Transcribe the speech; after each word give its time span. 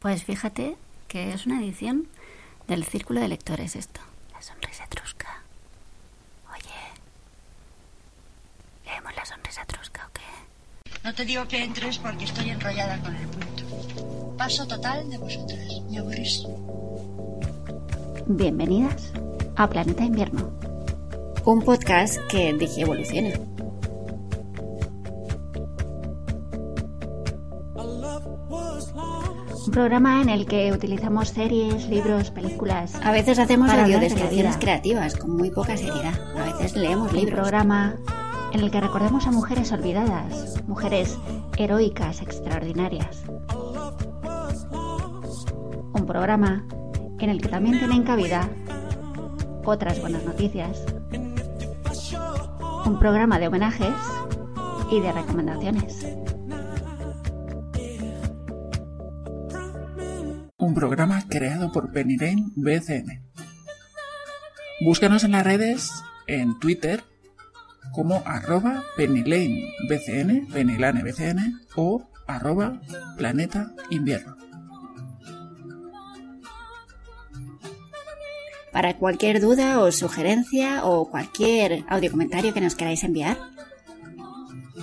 Pues 0.00 0.24
fíjate 0.24 0.78
que 1.08 1.34
es 1.34 1.44
una 1.44 1.60
edición 1.60 2.08
del 2.66 2.84
Círculo 2.84 3.20
de 3.20 3.28
Lectores 3.28 3.76
esto. 3.76 4.00
La 4.32 4.40
sonrisa 4.40 4.86
trusca. 4.88 5.42
Oye, 6.50 6.80
¿leemos 8.86 9.14
la 9.14 9.26
sonrisa 9.26 9.62
trusca 9.66 10.08
o 10.08 10.12
qué? 10.14 11.02
No 11.04 11.14
te 11.14 11.26
digo 11.26 11.46
que 11.46 11.62
entres 11.62 11.98
porque 11.98 12.24
estoy 12.24 12.48
enrollada 12.48 12.98
con 13.02 13.14
el 13.14 13.26
punto. 13.28 14.36
Paso 14.38 14.66
total 14.66 15.10
de 15.10 15.18
vosotras. 15.18 15.68
Me 15.90 15.98
aburrís. 15.98 16.46
Bienvenidas 18.26 19.12
a 19.56 19.68
Planeta 19.68 20.02
Invierno. 20.02 20.50
Un 21.44 21.60
podcast 21.60 22.18
que 22.30 22.54
dije 22.54 22.80
evoluciona. 22.80 23.38
Un 29.66 29.72
programa 29.72 30.22
en 30.22 30.28
el 30.28 30.46
que 30.46 30.72
utilizamos 30.72 31.28
series, 31.28 31.88
libros, 31.88 32.30
películas. 32.30 32.94
A 33.04 33.12
veces 33.12 33.38
hacemos 33.38 33.68
Para 33.68 33.84
hablar 33.84 34.00
de 34.00 34.08
la 34.08 34.14
audiodescripciones 34.14 34.56
vida. 34.56 34.60
creativas 34.60 35.16
con 35.16 35.36
muy 35.36 35.50
poca 35.50 35.76
seriedad. 35.76 36.14
A 36.36 36.44
veces 36.44 36.76
leemos 36.76 37.12
Un 37.12 37.18
libros. 37.18 37.40
programa 37.40 37.96
en 38.52 38.60
el 38.60 38.70
que 38.70 38.80
recordamos 38.80 39.26
a 39.26 39.30
mujeres 39.30 39.70
olvidadas, 39.72 40.62
mujeres 40.66 41.18
heroicas, 41.56 42.22
extraordinarias. 42.22 43.22
Un 45.92 46.06
programa 46.06 46.64
en 47.18 47.30
el 47.30 47.40
que 47.40 47.48
también 47.48 47.78
tienen 47.78 48.02
cabida 48.02 48.48
otras 49.64 50.00
buenas 50.00 50.24
noticias. 50.24 50.82
Un 52.86 52.98
programa 52.98 53.38
de 53.38 53.48
homenajes 53.48 53.94
y 54.90 55.00
de 55.00 55.12
recomendaciones. 55.12 56.06
Un 60.60 60.74
programa 60.74 61.24
creado 61.26 61.72
por 61.72 61.90
Penny 61.90 62.16
Lane 62.16 62.50
BCN. 62.54 63.24
Búscanos 64.82 65.24
en 65.24 65.32
las 65.32 65.44
redes, 65.44 65.90
en 66.26 66.58
Twitter, 66.58 67.02
como 67.92 68.22
arroba 68.26 68.84
BCN, 68.96 70.48
BCN, 70.52 71.60
o 71.76 72.10
arroba 72.26 72.80
Planeta 73.16 73.72
Invierno. 73.90 74.36
Para 78.70 78.96
cualquier 78.98 79.40
duda 79.40 79.80
o 79.80 79.90
sugerencia 79.90 80.84
o 80.84 81.10
cualquier 81.10 81.84
audio 81.88 82.10
comentario 82.10 82.54
que 82.54 82.60
nos 82.60 82.76
queráis 82.76 83.02
enviar, 83.02 83.36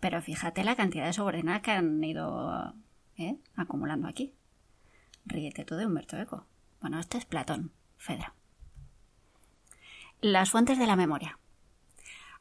Pero 0.00 0.22
fíjate 0.22 0.64
la 0.64 0.76
cantidad 0.76 1.06
de 1.06 1.12
subordinadas 1.12 1.62
que 1.62 1.72
han 1.72 2.02
ido 2.02 2.74
¿eh? 3.16 3.36
acumulando 3.56 4.08
aquí. 4.08 4.32
Ríete 5.24 5.64
tú 5.64 5.74
de 5.74 5.86
Humberto 5.86 6.16
Eco. 6.16 6.46
Bueno, 6.80 7.00
este 7.00 7.18
es 7.18 7.24
Platón, 7.24 7.72
Fedra. 7.96 8.34
Las 10.20 10.50
fuentes 10.50 10.78
de 10.78 10.86
la 10.86 10.96
memoria. 10.96 11.38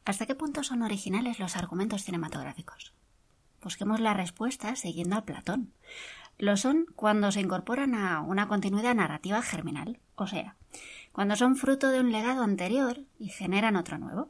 ¿Hasta 0.06 0.26
qué 0.26 0.36
punto 0.36 0.64
son 0.64 0.84
originales 0.84 1.40
los 1.40 1.58
argumentos 1.58 2.04
cinematográficos? 2.04 2.94
Busquemos 3.62 4.00
la 4.00 4.14
respuesta 4.14 4.76
siguiendo 4.76 5.18
a 5.18 5.26
Platón. 5.26 5.74
Lo 6.40 6.56
son 6.56 6.86
cuando 6.96 7.32
se 7.32 7.42
incorporan 7.42 7.96
a 7.96 8.22
una 8.22 8.48
continuidad 8.48 8.94
narrativa 8.94 9.42
germinal, 9.42 10.00
o 10.16 10.28
sea, 10.28 10.56
cuando 11.12 11.36
son 11.36 11.56
fruto 11.56 11.90
de 11.90 12.00
un 12.00 12.12
legado 12.12 12.44
anterior 12.44 13.00
y 13.18 13.30
generan 13.30 13.76
otro 13.76 13.98
nuevo. 13.98 14.30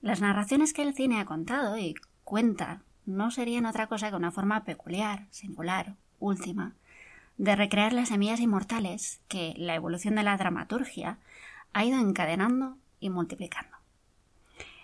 Las 0.00 0.22
narraciones 0.22 0.72
que 0.72 0.82
el 0.82 0.94
cine 0.94 1.20
ha 1.20 1.26
contado 1.26 1.76
y 1.76 1.94
cuenta 2.24 2.80
no 3.04 3.30
serían 3.30 3.66
otra 3.66 3.86
cosa 3.86 4.08
que 4.08 4.16
una 4.16 4.30
forma 4.30 4.64
peculiar, 4.64 5.26
singular, 5.30 5.96
última, 6.20 6.74
de 7.36 7.54
recrear 7.54 7.92
las 7.92 8.08
semillas 8.08 8.40
inmortales 8.40 9.20
que 9.28 9.54
la 9.58 9.74
evolución 9.74 10.14
de 10.14 10.22
la 10.22 10.36
dramaturgia 10.38 11.18
ha 11.72 11.84
ido 11.84 11.98
encadenando 11.98 12.78
y 12.98 13.10
multiplicando. 13.10 13.76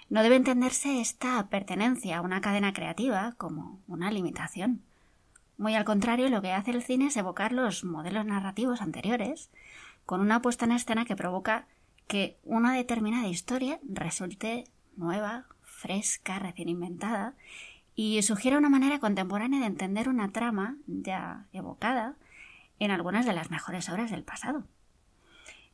No 0.08 0.22
debe 0.22 0.37
entenderse 0.37 1.00
esta 1.00 1.49
pertenencia 1.49 2.19
a 2.19 2.20
una 2.20 2.40
cadena 2.40 2.72
creativa 2.72 3.34
como 3.38 3.81
una 3.88 4.11
limitación. 4.11 4.82
Muy 5.58 5.75
al 5.75 5.85
contrario, 5.85 6.29
lo 6.29 6.43
que 6.43 6.53
hace 6.53 6.70
el 6.70 6.82
cine 6.82 7.06
es 7.06 7.17
evocar 7.17 7.53
los 7.53 7.85
modelos 7.85 8.26
narrativos 8.26 8.82
anteriores 8.82 9.50
con 10.05 10.20
una 10.20 10.43
puesta 10.43 10.67
en 10.67 10.73
escena 10.73 11.05
que 11.05 11.17
provoca 11.17 11.67
que 12.06 12.38
una 12.44 12.75
determinada 12.75 13.26
historia 13.29 13.81
resulte 13.82 14.64
nueva, 14.97 15.47
fresca, 15.62 16.38
recién 16.38 16.69
inventada 16.69 17.35
y 17.94 18.23
sugiera 18.23 18.58
una 18.58 18.69
manera 18.69 18.99
contemporánea 18.99 19.61
de 19.61 19.67
entender 19.67 20.08
una 20.08 20.31
trama 20.31 20.76
ya 20.87 21.47
evocada 21.53 22.17
en 22.79 22.91
algunas 22.91 23.25
de 23.25 23.32
las 23.32 23.50
mejores 23.50 23.88
obras 23.88 24.11
del 24.11 24.23
pasado. 24.23 24.64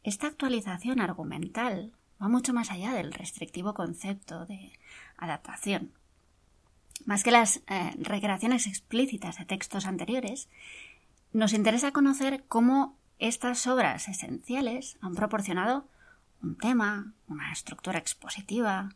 Esta 0.05 0.28
actualización 0.28 1.00
argumental 1.00 1.93
va 2.23 2.28
mucho 2.28 2.52
más 2.52 2.70
allá 2.70 2.93
del 2.93 3.12
restrictivo 3.12 3.75
concepto 3.75 4.46
de 4.46 4.73
adaptación. 5.17 5.93
Más 7.04 7.24
que 7.24 7.30
las 7.30 7.62
eh, 7.68 7.92
recreaciones 7.98 8.66
explícitas 8.66 9.38
de 9.38 9.44
textos 9.44 9.86
anteriores, 9.86 10.48
nos 11.32 11.52
interesa 11.52 11.92
conocer 11.92 12.44
cómo 12.48 12.98
estas 13.18 13.66
obras 13.66 14.08
esenciales 14.08 14.98
han 15.00 15.14
proporcionado 15.14 15.88
un 16.42 16.56
tema, 16.56 17.12
una 17.28 17.52
estructura 17.52 17.98
expositiva, 17.98 18.90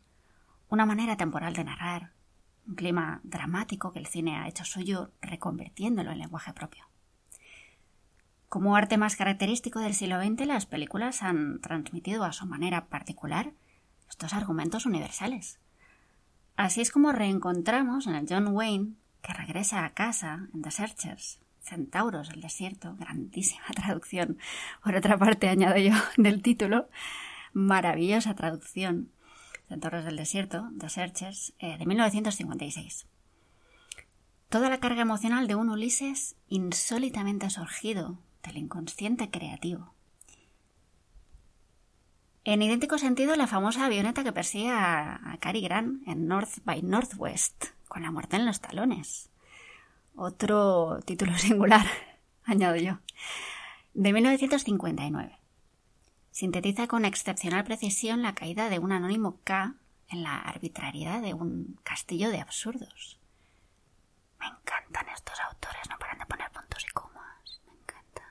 una 0.69 0.85
manera 0.85 1.15
temporal 1.15 1.53
de 1.53 1.63
narrar, 1.63 2.11
un 2.67 2.75
clima 2.75 3.21
dramático 3.23 3.91
que 3.91 3.99
el 3.99 4.07
cine 4.07 4.35
ha 4.35 4.47
hecho 4.47 4.65
suyo 4.65 5.11
reconvirtiéndolo 5.21 6.11
en 6.11 6.19
lenguaje 6.19 6.53
propio. 6.53 6.85
Como 8.49 8.75
arte 8.75 8.97
más 8.97 9.15
característico 9.15 9.79
del 9.79 9.93
siglo 9.93 10.21
XX, 10.21 10.45
las 10.45 10.65
películas 10.65 11.23
han 11.23 11.59
transmitido 11.59 12.23
a 12.23 12.33
su 12.33 12.45
manera 12.45 12.87
particular 12.87 13.53
estos 14.09 14.33
argumentos 14.33 14.85
universales. 14.85 15.59
Así 16.57 16.81
es 16.81 16.89
como 16.89 17.11
reencontramos 17.11 18.07
en 18.07 18.15
el 18.15 18.25
John 18.27 18.47
Wayne, 18.47 18.93
que 19.21 19.31
regresa 19.31 19.85
a 19.85 19.93
casa 19.93 20.49
en 20.55 20.63
The 20.63 20.71
Searchers, 20.71 21.39
Centauros 21.61 22.29
del 22.29 22.41
Desierto, 22.41 22.95
grandísima 22.95 23.67
traducción, 23.75 24.39
por 24.83 24.95
otra 24.95 25.19
parte 25.19 25.49
añado 25.49 25.77
yo 25.77 25.93
del 26.17 26.41
título, 26.41 26.89
maravillosa 27.53 28.33
traducción, 28.33 29.11
Centauros 29.69 30.03
del 30.03 30.15
Desierto, 30.15 30.71
The 30.79 30.89
Searchers, 30.89 31.53
eh, 31.59 31.77
de 31.77 31.85
1956. 31.85 33.05
Toda 34.49 34.69
la 34.69 34.79
carga 34.79 35.03
emocional 35.03 35.45
de 35.47 35.53
un 35.53 35.69
Ulises 35.69 36.37
insólitamente 36.47 37.51
surgido 37.51 38.17
del 38.41 38.57
inconsciente 38.57 39.29
creativo. 39.29 39.93
En 42.49 42.61
idéntico 42.61 42.97
sentido, 42.97 43.35
la 43.35 43.45
famosa 43.45 43.85
avioneta 43.85 44.23
que 44.23 44.31
persigue 44.31 44.69
a, 44.71 45.37
Cary 45.41 45.59
Grant 45.59 46.07
en 46.07 46.29
North 46.29 46.63
by 46.63 46.81
Northwest, 46.81 47.65
con 47.89 48.03
la 48.03 48.11
muerte 48.11 48.37
en 48.37 48.45
los 48.45 48.61
talones. 48.61 49.29
Otro 50.15 51.01
título 51.05 51.37
singular, 51.37 51.85
añado 52.45 52.77
yo, 52.77 52.99
de 53.93 54.13
1959. 54.13 55.37
Sintetiza 56.31 56.87
con 56.87 57.03
excepcional 57.03 57.65
precisión 57.65 58.21
la 58.21 58.33
caída 58.33 58.69
de 58.69 58.79
un 58.79 58.93
anónimo 58.93 59.41
K 59.43 59.75
en 60.07 60.23
la 60.23 60.39
arbitrariedad 60.39 61.21
de 61.21 61.33
un 61.33 61.77
castillo 61.83 62.29
de 62.29 62.39
absurdos. 62.39 63.19
Me 64.39 64.45
encantan 64.47 65.09
estos 65.09 65.37
autores, 65.41 65.81
no 65.89 65.99
paran 65.99 66.19
de 66.19 66.25
poner 66.25 66.49
puntos 66.51 66.85
y 66.89 66.93
comas. 66.93 67.61
Me 67.65 67.73
encantan. 67.73 68.23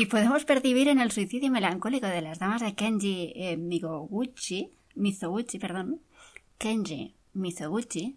Y 0.00 0.06
podemos 0.06 0.46
percibir 0.46 0.88
en 0.88 0.98
el 0.98 1.10
suicidio 1.10 1.50
melancólico 1.50 2.06
de 2.06 2.22
las 2.22 2.38
damas 2.38 2.62
de 2.62 2.74
Kenji 2.74 3.34
eh, 3.36 3.58
Mizoguchi, 3.58 4.70
perdón, 5.60 6.00
Kenji 6.56 7.14
Mizoguchi, 7.34 8.16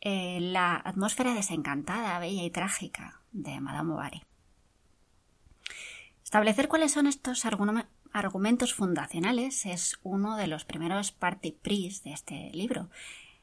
eh, 0.00 0.38
la 0.40 0.76
atmósfera 0.76 1.34
desencantada, 1.34 2.18
bella 2.20 2.42
y 2.42 2.50
trágica 2.50 3.20
de 3.32 3.60
Madame 3.60 3.90
Bovary. 3.90 4.22
Establecer 6.24 6.68
cuáles 6.68 6.92
son 6.92 7.06
estos 7.06 7.44
argumentos 7.44 8.72
fundacionales 8.72 9.66
es 9.66 9.98
uno 10.02 10.38
de 10.38 10.46
los 10.46 10.64
primeros 10.64 11.12
party 11.12 11.54
de 11.62 12.12
este 12.14 12.50
libro. 12.54 12.88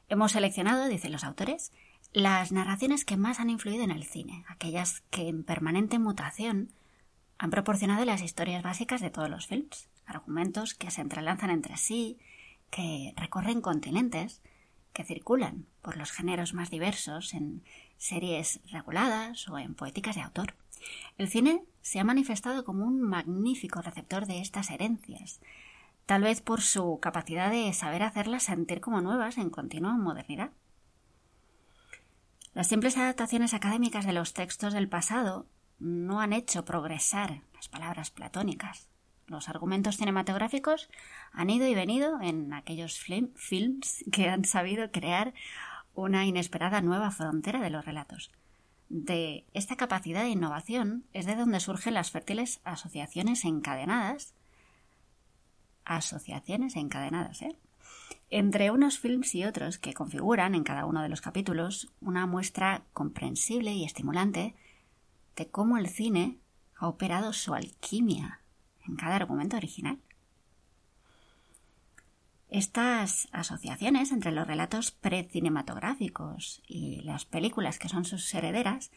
Hemos 0.07 0.31
seleccionado, 0.31 0.87
dicen 0.87 1.11
los 1.11 1.23
autores, 1.23 1.73
las 2.11 2.51
narraciones 2.51 3.05
que 3.05 3.17
más 3.17 3.39
han 3.39 3.51
influido 3.51 3.83
en 3.83 3.91
el 3.91 4.03
cine, 4.03 4.45
aquellas 4.47 5.01
que 5.11 5.27
en 5.27 5.43
permanente 5.43 5.99
mutación 5.99 6.71
han 7.39 7.49
proporcionado 7.51 8.03
las 8.03 8.21
historias 8.21 8.61
básicas 8.61 8.99
de 8.99 9.09
todos 9.09 9.29
los 9.29 9.47
films, 9.47 9.87
argumentos 10.05 10.75
que 10.75 10.91
se 10.91 10.99
entrelazan 11.01 11.49
entre 11.49 11.77
sí, 11.77 12.19
que 12.69 13.13
recorren 13.15 13.61
continentes, 13.61 14.41
que 14.91 15.05
circulan 15.05 15.65
por 15.81 15.95
los 15.95 16.11
géneros 16.11 16.53
más 16.53 16.69
diversos 16.69 17.33
en 17.33 17.63
series 17.97 18.59
reguladas 18.69 19.47
o 19.47 19.57
en 19.57 19.73
poéticas 19.73 20.15
de 20.15 20.21
autor. 20.21 20.53
El 21.17 21.29
cine 21.29 21.63
se 21.81 21.99
ha 21.99 22.03
manifestado 22.03 22.65
como 22.65 22.85
un 22.85 23.01
magnífico 23.01 23.81
receptor 23.81 24.25
de 24.25 24.41
estas 24.41 24.69
herencias, 24.69 25.39
tal 26.05 26.23
vez 26.23 26.41
por 26.41 26.61
su 26.61 26.99
capacidad 26.99 27.49
de 27.49 27.71
saber 27.71 28.03
hacerlas 28.03 28.43
sentir 28.43 28.81
como 28.81 28.99
nuevas 28.99 29.37
en 29.37 29.49
continua 29.49 29.93
modernidad. 29.93 30.51
Las 32.53 32.67
simples 32.67 32.97
adaptaciones 32.97 33.53
académicas 33.53 34.05
de 34.05 34.11
los 34.13 34.33
textos 34.33 34.73
del 34.73 34.89
pasado 34.89 35.45
no 35.79 36.19
han 36.21 36.33
hecho 36.33 36.65
progresar 36.65 37.41
las 37.53 37.69
palabras 37.69 38.11
platónicas, 38.11 38.89
los 39.29 39.47
argumentos 39.47 39.97
cinematográficos 39.97 40.89
han 41.31 41.49
ido 41.49 41.67
y 41.67 41.75
venido 41.75 42.19
en 42.21 42.51
aquellos 42.53 42.99
films 42.99 44.03
que 44.11 44.27
han 44.27 44.43
sabido 44.43 44.91
crear 44.91 45.33
una 45.93 46.25
inesperada 46.25 46.81
nueva 46.81 47.11
frontera 47.11 47.61
de 47.61 47.69
los 47.69 47.85
relatos. 47.85 48.31
De 48.89 49.45
esta 49.53 49.75
capacidad 49.75 50.23
de 50.23 50.29
innovación 50.29 51.05
es 51.13 51.27
de 51.27 51.35
donde 51.35 51.59
surgen 51.59 51.93
las 51.93 52.09
fértiles 52.09 52.59
asociaciones 52.63 53.45
encadenadas. 53.45 54.33
Asociaciones 55.85 56.75
encadenadas, 56.75 57.43
¿eh? 57.43 57.55
Entre 58.31 58.71
unos 58.71 58.99
films 58.99 59.33
y 59.35 59.43
otros 59.43 59.77
que 59.77 59.93
configuran 59.93 60.55
en 60.55 60.63
cada 60.63 60.85
uno 60.85 61.01
de 61.01 61.09
los 61.09 61.21
capítulos 61.21 61.91
una 61.99 62.25
muestra 62.25 62.83
comprensible 62.93 63.73
y 63.73 63.85
estimulante 63.85 64.55
de 65.39 65.49
cómo 65.49 65.77
el 65.77 65.87
cine 65.87 66.37
ha 66.75 66.89
operado 66.89 67.31
su 67.31 67.53
alquimia 67.53 68.41
en 68.85 68.97
cada 68.97 69.15
argumento 69.15 69.55
original. 69.55 69.97
Estas 72.49 73.29
asociaciones 73.31 74.11
entre 74.11 74.33
los 74.33 74.45
relatos 74.45 74.91
precinematográficos 74.91 76.61
y 76.67 77.01
las 77.03 77.23
películas 77.23 77.79
que 77.79 77.87
son 77.87 78.03
sus 78.03 78.33
herederas 78.33 78.91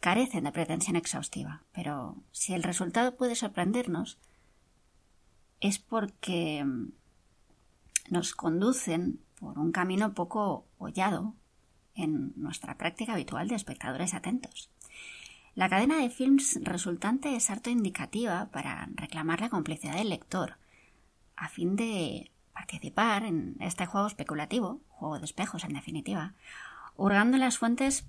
carecen 0.00 0.44
de 0.44 0.52
pretensión 0.52 0.96
exhaustiva, 0.96 1.62
pero 1.72 2.22
si 2.30 2.52
el 2.52 2.62
resultado 2.62 3.16
puede 3.16 3.34
sorprendernos 3.34 4.18
es 5.60 5.78
porque 5.78 6.62
nos 8.10 8.34
conducen 8.34 9.20
por 9.40 9.58
un 9.58 9.72
camino 9.72 10.12
poco 10.12 10.66
hollado 10.76 11.34
en 11.94 12.34
nuestra 12.36 12.76
práctica 12.76 13.14
habitual 13.14 13.48
de 13.48 13.54
espectadores 13.54 14.12
atentos. 14.12 14.68
La 15.54 15.68
cadena 15.68 15.98
de 15.98 16.10
films 16.10 16.58
resultante 16.62 17.36
es 17.36 17.48
harto 17.48 17.70
indicativa 17.70 18.46
para 18.46 18.88
reclamar 18.94 19.40
la 19.40 19.50
complicidad 19.50 19.94
del 19.94 20.08
lector, 20.08 20.56
a 21.36 21.48
fin 21.48 21.76
de 21.76 22.32
participar 22.52 23.24
en 23.24 23.56
este 23.60 23.86
juego 23.86 24.08
especulativo, 24.08 24.80
juego 24.88 25.20
de 25.20 25.24
espejos 25.24 25.62
en 25.62 25.74
definitiva, 25.74 26.34
hurgando 26.96 27.38
las 27.38 27.58
fuentes 27.58 28.04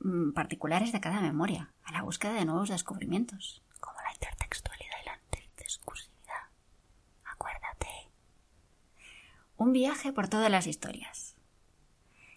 mm, 0.00 0.30
particulares 0.32 0.90
de 0.92 1.00
cada 1.00 1.20
memoria, 1.20 1.70
a 1.84 1.92
la 1.92 2.00
búsqueda 2.00 2.32
de 2.32 2.46
nuevos 2.46 2.70
descubrimientos, 2.70 3.62
como 3.78 3.98
la 4.00 4.14
intertextualidad 4.14 4.96
y 5.02 5.06
la 5.06 5.12
antidiscursividad. 5.12 6.48
Acuérdate. 7.26 8.08
Un 9.58 9.74
viaje 9.74 10.14
por 10.14 10.28
todas 10.28 10.50
las 10.50 10.66
historias. 10.66 11.35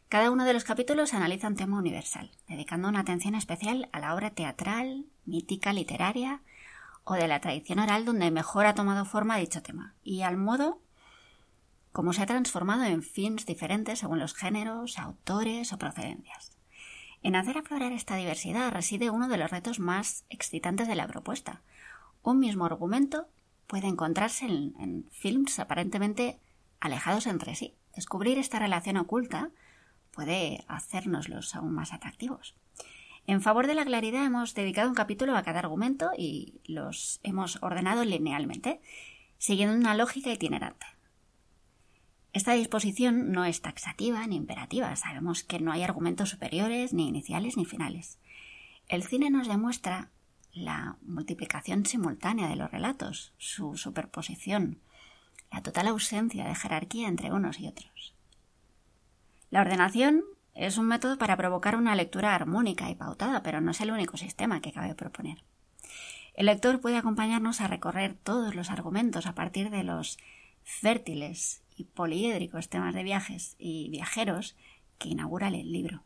Cada 0.09 0.31
uno 0.31 0.43
de 0.43 0.53
los 0.53 0.63
capítulos 0.63 1.13
analiza 1.13 1.47
un 1.47 1.55
tema 1.55 1.77
universal, 1.77 2.31
dedicando 2.47 2.89
una 2.89 3.01
atención 3.01 3.35
especial 3.35 3.89
a 3.91 3.99
la 3.99 4.15
obra 4.15 4.31
teatral, 4.31 5.05
mítica, 5.25 5.71
literaria 5.71 6.41
o 7.03 7.13
de 7.13 7.27
la 7.27 7.39
tradición 7.41 7.77
oral 7.77 8.05
donde 8.05 8.31
mejor 8.31 8.65
ha 8.65 8.73
tomado 8.73 9.05
forma 9.05 9.37
dicho 9.37 9.61
tema, 9.61 9.93
y 10.03 10.23
al 10.23 10.35
modo 10.35 10.81
como 11.91 12.11
se 12.11 12.23
ha 12.23 12.25
transformado 12.25 12.85
en 12.85 13.03
films 13.03 13.45
diferentes 13.45 13.99
según 13.99 14.17
los 14.17 14.33
géneros, 14.33 14.97
autores 14.97 15.73
o 15.73 15.77
procedencias. 15.77 16.57
En 17.21 17.35
hacer 17.35 17.59
aflorar 17.59 17.91
esta 17.91 18.15
diversidad 18.15 18.71
reside 18.71 19.11
uno 19.11 19.27
de 19.27 19.37
los 19.37 19.51
retos 19.51 19.77
más 19.77 20.25
excitantes 20.31 20.87
de 20.87 20.95
la 20.95 21.05
propuesta. 21.05 21.61
Un 22.23 22.39
mismo 22.39 22.65
argumento 22.65 23.27
puede 23.67 23.85
encontrarse 23.85 24.45
en, 24.45 24.73
en 24.79 25.05
films 25.11 25.59
aparentemente 25.59 26.39
alejados 26.79 27.27
entre 27.27 27.53
sí. 27.53 27.75
Descubrir 27.95 28.39
esta 28.39 28.57
relación 28.57 28.97
oculta 28.97 29.51
puede 30.19 30.65
hacérnoslos 30.67 31.55
aún 31.55 31.73
más 31.73 31.93
atractivos. 31.93 32.53
En 33.25 33.41
favor 33.41 33.67
de 33.67 33.73
la 33.73 33.85
claridad 33.85 34.25
hemos 34.25 34.53
dedicado 34.53 34.89
un 34.89 34.95
capítulo 34.95 35.37
a 35.37 35.43
cada 35.43 35.59
argumento 35.59 36.11
y 36.17 36.59
los 36.65 37.21
hemos 37.23 37.57
ordenado 37.63 38.03
linealmente, 38.03 38.81
siguiendo 39.37 39.77
una 39.77 39.95
lógica 39.95 40.29
itinerante. 40.29 40.85
Esta 42.33 42.51
disposición 42.51 43.31
no 43.31 43.45
es 43.45 43.61
taxativa 43.61 44.27
ni 44.27 44.35
imperativa. 44.35 44.93
Sabemos 44.97 45.45
que 45.45 45.61
no 45.61 45.71
hay 45.71 45.83
argumentos 45.83 46.31
superiores, 46.31 46.91
ni 46.91 47.07
iniciales, 47.07 47.55
ni 47.55 47.63
finales. 47.63 48.19
El 48.89 49.03
cine 49.03 49.29
nos 49.29 49.47
demuestra 49.47 50.09
la 50.51 50.97
multiplicación 51.01 51.85
simultánea 51.85 52.49
de 52.49 52.57
los 52.57 52.69
relatos, 52.69 53.31
su 53.37 53.77
superposición, 53.77 54.81
la 55.49 55.63
total 55.63 55.87
ausencia 55.87 56.45
de 56.45 56.55
jerarquía 56.55 57.07
entre 57.07 57.31
unos 57.31 57.57
y 57.61 57.67
otros. 57.67 58.18
La 59.49 59.61
ordenación 59.61 60.23
es 60.53 60.77
un 60.77 60.87
método 60.87 61.17
para 61.17 61.37
provocar 61.37 61.75
una 61.75 61.95
lectura 61.95 62.35
armónica 62.35 62.89
y 62.89 62.95
pautada, 62.95 63.41
pero 63.41 63.61
no 63.61 63.71
es 63.71 63.81
el 63.81 63.91
único 63.91 64.17
sistema 64.17 64.61
que 64.61 64.71
cabe 64.71 64.93
proponer. 64.93 65.43
El 66.35 66.45
lector 66.45 66.79
puede 66.79 66.97
acompañarnos 66.97 67.59
a 67.59 67.67
recorrer 67.67 68.13
todos 68.13 68.55
los 68.55 68.69
argumentos 68.69 69.25
a 69.25 69.35
partir 69.35 69.69
de 69.71 69.83
los 69.83 70.17
fértiles 70.63 71.63
y 71.75 71.85
poliédricos 71.85 72.69
temas 72.69 72.93
de 72.93 73.03
viajes 73.03 73.55
y 73.57 73.89
viajeros 73.89 74.55
que 74.97 75.09
inaugura 75.09 75.47
el 75.47 75.71
libro. 75.71 76.03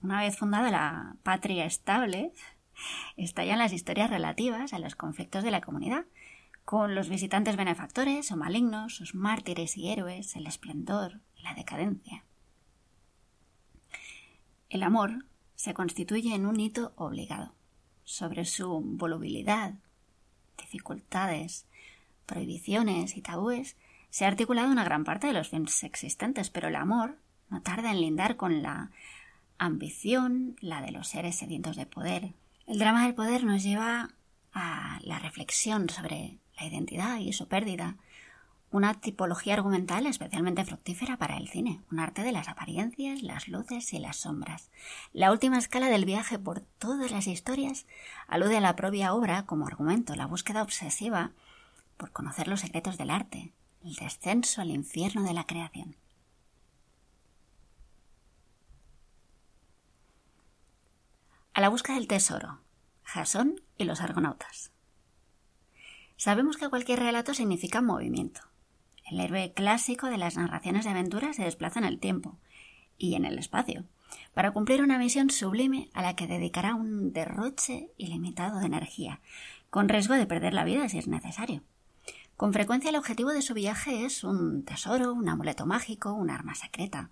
Una 0.00 0.20
vez 0.20 0.38
fundada 0.38 0.70
la 0.70 1.16
patria 1.22 1.66
estable, 1.66 2.32
estallan 3.16 3.58
las 3.58 3.72
historias 3.72 4.10
relativas 4.10 4.72
a 4.72 4.78
los 4.78 4.94
conflictos 4.94 5.44
de 5.44 5.50
la 5.50 5.60
comunidad, 5.60 6.06
con 6.64 6.94
los 6.94 7.08
visitantes 7.08 7.56
benefactores 7.56 8.32
o 8.32 8.36
malignos, 8.36 8.96
sus 8.96 9.14
mártires 9.14 9.76
y 9.76 9.90
héroes, 9.90 10.34
el 10.34 10.46
esplendor 10.46 11.20
y 11.36 11.42
la 11.42 11.54
decadencia. 11.54 12.25
El 14.68 14.82
amor 14.82 15.24
se 15.54 15.74
constituye 15.74 16.34
en 16.34 16.46
un 16.46 16.60
hito 16.60 16.92
obligado. 16.96 17.54
Sobre 18.04 18.44
su 18.44 18.80
volubilidad, 18.80 19.74
dificultades, 20.58 21.66
prohibiciones 22.26 23.16
y 23.16 23.22
tabúes 23.22 23.76
se 24.10 24.24
ha 24.24 24.28
articulado 24.28 24.70
una 24.70 24.84
gran 24.84 25.04
parte 25.04 25.26
de 25.26 25.32
los 25.32 25.48
films 25.48 25.82
existentes, 25.84 26.50
pero 26.50 26.68
el 26.68 26.76
amor 26.76 27.18
no 27.48 27.62
tarda 27.62 27.90
en 27.90 28.00
lindar 28.00 28.36
con 28.36 28.62
la 28.62 28.90
ambición, 29.58 30.56
la 30.60 30.82
de 30.82 30.92
los 30.92 31.08
seres 31.08 31.36
sedientos 31.36 31.76
de 31.76 31.86
poder. 31.86 32.34
El 32.66 32.78
drama 32.78 33.04
del 33.04 33.14
poder 33.14 33.44
nos 33.44 33.62
lleva 33.62 34.10
a 34.52 34.98
la 35.02 35.18
reflexión 35.18 35.88
sobre 35.88 36.38
la 36.58 36.66
identidad 36.66 37.18
y 37.18 37.32
su 37.32 37.46
pérdida, 37.48 37.96
una 38.70 38.94
tipología 38.94 39.54
argumental 39.54 40.06
especialmente 40.06 40.64
fructífera 40.64 41.16
para 41.16 41.36
el 41.36 41.48
cine, 41.48 41.82
un 41.90 42.00
arte 42.00 42.22
de 42.22 42.32
las 42.32 42.48
apariencias, 42.48 43.22
las 43.22 43.48
luces 43.48 43.92
y 43.92 43.98
las 43.98 44.16
sombras. 44.16 44.70
La 45.12 45.30
última 45.32 45.58
escala 45.58 45.88
del 45.88 46.04
viaje 46.04 46.38
por 46.38 46.60
todas 46.60 47.10
las 47.10 47.26
historias 47.26 47.86
alude 48.26 48.56
a 48.56 48.60
la 48.60 48.76
propia 48.76 49.14
obra 49.14 49.46
como 49.46 49.66
argumento, 49.66 50.14
la 50.14 50.26
búsqueda 50.26 50.62
obsesiva 50.62 51.32
por 51.96 52.12
conocer 52.12 52.48
los 52.48 52.60
secretos 52.60 52.98
del 52.98 53.10
arte, 53.10 53.52
el 53.84 53.94
descenso 53.94 54.60
al 54.60 54.70
infierno 54.70 55.22
de 55.22 55.32
la 55.32 55.44
creación. 55.44 55.96
A 61.54 61.60
la 61.60 61.70
búsqueda 61.70 61.96
del 61.96 62.08
tesoro, 62.08 62.60
Jasón 63.02 63.62
y 63.78 63.84
los 63.84 64.02
argonautas. 64.02 64.72
Sabemos 66.18 66.56
que 66.56 66.68
cualquier 66.68 66.98
relato 66.98 67.32
significa 67.32 67.80
movimiento. 67.80 68.40
El 69.06 69.20
héroe 69.20 69.52
clásico 69.52 70.08
de 70.08 70.18
las 70.18 70.36
narraciones 70.36 70.84
de 70.84 70.90
aventuras 70.90 71.36
se 71.36 71.44
desplaza 71.44 71.78
en 71.78 71.86
el 71.86 71.98
tiempo 71.98 72.36
y 72.98 73.14
en 73.14 73.24
el 73.24 73.38
espacio 73.38 73.84
para 74.34 74.52
cumplir 74.52 74.82
una 74.82 74.98
misión 74.98 75.30
sublime 75.30 75.88
a 75.94 76.02
la 76.02 76.14
que 76.14 76.26
dedicará 76.26 76.74
un 76.74 77.12
derroche 77.12 77.90
ilimitado 77.96 78.60
de 78.60 78.66
energía, 78.66 79.20
con 79.70 79.88
riesgo 79.88 80.14
de 80.14 80.26
perder 80.26 80.54
la 80.54 80.64
vida 80.64 80.88
si 80.88 80.98
es 80.98 81.08
necesario. 81.08 81.62
Con 82.36 82.52
frecuencia 82.52 82.90
el 82.90 82.96
objetivo 82.96 83.30
de 83.30 83.40
su 83.40 83.54
viaje 83.54 84.04
es 84.04 84.22
un 84.22 84.62
tesoro, 84.64 85.14
un 85.14 85.28
amuleto 85.28 85.64
mágico, 85.64 86.12
un 86.12 86.28
arma 86.28 86.54
secreta. 86.54 87.08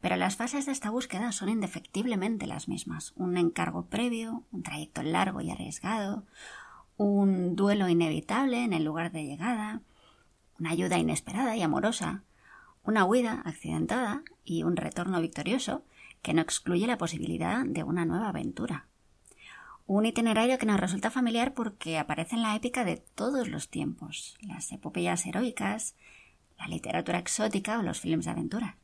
Pero 0.00 0.16
las 0.16 0.36
fases 0.36 0.66
de 0.66 0.72
esta 0.72 0.90
búsqueda 0.90 1.32
son 1.32 1.50
indefectiblemente 1.50 2.46
las 2.46 2.68
mismas. 2.68 3.12
Un 3.16 3.36
encargo 3.36 3.86
previo, 3.86 4.42
un 4.52 4.62
trayecto 4.62 5.02
largo 5.02 5.40
y 5.40 5.50
arriesgado, 5.50 6.24
un 6.96 7.56
duelo 7.56 7.88
inevitable 7.88 8.64
en 8.64 8.72
el 8.72 8.84
lugar 8.84 9.12
de 9.12 9.24
llegada, 9.24 9.82
una 10.58 10.70
ayuda 10.70 10.98
inesperada 10.98 11.56
y 11.56 11.62
amorosa, 11.62 12.22
una 12.84 13.04
huida 13.04 13.42
accidentada 13.44 14.22
y 14.44 14.62
un 14.62 14.76
retorno 14.76 15.20
victorioso 15.20 15.84
que 16.22 16.34
no 16.34 16.42
excluye 16.42 16.86
la 16.86 16.98
posibilidad 16.98 17.64
de 17.64 17.82
una 17.82 18.04
nueva 18.04 18.28
aventura. 18.28 18.86
Un 19.86 20.06
itinerario 20.06 20.58
que 20.58 20.66
nos 20.66 20.80
resulta 20.80 21.10
familiar 21.10 21.52
porque 21.52 21.98
aparece 21.98 22.36
en 22.36 22.42
la 22.42 22.56
épica 22.56 22.84
de 22.84 22.96
todos 22.96 23.48
los 23.48 23.68
tiempos, 23.68 24.36
las 24.40 24.72
epopeyas 24.72 25.26
heroicas, 25.26 25.94
la 26.58 26.66
literatura 26.68 27.18
exótica 27.18 27.78
o 27.78 27.82
los 27.82 28.00
filmes 28.00 28.24
de 28.24 28.30
aventura. 28.30 28.76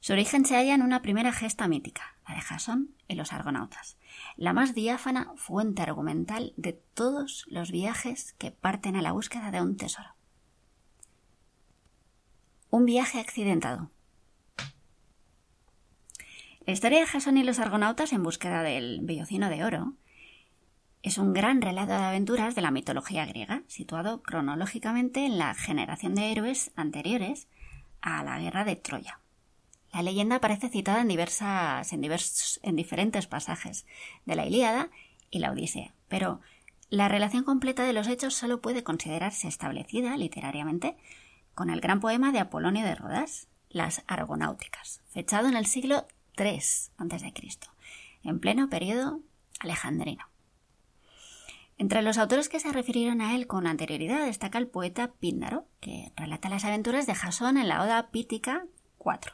Su 0.00 0.12
origen 0.12 0.46
se 0.46 0.54
halla 0.56 0.74
en 0.74 0.82
una 0.82 1.02
primera 1.02 1.32
gesta 1.32 1.68
mítica, 1.68 2.16
la 2.26 2.34
de 2.34 2.40
Jasón 2.40 2.94
y 3.08 3.14
los 3.14 3.32
argonautas, 3.32 3.98
la 4.36 4.52
más 4.52 4.74
diáfana 4.74 5.32
fuente 5.36 5.82
argumental 5.82 6.54
de 6.56 6.72
todos 6.72 7.44
los 7.48 7.70
viajes 7.70 8.34
que 8.38 8.50
parten 8.50 8.96
a 8.96 9.02
la 9.02 9.12
búsqueda 9.12 9.50
de 9.50 9.60
un 9.60 9.76
tesoro. 9.76 10.15
Un 12.70 12.84
viaje 12.84 13.20
accidentado. 13.20 13.90
La 16.66 16.72
historia 16.72 17.00
de 17.00 17.06
Jasón 17.06 17.38
y 17.38 17.44
los 17.44 17.60
argonautas 17.60 18.12
en 18.12 18.24
búsqueda 18.24 18.62
del 18.62 19.00
bellocino 19.02 19.48
de 19.48 19.64
oro 19.64 19.92
es 21.04 21.18
un 21.18 21.32
gran 21.32 21.62
relato 21.62 21.92
de 21.92 22.04
aventuras 22.04 22.56
de 22.56 22.62
la 22.62 22.72
mitología 22.72 23.24
griega, 23.24 23.62
situado 23.68 24.20
cronológicamente 24.22 25.24
en 25.24 25.38
la 25.38 25.54
generación 25.54 26.16
de 26.16 26.32
héroes 26.32 26.72
anteriores 26.74 27.46
a 28.00 28.24
la 28.24 28.40
guerra 28.40 28.64
de 28.64 28.74
Troya. 28.74 29.20
La 29.92 30.02
leyenda 30.02 30.36
aparece 30.36 30.68
citada 30.68 31.00
en, 31.00 31.08
diversas, 31.08 31.92
en, 31.92 32.02
en 32.02 32.76
diferentes 32.76 33.28
pasajes 33.28 33.86
de 34.24 34.34
la 34.34 34.44
Ilíada 34.44 34.90
y 35.30 35.38
la 35.38 35.52
Odisea, 35.52 35.94
pero 36.08 36.40
la 36.90 37.06
relación 37.08 37.44
completa 37.44 37.84
de 37.84 37.92
los 37.92 38.08
hechos 38.08 38.34
solo 38.34 38.60
puede 38.60 38.82
considerarse 38.82 39.46
establecida 39.46 40.16
literariamente 40.16 40.96
con 41.56 41.70
el 41.70 41.80
gran 41.80 42.00
poema 42.00 42.32
de 42.32 42.38
Apolonio 42.38 42.84
de 42.84 42.94
Rodas, 42.94 43.48
Las 43.70 44.02
Argonáuticas, 44.06 45.00
fechado 45.08 45.48
en 45.48 45.56
el 45.56 45.64
siglo 45.64 46.06
III 46.36 46.60
a.C., 46.98 47.32
en 48.22 48.40
pleno 48.40 48.68
periodo 48.68 49.20
alejandrino. 49.60 50.26
Entre 51.78 52.02
los 52.02 52.18
autores 52.18 52.50
que 52.50 52.60
se 52.60 52.72
refirieron 52.72 53.22
a 53.22 53.34
él 53.34 53.46
con 53.46 53.66
anterioridad 53.66 54.26
destaca 54.26 54.58
el 54.58 54.68
poeta 54.68 55.12
Píndaro, 55.12 55.66
que 55.80 56.12
relata 56.14 56.50
las 56.50 56.66
aventuras 56.66 57.06
de 57.06 57.14
Jasón 57.14 57.56
en 57.56 57.68
la 57.68 57.82
Oda 57.82 58.10
Pítica 58.10 58.66
4, 58.98 59.32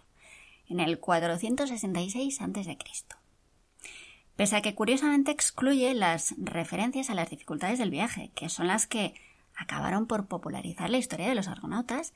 en 0.68 0.78
el 0.78 1.00
466 1.00 2.40
a.C. 2.40 2.78
Pese 4.36 4.56
a 4.56 4.62
que 4.62 4.76
curiosamente 4.76 5.32
excluye 5.32 5.92
las 5.92 6.36
referencias 6.38 7.10
a 7.10 7.14
las 7.14 7.30
dificultades 7.30 7.80
del 7.80 7.90
viaje, 7.90 8.30
que 8.36 8.48
son 8.48 8.68
las 8.68 8.86
que 8.86 9.14
acabaron 9.62 10.06
por 10.06 10.26
popularizar 10.26 10.90
la 10.90 10.98
historia 10.98 11.28
de 11.28 11.34
los 11.34 11.48
argonautas 11.48 12.12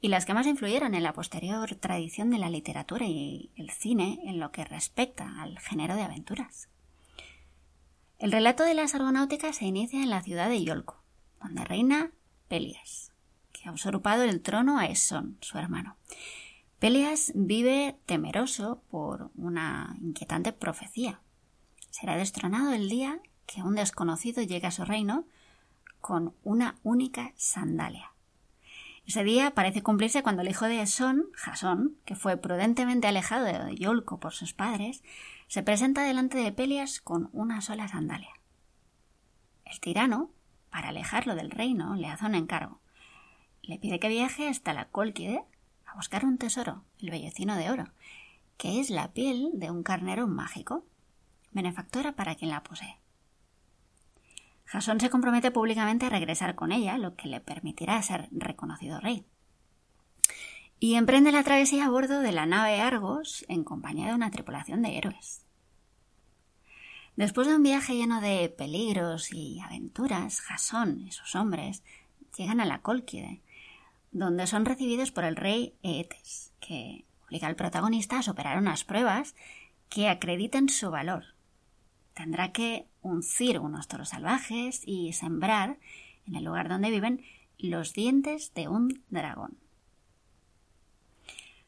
y 0.00 0.08
las 0.08 0.26
que 0.26 0.34
más 0.34 0.46
influyeron 0.46 0.94
en 0.94 1.02
la 1.02 1.12
posterior 1.12 1.74
tradición 1.74 2.30
de 2.30 2.38
la 2.38 2.50
literatura 2.50 3.06
y 3.06 3.50
el 3.56 3.70
cine 3.70 4.20
en 4.24 4.38
lo 4.38 4.52
que 4.52 4.64
respecta 4.64 5.42
al 5.42 5.58
género 5.58 5.96
de 5.96 6.02
aventuras. 6.02 6.68
El 8.18 8.32
relato 8.32 8.64
de 8.64 8.74
las 8.74 8.94
argonáuticas 8.94 9.56
se 9.56 9.64
inicia 9.64 10.02
en 10.02 10.10
la 10.10 10.22
ciudad 10.22 10.48
de 10.48 10.60
Iolco, 10.60 11.02
donde 11.42 11.64
reina 11.64 12.10
Pelias, 12.48 13.12
que 13.52 13.68
ha 13.68 13.72
usurpado 13.72 14.24
el 14.24 14.40
trono 14.40 14.78
a 14.78 14.86
Esón, 14.86 15.38
su 15.40 15.58
hermano. 15.58 15.96
Pelias 16.78 17.32
vive 17.34 17.96
temeroso 18.06 18.82
por 18.90 19.30
una 19.36 19.96
inquietante 20.00 20.52
profecía. 20.52 21.20
Será 21.90 22.16
destronado 22.16 22.72
el 22.72 22.88
día 22.88 23.20
que 23.46 23.62
un 23.62 23.74
desconocido 23.74 24.42
llegue 24.42 24.66
a 24.68 24.72
su 24.72 24.84
reino 24.84 25.24
con 26.08 26.34
una 26.42 26.76
única 26.84 27.34
sandalia. 27.36 28.12
Ese 29.04 29.24
día 29.24 29.50
parece 29.50 29.82
cumplirse 29.82 30.22
cuando 30.22 30.40
el 30.40 30.48
hijo 30.48 30.64
de 30.64 30.86
Son, 30.86 31.26
Jasón, 31.34 31.98
que 32.06 32.16
fue 32.16 32.38
prudentemente 32.38 33.06
alejado 33.06 33.44
de 33.44 33.76
Yolco 33.76 34.18
por 34.18 34.32
sus 34.32 34.54
padres, 34.54 35.02
se 35.48 35.62
presenta 35.62 36.04
delante 36.04 36.38
de 36.38 36.50
Pelias 36.50 37.02
con 37.02 37.28
una 37.34 37.60
sola 37.60 37.88
sandalia. 37.88 38.30
El 39.66 39.80
tirano, 39.80 40.30
para 40.70 40.88
alejarlo 40.88 41.34
del 41.34 41.50
reino, 41.50 41.94
le 41.94 42.06
hace 42.06 42.24
un 42.24 42.36
encargo. 42.36 42.80
Le 43.60 43.78
pide 43.78 44.00
que 44.00 44.08
viaje 44.08 44.48
hasta 44.48 44.72
la 44.72 44.86
Cólquide 44.86 45.44
a 45.84 45.94
buscar 45.94 46.24
un 46.24 46.38
tesoro, 46.38 46.84
el 47.02 47.10
bellocino 47.10 47.54
de 47.54 47.70
oro, 47.70 47.84
que 48.56 48.80
es 48.80 48.88
la 48.88 49.12
piel 49.12 49.50
de 49.52 49.70
un 49.70 49.82
carnero 49.82 50.26
mágico, 50.26 50.86
benefactora 51.52 52.12
para 52.12 52.34
quien 52.34 52.50
la 52.50 52.62
posee. 52.62 52.98
Jasón 54.68 55.00
se 55.00 55.08
compromete 55.08 55.50
públicamente 55.50 56.04
a 56.04 56.10
regresar 56.10 56.54
con 56.54 56.72
ella, 56.72 56.98
lo 56.98 57.16
que 57.16 57.26
le 57.26 57.40
permitirá 57.40 58.02
ser 58.02 58.28
reconocido 58.30 59.00
rey. 59.00 59.24
Y 60.78 60.96
emprende 60.96 61.32
la 61.32 61.42
travesía 61.42 61.86
a 61.86 61.88
bordo 61.88 62.20
de 62.20 62.32
la 62.32 62.44
nave 62.44 62.78
Argos 62.78 63.46
en 63.48 63.64
compañía 63.64 64.08
de 64.08 64.14
una 64.14 64.30
tripulación 64.30 64.82
de 64.82 64.98
héroes. 64.98 65.42
Después 67.16 67.48
de 67.48 67.56
un 67.56 67.62
viaje 67.62 67.94
lleno 67.94 68.20
de 68.20 68.50
peligros 68.50 69.32
y 69.32 69.58
aventuras, 69.60 70.42
Jasón 70.42 71.00
y 71.00 71.12
sus 71.12 71.34
hombres 71.34 71.82
llegan 72.36 72.60
a 72.60 72.66
la 72.66 72.82
Cólquide, 72.82 73.40
donde 74.12 74.46
son 74.46 74.66
recibidos 74.66 75.10
por 75.10 75.24
el 75.24 75.36
rey 75.36 75.74
Eetes, 75.82 76.52
que 76.60 77.06
obliga 77.26 77.48
al 77.48 77.56
protagonista 77.56 78.18
a 78.18 78.22
superar 78.22 78.58
unas 78.58 78.84
pruebas 78.84 79.34
que 79.88 80.10
acrediten 80.10 80.68
su 80.68 80.90
valor. 80.90 81.37
Tendrá 82.18 82.50
que 82.50 82.88
uncir 83.00 83.60
unos 83.60 83.86
toros 83.86 84.08
salvajes 84.08 84.82
y 84.84 85.12
sembrar, 85.12 85.78
en 86.26 86.34
el 86.34 86.42
lugar 86.42 86.68
donde 86.68 86.90
viven, 86.90 87.22
los 87.58 87.92
dientes 87.92 88.52
de 88.54 88.66
un 88.66 89.04
dragón. 89.08 89.56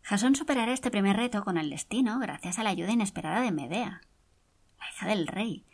Jasón 0.02 0.34
superará 0.34 0.72
este 0.72 0.90
primer 0.90 1.16
reto 1.16 1.44
con 1.44 1.56
el 1.56 1.70
destino 1.70 2.18
gracias 2.18 2.58
a 2.58 2.64
la 2.64 2.70
ayuda 2.70 2.90
inesperada 2.90 3.42
de 3.42 3.52
Medea, 3.52 4.00
la 4.80 4.88
hija 4.88 5.06
del 5.06 5.28
rey, 5.28 5.64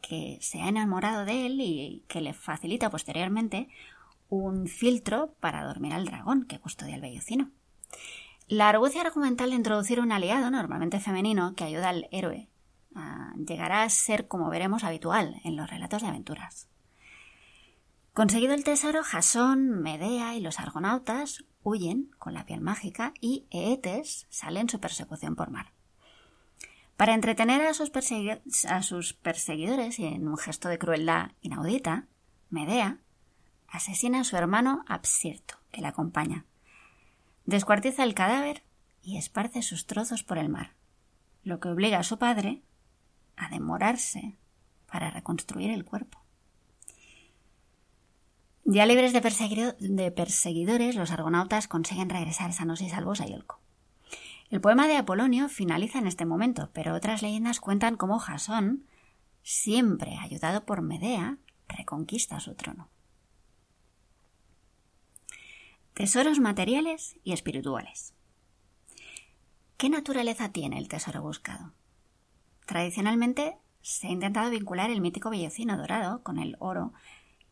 que 0.00 0.38
se 0.40 0.62
ha 0.62 0.68
enamorado 0.68 1.24
de 1.24 1.46
él 1.46 1.60
y 1.60 2.04
que 2.06 2.20
le 2.20 2.32
facilita 2.32 2.90
posteriormente 2.90 3.70
un 4.28 4.68
filtro 4.68 5.34
para 5.40 5.64
dormir 5.64 5.94
al 5.94 6.04
dragón 6.04 6.44
que 6.44 6.60
custodia 6.60 6.94
el 6.94 7.00
vellocino. 7.00 7.50
La 8.46 8.68
argucia 8.68 9.00
argumental 9.00 9.50
de 9.50 9.56
introducir 9.56 9.98
un 9.98 10.12
aliado, 10.12 10.48
normalmente 10.48 11.00
femenino, 11.00 11.56
que 11.56 11.64
ayuda 11.64 11.88
al 11.88 12.06
héroe, 12.12 12.51
llegará 13.36 13.82
a 13.82 13.90
ser, 13.90 14.28
como 14.28 14.50
veremos, 14.50 14.84
habitual 14.84 15.40
en 15.44 15.56
los 15.56 15.70
relatos 15.70 16.02
de 16.02 16.08
aventuras. 16.08 16.68
Conseguido 18.12 18.54
el 18.54 18.64
tesoro, 18.64 19.02
Jasón, 19.02 19.82
Medea 19.82 20.34
y 20.34 20.40
los 20.40 20.60
argonautas 20.60 21.44
huyen 21.62 22.10
con 22.18 22.34
la 22.34 22.44
piel 22.44 22.60
mágica 22.60 23.14
y 23.20 23.46
Eetes 23.50 24.26
sale 24.28 24.60
en 24.60 24.68
su 24.68 24.80
persecución 24.80 25.34
por 25.34 25.50
mar. 25.50 25.72
Para 26.96 27.14
entretener 27.14 27.62
a 27.62 27.74
sus, 27.74 27.90
a 28.68 28.82
sus 28.82 29.14
perseguidores 29.14 29.98
y 29.98 30.06
en 30.06 30.28
un 30.28 30.36
gesto 30.36 30.68
de 30.68 30.78
crueldad 30.78 31.32
inaudita, 31.40 32.06
Medea 32.50 32.98
asesina 33.66 34.20
a 34.20 34.24
su 34.24 34.36
hermano 34.36 34.84
Absirto, 34.86 35.54
que 35.70 35.80
la 35.80 35.88
acompaña. 35.88 36.44
Descuartiza 37.46 38.04
el 38.04 38.14
cadáver 38.14 38.62
y 39.02 39.16
esparce 39.16 39.62
sus 39.62 39.86
trozos 39.86 40.22
por 40.22 40.36
el 40.36 40.50
mar, 40.50 40.74
lo 41.42 41.60
que 41.60 41.68
obliga 41.68 41.98
a 41.98 42.04
su 42.04 42.18
padre 42.18 42.62
a 43.36 43.48
demorarse 43.48 44.36
para 44.90 45.10
reconstruir 45.10 45.70
el 45.70 45.84
cuerpo. 45.84 46.22
Ya 48.64 48.86
libres 48.86 49.12
de, 49.12 50.10
perseguidores, 50.12 50.94
los 50.94 51.10
argonautas 51.10 51.66
consiguen 51.66 52.10
regresar 52.10 52.52
sanos 52.52 52.80
y 52.80 52.88
salvos 52.88 53.20
a 53.20 53.26
Iolco. 53.26 53.60
El 54.50 54.60
poema 54.60 54.86
de 54.86 54.96
Apolonio 54.96 55.48
finaliza 55.48 55.98
en 55.98 56.06
este 56.06 56.26
momento, 56.26 56.70
pero 56.72 56.94
otras 56.94 57.22
leyendas 57.22 57.58
cuentan 57.58 57.96
cómo 57.96 58.18
Jasón, 58.18 58.86
siempre 59.42 60.16
ayudado 60.18 60.64
por 60.64 60.82
Medea, 60.82 61.38
reconquista 61.68 62.38
su 62.38 62.54
trono. 62.54 62.88
Tesoros 65.94 66.38
materiales 66.38 67.16
y 67.24 67.32
espirituales. 67.32 68.14
¿Qué 69.76 69.88
naturaleza 69.88 70.50
tiene 70.50 70.78
el 70.78 70.88
tesoro 70.88 71.22
buscado? 71.22 71.72
Tradicionalmente 72.72 73.58
se 73.82 74.06
ha 74.06 74.10
intentado 74.10 74.48
vincular 74.48 74.90
el 74.90 75.02
mítico 75.02 75.28
vellocino 75.28 75.76
dorado 75.76 76.22
con 76.22 76.38
el 76.38 76.56
oro 76.58 76.94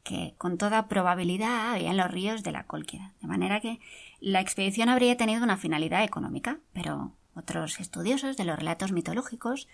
que 0.02 0.34
con 0.38 0.56
toda 0.56 0.88
probabilidad 0.88 1.74
había 1.74 1.90
en 1.90 1.98
los 1.98 2.10
ríos 2.10 2.42
de 2.42 2.52
la 2.52 2.64
Cólquida, 2.64 3.12
de 3.20 3.28
manera 3.28 3.60
que 3.60 3.80
la 4.20 4.40
expedición 4.40 4.88
habría 4.88 5.18
tenido 5.18 5.42
una 5.42 5.58
finalidad 5.58 6.04
económica, 6.04 6.58
pero 6.72 7.12
otros 7.34 7.80
estudiosos 7.80 8.38
de 8.38 8.46
los 8.46 8.58
relatos 8.58 8.92
mitológicos, 8.92 9.68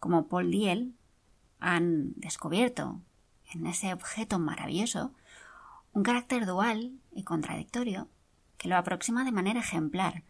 como 0.00 0.28
Paul 0.28 0.50
Diel, 0.50 0.92
han 1.60 2.12
descubierto 2.16 3.00
en 3.54 3.66
ese 3.66 3.94
objeto 3.94 4.38
maravilloso 4.38 5.14
un 5.94 6.02
carácter 6.02 6.44
dual 6.44 6.92
y 7.10 7.22
contradictorio 7.22 8.08
que 8.58 8.68
lo 8.68 8.76
aproxima 8.76 9.24
de 9.24 9.32
manera 9.32 9.60
ejemplar 9.60 10.24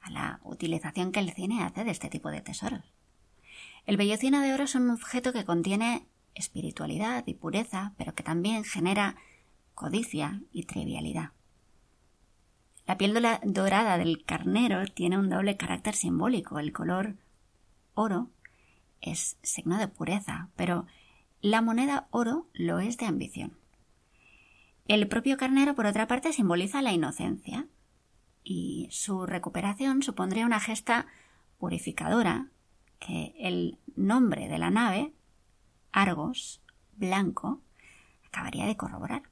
a 0.00 0.08
la 0.08 0.40
utilización 0.44 1.12
que 1.12 1.20
el 1.20 1.34
cine 1.34 1.62
hace 1.62 1.84
de 1.84 1.90
este 1.90 2.08
tipo 2.08 2.30
de 2.30 2.40
tesoros. 2.40 2.94
El 3.86 3.96
vellocino 3.96 4.40
de 4.40 4.54
oro 4.54 4.64
es 4.64 4.74
un 4.74 4.90
objeto 4.90 5.32
que 5.32 5.44
contiene 5.44 6.06
espiritualidad 6.34 7.24
y 7.26 7.34
pureza, 7.34 7.92
pero 7.98 8.14
que 8.14 8.22
también 8.22 8.64
genera 8.64 9.16
codicia 9.74 10.40
y 10.52 10.64
trivialidad. 10.64 11.32
La 12.86 12.98
piel 12.98 13.14
dorada 13.44 13.98
del 13.98 14.24
carnero 14.24 14.84
tiene 14.86 15.18
un 15.18 15.30
doble 15.30 15.56
carácter 15.56 15.94
simbólico. 15.94 16.58
El 16.58 16.72
color 16.72 17.16
oro 17.94 18.30
es 19.00 19.38
signo 19.42 19.78
de 19.78 19.88
pureza, 19.88 20.48
pero 20.56 20.86
la 21.40 21.62
moneda 21.62 22.08
oro 22.10 22.46
lo 22.52 22.78
es 22.78 22.96
de 22.98 23.06
ambición. 23.06 23.56
El 24.86 25.08
propio 25.08 25.38
carnero, 25.38 25.74
por 25.74 25.86
otra 25.86 26.06
parte, 26.06 26.32
simboliza 26.32 26.82
la 26.82 26.92
inocencia 26.92 27.66
y 28.42 28.88
su 28.90 29.24
recuperación 29.24 30.02
supondría 30.02 30.44
una 30.44 30.60
gesta 30.60 31.06
purificadora 31.58 32.48
que 32.98 33.34
el 33.38 33.78
nombre 33.96 34.48
de 34.48 34.58
la 34.58 34.70
nave 34.70 35.12
Argos, 35.92 36.60
blanco, 36.96 37.60
acabaría 38.26 38.66
de 38.66 38.76
corroborar. 38.76 39.22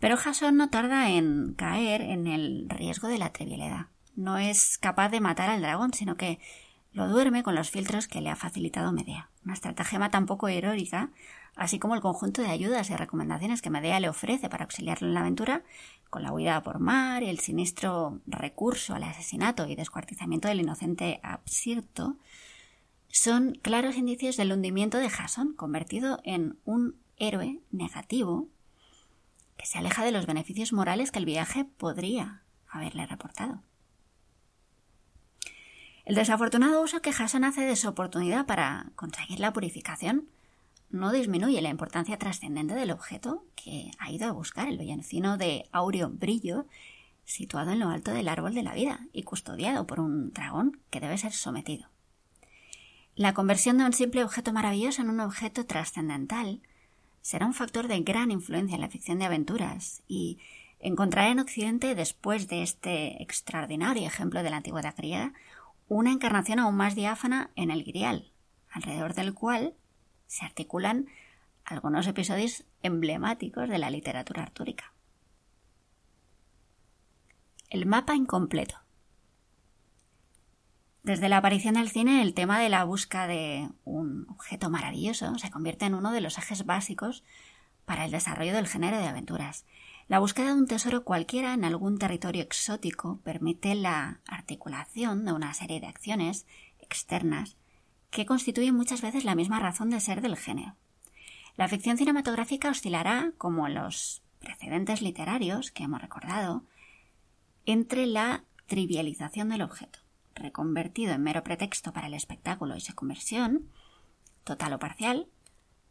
Pero 0.00 0.16
Jason 0.16 0.56
no 0.56 0.68
tarda 0.68 1.10
en 1.10 1.54
caer 1.54 2.00
en 2.00 2.26
el 2.26 2.66
riesgo 2.68 3.06
de 3.06 3.18
la 3.18 3.32
trivialidad. 3.32 3.86
No 4.16 4.36
es 4.36 4.78
capaz 4.78 5.10
de 5.10 5.20
matar 5.20 5.48
al 5.48 5.62
dragón, 5.62 5.94
sino 5.94 6.16
que 6.16 6.40
lo 6.92 7.08
duerme 7.08 7.44
con 7.44 7.54
los 7.54 7.70
filtros 7.70 8.08
que 8.08 8.20
le 8.20 8.30
ha 8.30 8.36
facilitado 8.36 8.92
Medea. 8.92 9.30
Una 9.44 9.54
estratagema 9.54 10.10
tan 10.10 10.26
poco 10.26 10.48
heroica, 10.48 11.10
así 11.56 11.78
como 11.78 11.94
el 11.94 12.00
conjunto 12.00 12.42
de 12.42 12.48
ayudas 12.48 12.90
y 12.90 12.96
recomendaciones 12.96 13.62
que 13.62 13.70
Medea 13.70 14.00
le 14.00 14.08
ofrece 14.08 14.48
para 14.48 14.64
auxiliarlo 14.64 15.08
en 15.08 15.14
la 15.14 15.20
aventura, 15.20 15.62
con 16.10 16.22
la 16.22 16.32
huida 16.32 16.62
por 16.62 16.78
mar 16.78 17.22
y 17.22 17.28
el 17.28 17.38
siniestro 17.38 18.20
recurso 18.26 18.94
al 18.94 19.04
asesinato 19.04 19.66
y 19.66 19.76
descuartizamiento 19.76 20.48
del 20.48 20.60
inocente 20.60 21.20
Absirto, 21.22 22.16
son 23.08 23.58
claros 23.60 23.96
indicios 23.96 24.36
del 24.36 24.52
hundimiento 24.52 24.98
de 24.98 25.10
Jason, 25.10 25.52
convertido 25.54 26.20
en 26.24 26.58
un 26.64 26.96
héroe 27.18 27.60
negativo 27.70 28.48
que 29.56 29.66
se 29.66 29.78
aleja 29.78 30.04
de 30.04 30.12
los 30.12 30.26
beneficios 30.26 30.72
morales 30.72 31.10
que 31.10 31.18
el 31.18 31.26
viaje 31.26 31.64
podría 31.64 32.42
haberle 32.68 33.06
reportado. 33.06 33.62
El 36.04 36.16
desafortunado 36.16 36.82
uso 36.82 37.00
que 37.00 37.12
Jason 37.12 37.44
hace 37.44 37.60
de 37.60 37.76
su 37.76 37.88
oportunidad 37.88 38.46
para 38.46 38.90
conseguir 38.96 39.38
la 39.40 39.52
purificación 39.52 40.26
no 40.92 41.10
disminuye 41.10 41.60
la 41.62 41.70
importancia 41.70 42.18
trascendente 42.18 42.74
del 42.74 42.90
objeto 42.90 43.44
que 43.56 43.90
ha 43.98 44.10
ido 44.10 44.28
a 44.28 44.32
buscar 44.32 44.68
el 44.68 44.78
belloncino 44.78 45.38
de 45.38 45.66
áureo 45.72 46.10
brillo 46.10 46.66
situado 47.24 47.72
en 47.72 47.80
lo 47.80 47.88
alto 47.88 48.12
del 48.12 48.28
árbol 48.28 48.54
de 48.54 48.62
la 48.62 48.74
vida 48.74 49.00
y 49.12 49.22
custodiado 49.22 49.86
por 49.86 50.00
un 50.00 50.32
dragón 50.32 50.80
que 50.90 51.00
debe 51.00 51.16
ser 51.18 51.32
sometido. 51.32 51.88
La 53.14 53.34
conversión 53.34 53.78
de 53.78 53.84
un 53.84 53.92
simple 53.92 54.22
objeto 54.24 54.52
maravilloso 54.52 55.02
en 55.02 55.10
un 55.10 55.20
objeto 55.20 55.66
trascendental 55.66 56.60
será 57.22 57.46
un 57.46 57.54
factor 57.54 57.88
de 57.88 58.00
gran 58.00 58.30
influencia 58.30 58.74
en 58.74 58.80
la 58.80 58.88
ficción 58.88 59.18
de 59.18 59.24
aventuras 59.24 60.02
y 60.08 60.38
encontrará 60.80 61.30
en 61.30 61.38
Occidente, 61.38 61.94
después 61.94 62.48
de 62.48 62.62
este 62.62 63.22
extraordinario 63.22 64.06
ejemplo 64.06 64.42
de 64.42 64.50
la 64.50 64.56
antigüedad 64.58 64.94
griega, 64.96 65.32
una 65.88 66.10
encarnación 66.10 66.58
aún 66.58 66.74
más 66.74 66.94
diáfana 66.94 67.50
en 67.54 67.70
el 67.70 67.84
grial, 67.84 68.32
alrededor 68.70 69.14
del 69.14 69.32
cual 69.32 69.74
se 70.32 70.46
articulan 70.46 71.08
algunos 71.66 72.06
episodios 72.06 72.64
emblemáticos 72.82 73.68
de 73.68 73.76
la 73.76 73.90
literatura 73.90 74.42
artúrica. 74.42 74.94
El 77.68 77.84
mapa 77.84 78.16
incompleto. 78.16 78.76
Desde 81.02 81.28
la 81.28 81.36
aparición 81.36 81.74
del 81.74 81.90
cine, 81.90 82.22
el 82.22 82.32
tema 82.32 82.58
de 82.60 82.70
la 82.70 82.84
búsqueda 82.84 83.26
de 83.26 83.68
un 83.84 84.26
objeto 84.30 84.70
maravilloso 84.70 85.36
se 85.38 85.50
convierte 85.50 85.84
en 85.84 85.94
uno 85.94 86.12
de 86.12 86.22
los 86.22 86.38
ejes 86.38 86.64
básicos 86.64 87.24
para 87.84 88.06
el 88.06 88.10
desarrollo 88.10 88.54
del 88.54 88.68
género 88.68 88.96
de 88.96 89.08
aventuras. 89.08 89.66
La 90.08 90.18
búsqueda 90.18 90.46
de 90.46 90.54
un 90.54 90.66
tesoro 90.66 91.04
cualquiera 91.04 91.52
en 91.52 91.66
algún 91.66 91.98
territorio 91.98 92.42
exótico 92.42 93.20
permite 93.22 93.74
la 93.74 94.20
articulación 94.26 95.26
de 95.26 95.32
una 95.32 95.52
serie 95.52 95.80
de 95.80 95.88
acciones 95.88 96.46
externas 96.78 97.58
que 98.12 98.26
constituyen 98.26 98.76
muchas 98.76 99.02
veces 99.02 99.24
la 99.24 99.34
misma 99.34 99.58
razón 99.58 99.90
de 99.90 99.98
ser 99.98 100.20
del 100.20 100.36
género. 100.36 100.76
La 101.56 101.66
ficción 101.66 101.96
cinematográfica 101.96 102.70
oscilará, 102.70 103.32
como 103.38 103.68
los 103.68 104.22
precedentes 104.38 105.02
literarios 105.02 105.72
que 105.72 105.82
hemos 105.82 106.00
recordado, 106.00 106.62
entre 107.66 108.06
la 108.06 108.44
trivialización 108.66 109.48
del 109.48 109.62
objeto 109.62 109.98
reconvertido 110.34 111.12
en 111.12 111.22
mero 111.22 111.42
pretexto 111.44 111.92
para 111.92 112.06
el 112.06 112.14
espectáculo 112.14 112.76
y 112.76 112.80
su 112.80 112.94
conversión, 112.94 113.68
total 114.44 114.72
o 114.74 114.78
parcial, 114.78 115.28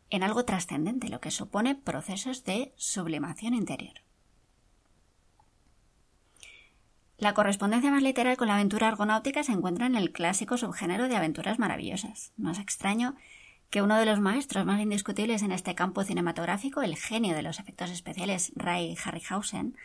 en 0.09 0.23
algo 0.23 0.45
trascendente, 0.45 1.09
lo 1.09 1.21
que 1.21 1.31
supone 1.31 1.75
procesos 1.75 2.43
de 2.43 2.73
sublimación 2.75 3.53
interior. 3.53 4.01
La 7.21 7.35
correspondencia 7.35 7.91
más 7.91 8.01
literal 8.01 8.35
con 8.35 8.47
la 8.47 8.55
aventura 8.55 8.87
argonáutica 8.87 9.43
se 9.43 9.51
encuentra 9.51 9.85
en 9.85 9.93
el 9.93 10.11
clásico 10.11 10.57
subgénero 10.57 11.07
de 11.07 11.15
aventuras 11.15 11.59
maravillosas. 11.59 12.33
No 12.35 12.49
es 12.49 12.57
extraño 12.57 13.15
que 13.69 13.83
uno 13.83 13.95
de 13.99 14.07
los 14.07 14.19
maestros 14.19 14.65
más 14.65 14.81
indiscutibles 14.81 15.43
en 15.43 15.51
este 15.51 15.75
campo 15.75 16.03
cinematográfico, 16.03 16.81
el 16.81 16.97
genio 16.97 17.35
de 17.35 17.43
los 17.43 17.59
efectos 17.59 17.91
especiales 17.91 18.51
Ray 18.55 18.97
Harryhausen, 19.05 19.77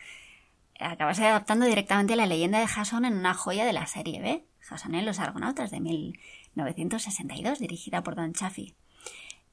acabase 0.79 1.27
adaptando 1.27 1.67
directamente 1.67 2.15
la 2.15 2.25
leyenda 2.25 2.59
de 2.59 2.65
Jason 2.65 3.05
en 3.05 3.13
una 3.13 3.35
joya 3.35 3.65
de 3.65 3.73
la 3.73 3.85
serie 3.85 4.19
B, 4.19 4.43
Jason 4.59 4.95
en 4.95 5.05
los 5.05 5.19
Argonautas 5.19 5.69
de 5.69 5.79
1962, 5.79 7.59
dirigida 7.59 8.01
por 8.01 8.15
Don 8.15 8.33
Chaffee. 8.33 8.73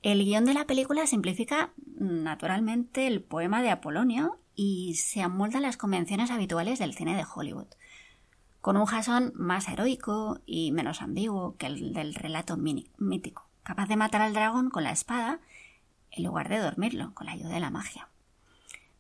El 0.00 0.24
guion 0.24 0.46
de 0.46 0.54
la 0.54 0.66
película 0.66 1.06
simplifica 1.06 1.74
naturalmente 1.98 3.06
el 3.06 3.20
poema 3.20 3.60
de 3.60 3.68
Apolonio 3.68 4.38
y 4.54 4.94
se 4.94 5.22
amolda 5.22 5.60
las 5.60 5.76
convenciones 5.76 6.30
habituales 6.30 6.78
del 6.78 6.94
cine 6.94 7.16
de 7.16 7.24
Hollywood, 7.24 7.68
con 8.60 8.76
un 8.76 8.86
Jason 8.86 9.32
más 9.34 9.68
heroico 9.68 10.40
y 10.46 10.72
menos 10.72 11.02
ambiguo 11.02 11.56
que 11.56 11.66
el 11.66 11.92
del 11.92 12.14
relato 12.14 12.56
mítico, 12.56 13.48
capaz 13.62 13.88
de 13.88 13.96
matar 13.96 14.22
al 14.22 14.34
dragón 14.34 14.70
con 14.70 14.84
la 14.84 14.92
espada 14.92 15.40
en 16.10 16.24
lugar 16.24 16.48
de 16.48 16.58
dormirlo 16.58 17.12
con 17.14 17.26
la 17.26 17.32
ayuda 17.32 17.50
de 17.50 17.60
la 17.60 17.70
magia. 17.70 18.08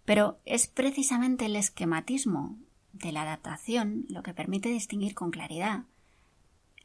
Pero 0.04 0.38
es 0.44 0.66
precisamente 0.66 1.46
el 1.46 1.56
esquematismo 1.56 2.58
de 2.92 3.12
la 3.12 3.22
adaptación 3.22 4.04
lo 4.08 4.22
que 4.22 4.34
permite 4.34 4.68
distinguir 4.68 5.14
con 5.14 5.30
claridad 5.30 5.84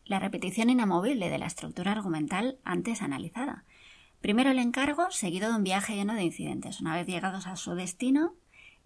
la 0.09 0.19
repetición 0.19 0.71
inamovible 0.71 1.29
de 1.29 1.37
la 1.37 1.45
estructura 1.45 1.91
argumental 1.91 2.57
antes 2.63 3.03
analizada. 3.03 3.63
Primero 4.21 4.49
el 4.49 4.57
encargo, 4.57 5.11
seguido 5.11 5.49
de 5.49 5.57
un 5.57 5.63
viaje 5.63 5.95
lleno 5.95 6.15
de 6.15 6.23
incidentes. 6.23 6.81
Una 6.81 6.95
vez 6.95 7.05
llegados 7.05 7.45
a 7.45 7.55
su 7.55 7.75
destino, 7.75 8.33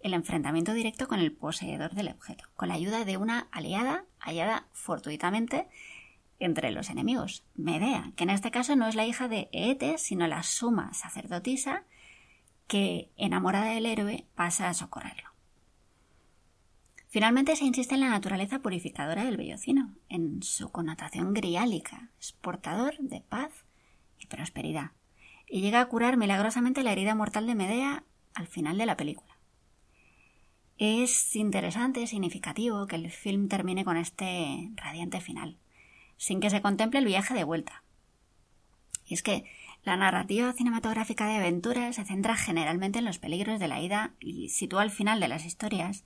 el 0.04 0.12
enfrentamiento 0.12 0.74
directo 0.74 1.08
con 1.08 1.18
el 1.18 1.32
poseedor 1.32 1.94
del 1.94 2.08
objeto, 2.08 2.44
con 2.56 2.68
la 2.68 2.74
ayuda 2.74 3.06
de 3.06 3.16
una 3.16 3.48
aliada 3.50 4.04
hallada 4.20 4.66
fortuitamente 4.72 5.66
entre 6.38 6.70
los 6.72 6.90
enemigos, 6.90 7.42
Medea, 7.54 8.12
que 8.14 8.24
en 8.24 8.30
este 8.30 8.50
caso 8.50 8.76
no 8.76 8.86
es 8.86 8.96
la 8.96 9.06
hija 9.06 9.28
de 9.28 9.48
Eete, 9.50 9.96
sino 9.96 10.26
la 10.26 10.42
suma 10.42 10.92
sacerdotisa 10.92 11.84
que, 12.66 13.10
enamorada 13.16 13.70
del 13.70 13.86
héroe, 13.86 14.26
pasa 14.34 14.68
a 14.68 14.74
socorrerlo. 14.74 15.30
Finalmente 17.08 17.56
se 17.56 17.64
insiste 17.64 17.94
en 17.94 18.02
la 18.02 18.10
naturaleza 18.10 18.58
purificadora 18.58 19.24
del 19.24 19.38
bellocino, 19.38 19.94
en 20.10 20.42
su 20.42 20.70
connotación 20.70 21.32
griálica, 21.32 22.10
es 22.20 22.32
portador 22.32 22.98
de 22.98 23.22
paz 23.22 23.64
y 24.18 24.26
prosperidad, 24.26 24.90
y 25.48 25.62
llega 25.62 25.80
a 25.80 25.86
curar 25.86 26.18
milagrosamente 26.18 26.82
la 26.82 26.92
herida 26.92 27.14
mortal 27.14 27.46
de 27.46 27.54
Medea 27.54 28.04
al 28.34 28.48
final 28.48 28.76
de 28.76 28.84
la 28.84 28.98
película. 28.98 29.33
Es 30.76 31.36
interesante, 31.36 32.06
significativo 32.08 32.86
que 32.86 32.96
el 32.96 33.10
film 33.10 33.48
termine 33.48 33.84
con 33.84 33.96
este 33.96 34.70
radiante 34.74 35.20
final, 35.20 35.56
sin 36.16 36.40
que 36.40 36.50
se 36.50 36.62
contemple 36.62 36.98
el 36.98 37.06
viaje 37.06 37.32
de 37.32 37.44
vuelta. 37.44 37.84
Y 39.06 39.14
es 39.14 39.22
que 39.22 39.44
la 39.84 39.96
narrativa 39.96 40.52
cinematográfica 40.52 41.28
de 41.28 41.36
aventuras 41.36 41.94
se 41.94 42.04
centra 42.04 42.36
generalmente 42.36 42.98
en 42.98 43.04
los 43.04 43.18
peligros 43.18 43.60
de 43.60 43.68
la 43.68 43.80
ida 43.80 44.14
y 44.18 44.48
sitúa 44.48 44.82
al 44.82 44.90
final 44.90 45.20
de 45.20 45.28
las 45.28 45.44
historias 45.44 46.04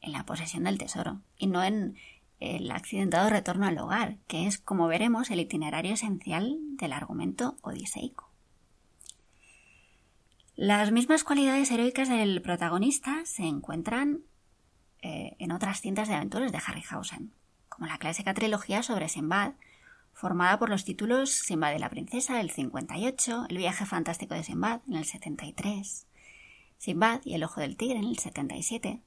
en 0.00 0.12
la 0.12 0.24
posesión 0.24 0.64
del 0.64 0.78
tesoro 0.78 1.20
y 1.36 1.48
no 1.48 1.64
en 1.64 1.96
el 2.38 2.70
accidentado 2.70 3.30
retorno 3.30 3.66
al 3.66 3.78
hogar, 3.78 4.18
que 4.28 4.46
es, 4.46 4.58
como 4.58 4.86
veremos, 4.86 5.30
el 5.30 5.40
itinerario 5.40 5.94
esencial 5.94 6.58
del 6.76 6.92
argumento 6.92 7.56
odiseico. 7.62 8.25
Las 10.56 10.90
mismas 10.90 11.22
cualidades 11.22 11.70
heroicas 11.70 12.08
del 12.08 12.40
protagonista 12.40 13.26
se 13.26 13.42
encuentran 13.42 14.20
eh, 15.02 15.36
en 15.38 15.52
otras 15.52 15.82
cintas 15.82 16.08
de 16.08 16.14
aventuras 16.14 16.50
de 16.50 16.56
Harryhausen, 16.66 17.34
como 17.68 17.86
la 17.86 17.98
clásica 17.98 18.32
trilogía 18.32 18.82
sobre 18.82 19.10
Sinbad, 19.10 19.52
formada 20.14 20.58
por 20.58 20.70
los 20.70 20.86
títulos 20.86 21.28
Sinbad 21.30 21.74
y 21.74 21.78
la 21.78 21.90
princesa 21.90 22.38
del 22.38 22.50
58, 22.50 23.48
El 23.50 23.58
viaje 23.58 23.84
fantástico 23.84 24.32
de 24.32 24.44
Sinbad 24.44 24.80
en 24.88 24.94
el 24.94 25.04
73, 25.04 26.06
Sinbad 26.78 27.20
y 27.22 27.34
el 27.34 27.44
ojo 27.44 27.60
del 27.60 27.76
tigre 27.76 27.98
en 27.98 28.06
el 28.06 28.18
77, 28.18 29.02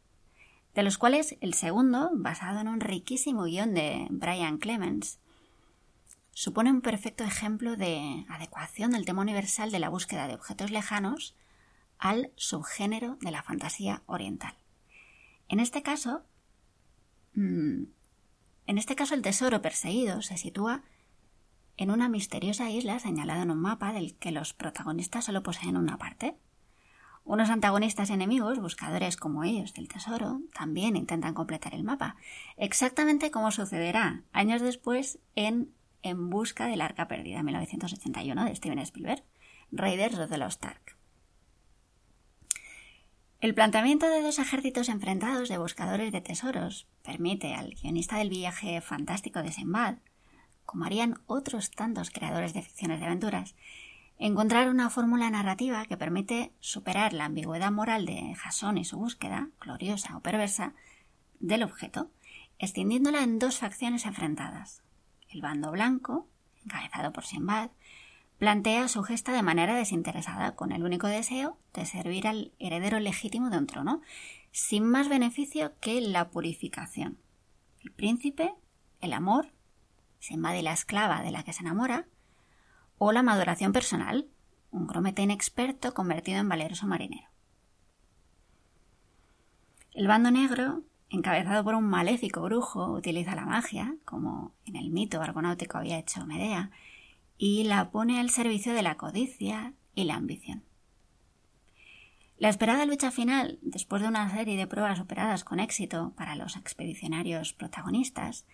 de 0.75 0.83
los 0.83 0.99
cuales 0.99 1.35
el 1.41 1.55
segundo, 1.55 2.11
basado 2.13 2.59
en 2.59 2.67
un 2.67 2.79
riquísimo 2.79 3.45
guion 3.45 3.73
de 3.73 4.05
Brian 4.11 4.59
Clemens, 4.59 5.17
supone 6.39 6.71
un 6.71 6.79
perfecto 6.79 7.25
ejemplo 7.25 7.75
de 7.75 8.25
adecuación 8.29 8.91
del 8.91 9.03
tema 9.03 9.23
universal 9.23 9.71
de 9.71 9.79
la 9.79 9.89
búsqueda 9.89 10.25
de 10.25 10.35
objetos 10.35 10.71
lejanos 10.71 11.35
al 11.97 12.31
subgénero 12.37 13.17
de 13.19 13.31
la 13.31 13.43
fantasía 13.43 14.03
oriental. 14.05 14.55
En 15.49 15.59
este 15.59 15.83
caso, 15.83 16.23
mm, 17.33 17.83
en 18.67 18.77
este 18.77 18.95
caso 18.95 19.15
el 19.15 19.21
tesoro 19.21 19.61
perseguido 19.61 20.21
se 20.21 20.37
sitúa 20.37 20.81
en 21.75 21.91
una 21.91 22.07
misteriosa 22.07 22.69
isla 22.69 22.99
señalada 22.99 23.41
en 23.41 23.51
un 23.51 23.59
mapa 23.59 23.91
del 23.91 24.15
que 24.15 24.31
los 24.31 24.53
protagonistas 24.53 25.25
solo 25.25 25.43
poseen 25.43 25.75
una 25.75 25.97
parte. 25.97 26.37
Unos 27.25 27.49
antagonistas 27.49 28.11
enemigos, 28.11 28.59
buscadores 28.59 29.17
como 29.17 29.43
ellos 29.43 29.73
del 29.73 29.89
tesoro, 29.89 30.39
también 30.53 30.95
intentan 30.95 31.33
completar 31.33 31.73
el 31.73 31.83
mapa, 31.83 32.15
exactamente 32.55 33.29
como 33.29 33.51
sucederá 33.51 34.23
años 34.31 34.61
después 34.61 35.19
en 35.35 35.73
En 36.01 36.29
busca 36.29 36.67
del 36.67 36.81
arca 36.81 37.07
perdida, 37.07 37.43
1981, 37.43 38.45
de 38.45 38.55
Steven 38.55 38.79
Spielberg, 38.79 39.23
Raiders 39.71 40.17
of 40.17 40.29
the 40.29 40.37
Lost 40.37 40.63
Ark. 40.63 40.97
El 43.41 43.53
planteamiento 43.53 44.09
de 44.09 44.21
dos 44.21 44.37
ejércitos 44.37 44.89
enfrentados 44.89 45.47
de 45.47 45.57
buscadores 45.57 46.11
de 46.11 46.19
tesoros 46.19 46.87
permite 47.03 47.53
al 47.53 47.75
guionista 47.75 48.17
del 48.17 48.29
viaje 48.29 48.81
fantástico 48.81 49.41
de 49.41 49.51
Sinbad, 49.51 49.95
como 50.65 50.85
harían 50.85 51.19
otros 51.25 51.71
tantos 51.71 52.11
creadores 52.11 52.53
de 52.53 52.61
ficciones 52.61 52.99
de 52.99 53.05
aventuras, 53.05 53.55
encontrar 54.17 54.69
una 54.69 54.89
fórmula 54.89 55.29
narrativa 55.29 55.85
que 55.85 55.95
permite 55.95 56.51
superar 56.59 57.13
la 57.13 57.25
ambigüedad 57.25 57.71
moral 57.71 58.05
de 58.05 58.35
Jason 58.35 58.77
y 58.77 58.83
su 58.83 58.97
búsqueda, 58.97 59.49
gloriosa 59.61 60.17
o 60.17 60.19
perversa, 60.19 60.73
del 61.39 61.63
objeto, 61.63 62.11
extendiéndola 62.59 63.23
en 63.23 63.39
dos 63.39 63.57
facciones 63.57 64.05
enfrentadas. 64.05 64.83
El 65.29 65.41
bando 65.41 65.71
blanco, 65.71 66.27
encabezado 66.63 67.13
por 67.13 67.25
Sinbad, 67.25 67.69
plantea 68.39 68.87
su 68.87 69.03
gesta 69.03 69.31
de 69.31 69.43
manera 69.43 69.75
desinteresada, 69.75 70.55
con 70.55 70.71
el 70.71 70.83
único 70.83 71.07
deseo 71.07 71.57
de 71.73 71.85
servir 71.85 72.27
al 72.27 72.51
heredero 72.57 72.99
legítimo 72.99 73.49
de 73.49 73.57
un 73.57 73.67
trono, 73.67 74.01
sin 74.51 74.85
más 74.85 75.09
beneficio 75.09 75.77
que 75.79 76.01
la 76.01 76.29
purificación. 76.29 77.19
El 77.81 77.91
príncipe, 77.91 78.55
el 79.01 79.13
amor, 79.13 79.51
Sinbad 80.19 80.55
y 80.55 80.61
la 80.61 80.73
esclava 80.73 81.21
de 81.21 81.31
la 81.31 81.43
que 81.43 81.53
se 81.53 81.61
enamora, 81.61 82.07
o 82.97 83.11
la 83.11 83.23
maduración 83.23 83.71
personal, 83.71 84.27
un 84.71 84.87
gromete 84.87 85.21
inexperto 85.21 85.93
convertido 85.93 86.39
en 86.39 86.49
valeroso 86.49 86.87
marinero. 86.87 87.27
El 89.93 90.07
bando 90.07 90.31
negro, 90.31 90.83
encabezado 91.09 91.63
por 91.63 91.75
un 91.75 91.85
maléfico 91.85 92.41
brujo, 92.41 92.91
utiliza 92.91 93.35
la 93.35 93.45
magia, 93.45 93.95
como 94.05 94.53
en 94.65 94.75
el 94.75 94.89
mito 94.89 95.21
argonáutico 95.21 95.77
había 95.77 95.99
hecho 95.99 96.25
Medea, 96.25 96.71
y 97.37 97.63
la 97.63 97.89
pone 97.89 98.19
al 98.19 98.29
servicio 98.29 98.73
de 98.73 98.83
la 98.83 98.95
codicia 98.95 99.73
y 99.95 100.03
la 100.03 100.15
ambición. 100.15 100.63
La 102.37 102.49
esperada 102.49 102.85
lucha 102.85 103.11
final, 103.11 103.59
después 103.61 104.01
de 104.01 104.07
una 104.07 104.29
serie 104.29 104.55
de 104.55 104.67
pruebas 104.67 104.97
superadas 104.97 105.43
con 105.43 105.59
éxito 105.59 106.13
para 106.15 106.35
los 106.35 106.55
expedicionarios 106.55 107.53
protagonistas, 107.53 108.45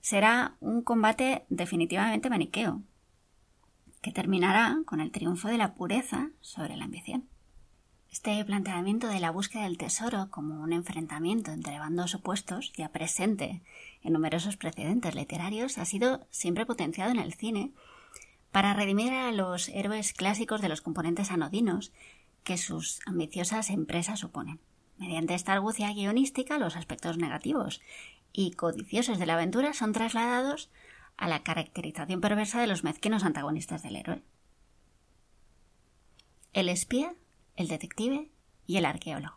será 0.00 0.56
un 0.60 0.82
combate 0.82 1.44
definitivamente 1.48 2.30
maniqueo, 2.30 2.82
que 4.00 4.10
terminará 4.10 4.78
con 4.84 5.00
el 5.00 5.12
triunfo 5.12 5.48
de 5.48 5.58
la 5.58 5.74
pureza 5.74 6.30
sobre 6.40 6.76
la 6.76 6.84
ambición. 6.84 7.28
Este 8.12 8.44
planteamiento 8.44 9.08
de 9.08 9.20
la 9.20 9.30
búsqueda 9.30 9.62
del 9.62 9.78
tesoro 9.78 10.28
como 10.30 10.62
un 10.62 10.74
enfrentamiento 10.74 11.50
entre 11.50 11.78
bandos 11.78 12.14
opuestos, 12.14 12.70
ya 12.74 12.90
presente 12.90 13.62
en 14.02 14.12
numerosos 14.12 14.58
precedentes 14.58 15.14
literarios, 15.14 15.78
ha 15.78 15.86
sido 15.86 16.26
siempre 16.30 16.66
potenciado 16.66 17.10
en 17.10 17.18
el 17.18 17.32
cine 17.32 17.72
para 18.50 18.74
redimir 18.74 19.14
a 19.14 19.32
los 19.32 19.70
héroes 19.70 20.12
clásicos 20.12 20.60
de 20.60 20.68
los 20.68 20.82
componentes 20.82 21.30
anodinos 21.30 21.90
que 22.44 22.58
sus 22.58 23.00
ambiciosas 23.06 23.70
empresas 23.70 24.20
suponen. 24.20 24.60
Mediante 24.98 25.32
esta 25.32 25.54
argucia 25.54 25.90
guionística, 25.94 26.58
los 26.58 26.76
aspectos 26.76 27.16
negativos 27.16 27.80
y 28.34 28.50
codiciosos 28.50 29.18
de 29.18 29.24
la 29.24 29.34
aventura 29.34 29.72
son 29.72 29.94
trasladados 29.94 30.68
a 31.16 31.28
la 31.28 31.42
caracterización 31.42 32.20
perversa 32.20 32.60
de 32.60 32.66
los 32.66 32.84
mezquinos 32.84 33.24
antagonistas 33.24 33.82
del 33.82 33.96
héroe. 33.96 34.22
El 36.52 36.68
espía, 36.68 37.14
el 37.62 37.68
detective 37.68 38.28
y 38.66 38.76
el 38.76 38.84
arqueólogo. 38.84 39.36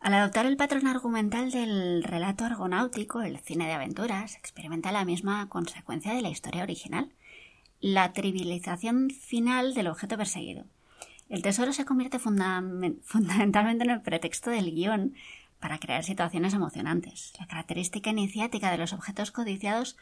Al 0.00 0.14
adoptar 0.14 0.46
el 0.46 0.56
patrón 0.56 0.88
argumental 0.88 1.52
del 1.52 2.02
relato 2.02 2.44
argonáutico, 2.44 3.22
el 3.22 3.38
cine 3.38 3.66
de 3.66 3.72
aventuras 3.72 4.34
experimenta 4.34 4.90
la 4.90 5.04
misma 5.04 5.48
consecuencia 5.48 6.12
de 6.12 6.22
la 6.22 6.28
historia 6.28 6.64
original, 6.64 7.12
la 7.80 8.12
trivialización 8.12 9.10
final 9.10 9.74
del 9.74 9.86
objeto 9.86 10.16
perseguido. 10.16 10.64
El 11.28 11.42
tesoro 11.42 11.72
se 11.72 11.84
convierte 11.84 12.18
fundamentalmente 12.18 13.84
en 13.84 13.90
el 13.90 14.02
pretexto 14.02 14.50
del 14.50 14.74
guion 14.74 15.14
para 15.60 15.78
crear 15.78 16.02
situaciones 16.02 16.52
emocionantes. 16.52 17.32
La 17.38 17.46
característica 17.46 18.10
iniciática 18.10 18.72
de 18.72 18.78
los 18.78 18.92
objetos 18.92 19.30
codiciados 19.30 19.96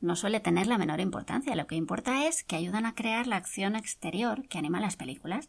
no 0.00 0.16
suele 0.16 0.40
tener 0.40 0.66
la 0.66 0.78
menor 0.78 1.00
importancia. 1.00 1.54
Lo 1.56 1.66
que 1.66 1.74
importa 1.74 2.26
es 2.26 2.44
que 2.44 2.56
ayudan 2.56 2.86
a 2.86 2.94
crear 2.94 3.26
la 3.26 3.36
acción 3.36 3.76
exterior 3.76 4.46
que 4.48 4.58
anima 4.58 4.80
las 4.80 4.96
películas, 4.96 5.48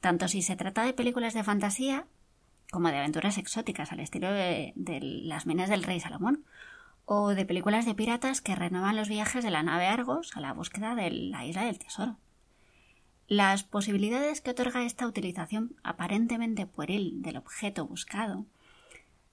tanto 0.00 0.28
si 0.28 0.42
se 0.42 0.56
trata 0.56 0.84
de 0.84 0.92
películas 0.92 1.34
de 1.34 1.44
fantasía 1.44 2.06
como 2.70 2.88
de 2.88 2.98
aventuras 2.98 3.38
exóticas 3.38 3.92
al 3.92 4.00
estilo 4.00 4.30
de, 4.30 4.72
las 4.74 5.46
minas 5.46 5.70
del 5.70 5.84
rey 5.84 6.00
Salomón, 6.00 6.44
o 7.04 7.28
de 7.30 7.46
películas 7.46 7.86
de 7.86 7.94
piratas 7.94 8.40
que 8.40 8.56
renuevan 8.56 8.96
los 8.96 9.08
viajes 9.08 9.44
de 9.44 9.50
la 9.50 9.62
nave 9.62 9.86
Argos 9.86 10.36
a 10.36 10.40
la 10.40 10.52
búsqueda 10.52 10.96
de 10.96 11.10
la 11.10 11.46
isla 11.46 11.64
del 11.64 11.78
tesoro. 11.78 12.16
Las 13.28 13.62
posibilidades 13.62 14.40
que 14.40 14.50
otorga 14.50 14.84
esta 14.84 15.06
utilización 15.06 15.76
aparentemente 15.84 16.66
pueril 16.66 17.22
del 17.22 17.36
objeto 17.36 17.86
buscado 17.86 18.46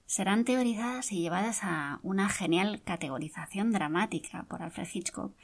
serán 0.06 0.44
teorizadas 0.44 1.12
y 1.12 1.20
llevadas 1.20 1.60
a 1.62 2.00
una 2.02 2.28
genial 2.28 2.82
categorización 2.84 3.72
dramática 3.72 4.44
por 4.44 4.62
Alfred 4.62 4.88
Hitchcock 4.92 5.34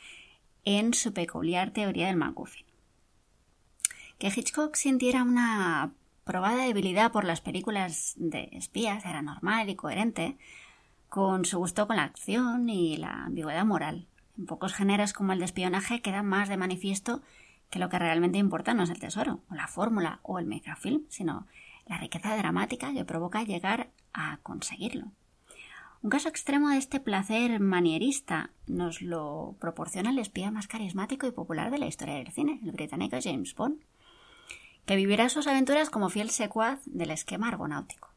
en 0.64 0.94
su 0.94 1.12
peculiar 1.12 1.70
teoría 1.70 2.08
del 2.08 2.16
MacGuffin. 2.16 2.66
Que 4.18 4.28
Hitchcock 4.28 4.74
sintiera 4.74 5.22
una 5.22 5.92
probada 6.24 6.64
debilidad 6.64 7.10
por 7.10 7.24
las 7.24 7.40
películas 7.40 8.14
de 8.16 8.50
espías, 8.52 9.04
era 9.04 9.22
normal 9.22 9.68
y 9.70 9.76
coherente 9.76 10.36
con 11.08 11.44
su 11.44 11.58
gusto 11.58 11.86
con 11.86 11.96
la 11.96 12.04
acción 12.04 12.68
y 12.68 12.96
la 12.96 13.24
ambigüedad 13.24 13.64
moral. 13.64 14.06
En 14.38 14.46
pocos 14.46 14.74
géneros 14.74 15.12
como 15.12 15.32
el 15.32 15.38
de 15.38 15.46
espionaje 15.46 16.02
queda 16.02 16.22
más 16.22 16.48
de 16.48 16.56
manifiesto 16.56 17.22
que 17.70 17.78
lo 17.78 17.88
que 17.88 17.98
realmente 17.98 18.38
importa 18.38 18.74
no 18.74 18.82
es 18.82 18.90
el 18.90 18.98
tesoro, 18.98 19.40
o 19.50 19.54
la 19.54 19.68
fórmula, 19.68 20.20
o 20.22 20.38
el 20.38 20.46
megafilm, 20.46 21.04
sino 21.08 21.46
la 21.90 21.98
riqueza 21.98 22.36
dramática 22.36 22.94
que 22.94 23.04
provoca 23.04 23.42
llegar 23.42 23.90
a 24.12 24.38
conseguirlo. 24.44 25.10
Un 26.02 26.08
caso 26.08 26.28
extremo 26.28 26.70
de 26.70 26.78
este 26.78 27.00
placer 27.00 27.58
manierista 27.58 28.50
nos 28.68 29.02
lo 29.02 29.56
proporciona 29.60 30.10
el 30.10 30.20
espía 30.20 30.52
más 30.52 30.68
carismático 30.68 31.26
y 31.26 31.32
popular 31.32 31.72
de 31.72 31.78
la 31.78 31.88
historia 31.88 32.14
del 32.14 32.30
cine, 32.30 32.60
el 32.64 32.70
británico 32.70 33.18
James 33.20 33.56
Bond, 33.56 33.82
que 34.86 34.94
vivirá 34.94 35.28
sus 35.28 35.48
aventuras 35.48 35.90
como 35.90 36.10
fiel 36.10 36.30
secuaz 36.30 36.80
del 36.86 37.10
esquema 37.10 37.48
argonáutico. 37.48 38.14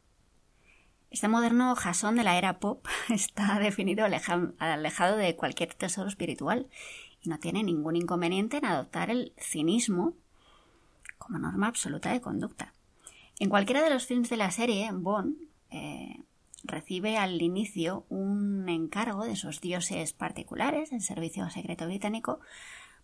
Este 1.09 1.27
moderno 1.27 1.75
jasón 1.75 2.15
de 2.15 2.23
la 2.23 2.37
era 2.37 2.59
pop 2.59 2.85
está 3.09 3.57
definido 3.57 4.05
alejado 4.05 5.17
de 5.17 5.35
cualquier 5.35 5.73
tesoro 5.73 6.07
espiritual 6.07 6.69
y 7.21 7.29
no 7.29 7.39
tiene 7.39 7.63
ningún 7.63 7.95
inconveniente 7.95 8.57
en 8.57 8.65
adoptar 8.65 9.09
el 9.09 9.33
cinismo 9.39 10.13
como 11.17 11.39
norma 11.39 11.67
absoluta 11.67 12.11
de 12.11 12.21
conducta. 12.21 12.73
En 13.39 13.49
cualquiera 13.49 13.81
de 13.83 13.89
los 13.89 14.05
films 14.05 14.29
de 14.29 14.37
la 14.37 14.51
serie, 14.51 14.89
Bond 14.91 15.35
eh, 15.71 16.23
recibe 16.63 17.17
al 17.17 17.41
inicio 17.41 18.05
un 18.09 18.69
encargo 18.69 19.25
de 19.25 19.35
sus 19.35 19.59
dioses 19.59 20.13
particulares, 20.13 20.91
el 20.91 21.01
Servicio 21.01 21.49
Secreto 21.49 21.85
Británico, 21.85 22.39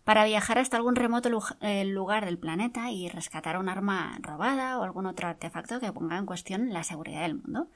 para 0.04 0.24
viajar 0.24 0.58
hasta 0.58 0.76
algún 0.76 0.96
remoto 0.96 1.28
eh, 1.60 1.84
lugar 1.84 2.24
del 2.24 2.38
planeta 2.38 2.90
y 2.90 3.08
rescatar 3.08 3.58
un 3.58 3.68
arma 3.68 4.18
robada 4.22 4.78
o 4.78 4.82
algún 4.82 5.06
otro 5.06 5.28
artefacto 5.28 5.78
que 5.78 5.92
ponga 5.92 6.16
en 6.16 6.26
cuestión 6.26 6.72
la 6.72 6.84
seguridad 6.84 7.22
del 7.22 7.34
mundo, 7.34 7.68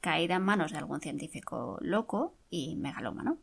caída 0.00 0.36
en 0.36 0.42
manos 0.42 0.72
de 0.72 0.78
algún 0.78 1.00
científico 1.00 1.78
loco 1.80 2.34
y 2.48 2.76
megalómano. 2.76 3.36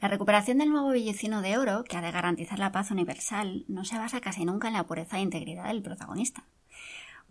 La 0.00 0.08
recuperación 0.08 0.58
del 0.58 0.70
nuevo 0.70 0.90
billecino 0.90 1.40
de 1.40 1.56
oro, 1.56 1.84
que 1.84 1.96
ha 1.96 2.02
de 2.02 2.10
garantizar 2.10 2.58
la 2.58 2.72
paz 2.72 2.90
universal, 2.90 3.64
no 3.68 3.84
se 3.84 3.98
basa 3.98 4.20
casi 4.20 4.44
nunca 4.44 4.68
en 4.68 4.74
la 4.74 4.86
pureza 4.86 5.18
e 5.18 5.22
integridad 5.22 5.66
del 5.66 5.82
protagonista. 5.82 6.44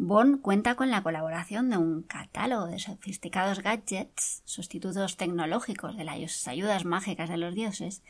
Bond 0.02 0.40
cuenta 0.40 0.76
con 0.76 0.92
la 0.92 1.04
colaboración 1.04 1.70
de 1.70 1.76
un 1.76 2.04
catálogo 2.04 2.68
de 2.68 2.80
sofisticados 2.80 3.62
gadgets, 3.62 4.42
sustitutos 4.46 5.18
tecnológicos 5.18 5.98
de 5.98 6.06
las 6.06 6.48
ayudas 6.48 6.86
mágicas 6.86 7.30
de 7.30 7.36
los 7.36 7.54
dioses, 7.54 8.02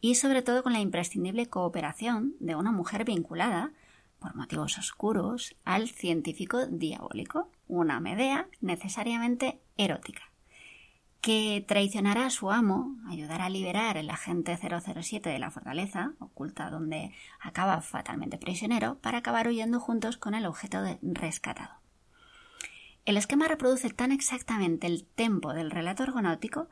y 0.00 0.16
sobre 0.16 0.42
todo 0.42 0.64
con 0.64 0.72
la 0.72 0.80
imprescindible 0.80 1.46
cooperación 1.46 2.34
de 2.40 2.56
una 2.56 2.72
mujer 2.72 3.04
vinculada, 3.04 3.70
por 4.18 4.34
motivos 4.34 4.78
oscuros, 4.78 5.54
al 5.64 5.88
científico 5.88 6.66
diabólico, 6.66 7.48
una 7.68 8.00
Medea 8.00 8.48
necesariamente 8.60 9.60
erótica 9.76 10.27
que 11.20 11.64
traicionará 11.66 12.26
a 12.26 12.30
su 12.30 12.50
amo, 12.50 12.96
ayudará 13.08 13.46
a 13.46 13.50
liberar 13.50 13.96
el 13.96 14.10
agente 14.10 14.56
007 14.56 15.28
de 15.28 15.38
la 15.38 15.50
fortaleza, 15.50 16.12
oculta 16.20 16.70
donde 16.70 17.12
acaba 17.40 17.80
fatalmente 17.80 18.38
prisionero, 18.38 18.98
para 19.00 19.18
acabar 19.18 19.48
huyendo 19.48 19.80
juntos 19.80 20.16
con 20.16 20.34
el 20.34 20.46
objeto 20.46 20.78
rescatado. 21.02 21.74
El 23.04 23.16
esquema 23.16 23.48
reproduce 23.48 23.90
tan 23.90 24.12
exactamente 24.12 24.86
el 24.86 25.04
tempo 25.04 25.54
del 25.54 25.70
relato 25.70 26.02
argonáutico 26.02 26.68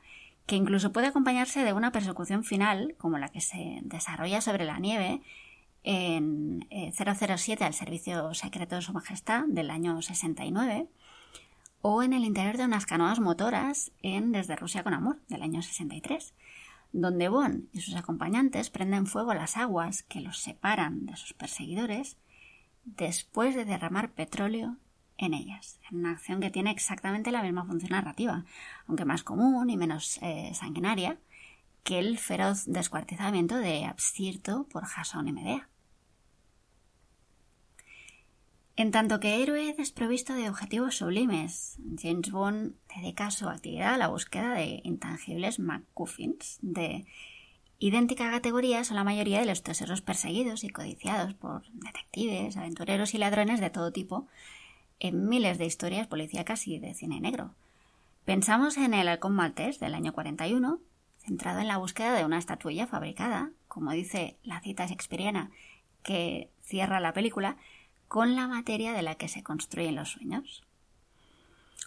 que 0.47 0.57
incluso 0.57 0.93
puede 0.93 1.09
acompañarse 1.09 1.65
de 1.65 1.73
una 1.73 1.93
persecución 1.93 2.45
final, 2.45 2.95
como 2.99 3.19
la 3.19 3.31
que 3.31 3.41
se 3.41 3.81
desarrolla 3.83 4.41
sobre 4.41 4.65
la 4.65 4.79
nieve 4.79 5.23
en 5.83 6.67
007 6.71 7.63
eh, 7.63 7.67
al 7.67 7.75
servicio 7.75 8.35
secreto 8.35 8.77
de 8.77 8.83
Su 8.83 8.93
Majestad 8.93 9.45
del 9.47 9.71
año 9.71 10.03
69, 10.03 10.89
o 11.89 12.03
en 12.03 12.13
el 12.13 12.25
interior 12.25 12.57
de 12.57 12.65
unas 12.65 12.85
canoas 12.85 13.21
motoras 13.21 13.93
en 14.03 14.33
Desde 14.33 14.57
Rusia 14.57 14.83
con 14.83 14.93
Amor, 14.93 15.21
del 15.29 15.43
año 15.43 15.63
63, 15.63 16.35
donde 16.93 17.29
Bond 17.29 17.69
y 17.73 17.81
sus 17.81 17.95
acompañantes 17.95 18.71
prenden 18.71 19.07
fuego 19.07 19.31
a 19.31 19.37
las 19.37 19.57
aguas 19.57 20.03
que 20.03 20.21
los 20.21 20.41
separan 20.41 21.07
de 21.07 21.15
sus 21.15 21.33
perseguidores 21.33 22.17
después 22.85 23.55
de 23.55 23.65
derramar 23.65 24.11
petróleo 24.11 24.79
en 25.17 25.33
ellas, 25.33 25.79
en 25.89 25.99
una 25.99 26.11
acción 26.11 26.41
que 26.41 26.51
tiene 26.51 26.73
exactamente 26.73 27.31
la 27.31 27.45
misma 27.45 27.65
función 27.65 27.93
narrativa, 27.93 28.45
aunque 28.89 29.05
más 29.05 29.23
común 29.23 29.71
y 29.71 29.77
menos 29.77 30.19
eh, 30.23 30.51
sanguinaria 30.55 31.19
que 31.85 32.01
el 32.01 32.19
feroz 32.19 32.65
descuartizamiento 32.67 33.59
de 33.59 33.85
Abstirto 33.85 34.67
por 34.73 34.87
Jason 34.87 35.29
y 35.29 35.33
Medea. 35.33 35.69
En 38.79 38.91
tanto 38.91 39.21
que 39.21 39.43
héroe 39.43 39.73
desprovisto 39.73 40.35
de 40.35 40.51
objetivos 40.51 40.99
sublimes, 40.99 41.79
James 41.99 42.31
Bond 42.31 42.75
dedica 42.95 43.31
su 43.31 43.49
actividad 43.49 43.95
a 43.95 43.97
la 43.97 44.09
búsqueda 44.09 44.53
de 44.53 44.83
intangibles 44.85 45.59
MacGuffins 45.59 46.59
de 46.61 47.07
idéntica 47.79 48.31
categoría 48.31 48.85
son 48.85 48.97
la 48.97 49.05
mayoría 49.05 49.41
de 49.41 49.47
los 49.47 49.63
tesoros 49.63 50.03
perseguidos 50.03 50.63
y 50.63 50.69
codiciados 50.69 51.33
por 51.33 51.63
detectives, 51.73 52.59
aventureros 52.59 53.15
y 53.15 53.19
ladrones 53.19 53.61
de 53.61 53.71
todo 53.71 53.93
tipo 53.93 54.27
en 55.01 55.27
miles 55.27 55.57
de 55.57 55.65
historias 55.65 56.07
policíacas 56.07 56.67
y 56.69 56.79
de 56.79 56.93
cine 56.93 57.19
negro. 57.19 57.55
Pensamos 58.27 58.77
en 58.77 58.93
el 58.93 59.09
halcón 59.09 59.35
maltés 59.35 59.81
del 59.81 59.95
año 59.95 60.13
41, 60.13 60.81
centrado 61.25 61.61
en 61.61 61.69
la 61.69 61.79
búsqueda 61.79 62.13
de 62.13 62.27
una 62.27 62.39
estatuilla 62.39 62.87
fabricada, 62.87 63.53
como 63.69 63.93
dice 63.93 64.37
la 64.43 64.61
cita 64.61 64.87
shakespeariana 64.87 65.51
que 66.03 66.51
cierra 66.63 67.01
la 67.01 67.15
película, 67.15 67.57
con 68.09 68.37
la 68.37 68.49
materia 68.49 68.93
de 68.93 69.03
la 69.03 69.17
que 69.17 69.29
se 69.29 69.43
construyen 69.43 69.97
los 69.97 70.13
sueños. 70.13 70.65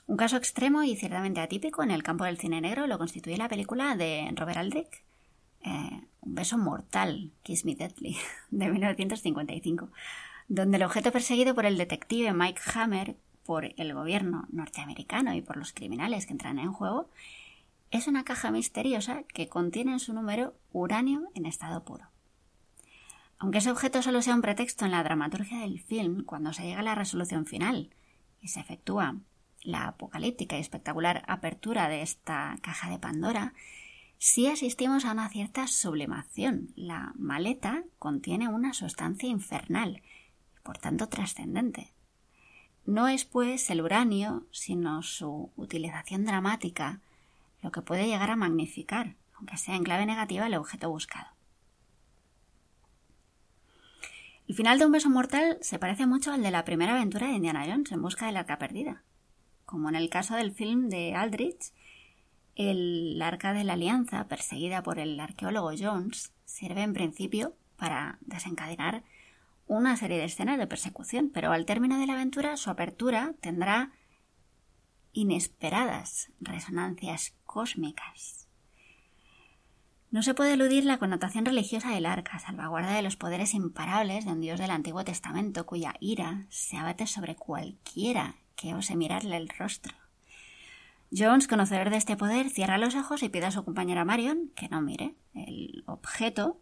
Un 0.07 0.17
caso 0.17 0.37
extremo 0.37 0.83
y 0.83 0.95
ciertamente 0.95 1.39
atípico 1.39 1.83
en 1.83 1.91
el 1.91 2.03
campo 2.03 2.23
del 2.23 2.39
cine 2.39 2.61
negro 2.61 2.87
lo 2.87 2.97
constituye 2.97 3.37
la 3.37 3.47
película 3.47 3.95
de 3.95 4.27
Robert 4.35 4.57
Aldrich, 4.57 5.03
eh, 5.61 6.01
Un 6.21 6.35
beso 6.35 6.57
mortal, 6.57 7.31
Kiss 7.43 7.63
Me 7.63 7.75
Deadly, 7.75 8.17
de 8.49 8.69
1955, 8.69 9.89
donde 10.47 10.77
el 10.77 10.83
objeto 10.83 11.11
perseguido 11.11 11.53
por 11.53 11.65
el 11.65 11.77
detective 11.77 12.33
Mike 12.33 12.61
Hammer, 12.73 13.15
por 13.45 13.65
el 13.77 13.93
gobierno 13.93 14.47
norteamericano 14.51 15.33
y 15.33 15.41
por 15.41 15.57
los 15.57 15.73
criminales 15.73 16.25
que 16.25 16.33
entran 16.33 16.59
en 16.59 16.73
juego, 16.73 17.09
es 17.91 18.07
una 18.07 18.23
caja 18.23 18.51
misteriosa 18.51 19.23
que 19.23 19.47
contiene 19.47 19.93
en 19.93 19.99
su 19.99 20.13
número 20.13 20.53
uranio 20.71 21.29
en 21.33 21.45
estado 21.45 21.83
puro. 21.83 22.08
Aunque 23.39 23.59
ese 23.59 23.71
objeto 23.71 24.01
solo 24.01 24.21
sea 24.21 24.35
un 24.35 24.41
pretexto 24.41 24.83
en 24.83 24.91
la 24.91 25.01
dramaturgia 25.01 25.59
del 25.59 25.79
film, 25.79 26.25
cuando 26.25 26.51
se 26.51 26.63
llega 26.63 26.81
a 26.81 26.83
la 26.83 26.95
resolución 26.95 27.45
final 27.45 27.89
y 28.41 28.49
se 28.49 28.59
efectúa 28.59 29.15
la 29.63 29.87
apocalíptica 29.87 30.57
y 30.57 30.61
espectacular 30.61 31.23
apertura 31.25 31.87
de 31.87 32.01
esta 32.01 32.57
caja 32.61 32.89
de 32.89 32.99
Pandora, 32.99 33.53
sí 34.17 34.47
asistimos 34.47 35.05
a 35.05 35.13
una 35.13 35.29
cierta 35.29 35.67
sublimación. 35.67 36.73
La 36.75 37.13
maleta 37.15 37.83
contiene 37.97 38.49
una 38.49 38.73
sustancia 38.73 39.29
infernal 39.29 40.01
y 40.57 40.59
por 40.61 40.77
tanto 40.77 41.07
trascendente. 41.07 41.93
No 42.85 43.07
es 43.07 43.23
pues 43.23 43.69
el 43.69 43.81
uranio, 43.81 44.47
sino 44.51 45.01
su 45.01 45.51
utilización 45.55 46.25
dramática, 46.25 46.99
lo 47.61 47.71
que 47.71 47.81
puede 47.81 48.07
llegar 48.07 48.31
a 48.31 48.35
magnificar, 48.35 49.15
aunque 49.35 49.57
sea 49.57 49.75
en 49.75 49.83
clave 49.83 50.05
negativa, 50.05 50.47
el 50.47 50.55
objeto 50.55 50.89
buscado. 50.89 51.38
El 54.49 54.55
final 54.55 54.79
de 54.79 54.87
Un 54.87 54.91
beso 54.91 55.11
mortal 55.11 55.59
se 55.61 55.77
parece 55.77 56.07
mucho 56.07 56.31
al 56.31 56.41
de 56.41 56.49
la 56.49 56.65
primera 56.65 56.95
aventura 56.95 57.27
de 57.27 57.33
Indiana 57.33 57.65
Jones 57.67 57.91
en 57.91 58.01
busca 58.01 58.25
del 58.25 58.35
arca 58.35 58.57
perdida. 58.57 59.03
Como 59.63 59.89
en 59.89 59.95
el 59.95 60.09
caso 60.09 60.33
del 60.33 60.51
film 60.51 60.89
de 60.89 61.13
Aldrich, 61.13 61.71
el 62.55 63.21
arca 63.21 63.53
de 63.53 63.63
la 63.63 63.73
alianza, 63.73 64.27
perseguida 64.27 64.81
por 64.81 64.97
el 64.97 65.19
arqueólogo 65.19 65.69
Jones, 65.77 66.33
sirve 66.45 66.81
en 66.81 66.93
principio 66.93 67.53
para 67.77 68.17
desencadenar 68.21 69.03
una 69.67 69.95
serie 69.97 70.17
de 70.17 70.25
escenas 70.25 70.57
de 70.57 70.65
persecución, 70.65 71.29
pero 71.31 71.51
al 71.51 71.67
término 71.67 71.99
de 71.99 72.07
la 72.07 72.13
aventura 72.13 72.57
su 72.57 72.71
apertura 72.71 73.35
tendrá 73.41 73.91
inesperadas 75.13 76.31
resonancias 76.39 77.35
cósmicas 77.45 78.48
no 80.11 80.23
se 80.23 80.33
puede 80.33 80.53
eludir 80.53 80.85
la 80.85 80.97
connotación 80.97 81.45
religiosa 81.45 81.91
del 81.91 82.07
arca, 82.07 82.39
salvaguarda 82.39 82.93
de 82.93 83.03
los 83.03 83.15
poderes 83.15 83.53
imparables 83.53 84.25
de 84.25 84.31
un 84.31 84.41
dios 84.41 84.59
del 84.59 84.71
Antiguo 84.71 85.03
Testamento 85.03 85.65
cuya 85.67 85.93
ira 85.99 86.47
se 86.49 86.77
abate 86.77 87.05
sobre 87.05 87.35
cualquiera 87.35 88.35
que 88.55 88.73
ose 88.73 88.95
mirarle 88.95 89.37
el 89.37 89.49
rostro. 89.49 89.93
Jones, 91.15 91.47
conocedor 91.47 91.89
de 91.91 91.97
este 91.97 92.17
poder, 92.17 92.49
cierra 92.49 92.77
los 92.77 92.95
ojos 92.95 93.21
y 93.23 93.29
pide 93.29 93.45
a 93.45 93.51
su 93.51 93.63
compañera 93.63 94.05
Marion 94.05 94.51
que 94.55 94.69
no 94.69 94.81
mire. 94.81 95.15
El 95.33 95.83
objeto 95.85 96.59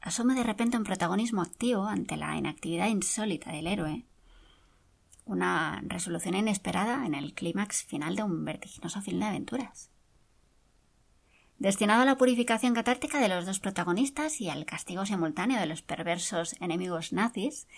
asume 0.00 0.34
de 0.34 0.42
repente 0.42 0.76
un 0.76 0.84
protagonismo 0.84 1.40
activo 1.40 1.86
ante 1.86 2.16
la 2.16 2.36
inactividad 2.36 2.88
insólita 2.88 3.52
del 3.52 3.66
héroe. 3.66 4.04
Una 5.24 5.82
resolución 5.86 6.34
inesperada 6.34 7.06
en 7.06 7.14
el 7.14 7.32
clímax 7.32 7.84
final 7.84 8.16
de 8.16 8.22
un 8.22 8.44
vertiginoso 8.44 9.00
film 9.00 9.20
de 9.20 9.26
aventuras. 9.26 9.90
Destinado 11.58 12.02
a 12.02 12.04
la 12.04 12.16
purificación 12.16 12.74
catártica 12.74 13.20
de 13.20 13.28
los 13.28 13.46
dos 13.46 13.60
protagonistas 13.60 14.40
y 14.40 14.50
al 14.50 14.66
castigo 14.66 15.06
simultáneo 15.06 15.60
de 15.60 15.66
los 15.66 15.82
perversos 15.82 16.56
enemigos 16.60 17.12
nazis, 17.12 17.68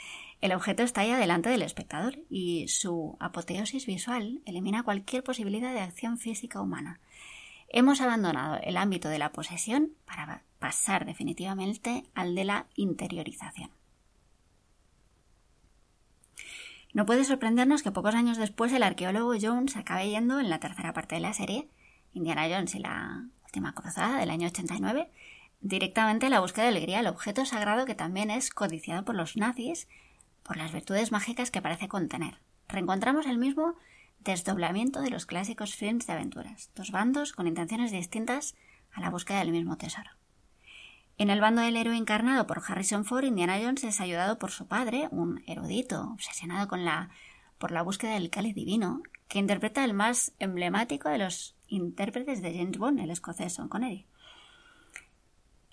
el 0.41 0.53
objeto 0.53 0.83
está 0.83 1.03
ahí 1.03 1.13
delante 1.13 1.51
del 1.51 1.63
espectador 1.63 2.19
y 2.31 2.69
su 2.69 3.17
apoteosis 3.21 3.85
visual 3.85 4.41
elimina 4.47 4.83
cualquier 4.83 5.23
posibilidad 5.23 5.75
de 5.75 5.81
acción 5.81 6.17
física 6.19 6.61
humana. 6.61 7.01
Hemos 7.69 8.01
abandonado 8.01 8.59
el 8.63 8.79
ámbito 8.79 9.11
de 9.11 9.19
la 9.19 9.33
posesión 9.33 9.93
para 10.07 10.43
pasar 10.59 11.05
definitivamente 11.05 12.05
al 12.15 12.35
de 12.35 12.45
la 12.45 12.67
interiorización. 12.77 13.71
No 16.95 17.05
puede 17.05 17.25
sorprendernos 17.25 17.83
que 17.83 17.93
pocos 17.93 18.15
años 18.15 18.39
después 18.39 18.73
el 18.73 18.83
arqueólogo 18.83 19.35
Jones 19.39 19.77
acabe 19.77 20.09
yendo 20.09 20.41
en 20.41 20.49
la 20.49 20.61
tercera 20.61 20.95
parte 20.95 21.17
de 21.17 21.21
la 21.21 21.35
serie, 21.35 21.69
Indiana 22.15 22.49
Jones 22.49 22.75
y 22.75 22.79
la 22.79 23.27
última 23.57 23.73
cruzada 23.73 24.19
del 24.19 24.29
año 24.29 24.49
89, 24.49 25.11
directamente 25.63 26.29
la 26.29 26.41
búsqueda 26.41 26.67
del 26.67 26.79
grial, 26.79 27.07
objeto 27.07 27.47
sagrado 27.47 27.87
que 27.87 27.95
también 27.95 28.31
es 28.31 28.51
codiciado 28.51 29.03
por 29.07 29.15
los 29.15 29.39
nazis 29.39 29.89
por 30.43 30.59
las 30.59 30.73
virtudes 30.73 31.11
mágicas 31.11 31.51
que 31.51 31.63
parece 31.63 31.89
contener. 31.89 32.39
Reencontramos 32.69 33.25
el 33.25 33.39
mismo 33.39 33.75
desdoblamiento 34.19 35.01
de 35.01 35.09
los 35.09 35.25
clásicos 35.25 35.75
films 35.75 36.07
de 36.07 36.13
aventuras, 36.13 36.71
dos 36.75 36.91
bandos 36.91 37.33
con 37.33 37.47
intenciones 37.47 37.93
distintas 37.93 38.57
a 38.93 39.01
la 39.01 39.09
búsqueda 39.09 39.39
del 39.39 39.53
mismo 39.53 39.79
tesoro. 39.79 40.11
En 41.17 41.31
el 41.31 41.41
bando 41.41 41.63
del 41.63 41.79
héroe 41.79 41.97
encarnado 41.97 42.47
por 42.47 42.63
Harrison 42.69 43.07
Ford, 43.07 43.25
Indiana 43.25 43.59
Jones 43.59 43.85
es 43.85 44.03
ayudado 44.03 44.39
por 44.39 44.51
su 44.51 44.67
padre, 44.69 45.09
un 45.13 45.43
erudito 45.47 46.11
obsesionado 46.13 46.69
con 46.69 46.85
la, 46.85 47.09
por 47.57 47.71
la 47.71 47.81
búsqueda 47.81 48.13
del 48.13 48.29
cáliz 48.29 48.55
divino, 48.55 49.01
que 49.29 49.39
interpreta 49.39 49.83
el 49.83 49.95
más 49.95 50.35
emblemático 50.41 51.09
de 51.09 51.17
los 51.17 51.56
intérpretes 51.69 52.43
de 52.43 52.57
James 52.57 52.79
Bond, 52.79 53.01
el 53.01 53.11
escocés 53.11 53.55
Sean 53.55 53.69
Connery. 53.69 54.07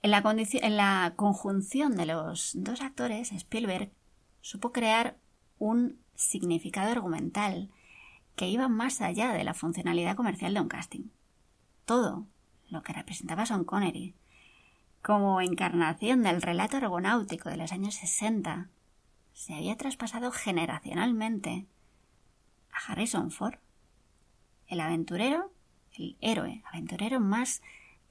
En 0.02 0.12
la, 0.12 0.22
en 0.26 0.78
la 0.78 1.14
conjunción 1.16 1.96
de 1.96 2.06
los 2.06 2.52
dos 2.56 2.82
actores, 2.82 3.32
Spielberg 3.32 3.92
supo 4.42 4.72
crear 4.72 5.18
un 5.60 5.98
significado 6.16 6.92
argumental 6.92 7.70
que 8.36 8.50
iba 8.50 8.68
más 8.68 9.02
allá 9.02 9.32
de 9.32 9.44
la 9.44 9.54
funcionalidad 9.54 10.16
comercial 10.16 10.54
de 10.54 10.60
un 10.60 10.68
casting. 10.68 11.10
Todo 11.86 12.26
lo 12.70 12.84
que 12.84 12.94
representaba 12.94 13.46
Sean 13.46 13.64
Connery, 13.64 14.16
como 15.02 15.42
encarnación 15.42 16.24
del 16.24 16.42
relato 16.42 16.78
argonáutico 16.78 17.50
de 17.50 17.58
los 17.58 17.72
años 17.72 17.96
60, 17.96 18.70
se 19.34 19.54
había 19.54 19.78
traspasado 19.78 20.32
generacionalmente 20.32 21.66
a 22.72 22.92
Harrison 22.92 23.32
Ford, 23.32 23.56
el 24.68 24.80
aventurero, 24.80 25.52
el 25.96 26.18
héroe 26.22 26.64
aventurero 26.72 27.20
más 27.20 27.62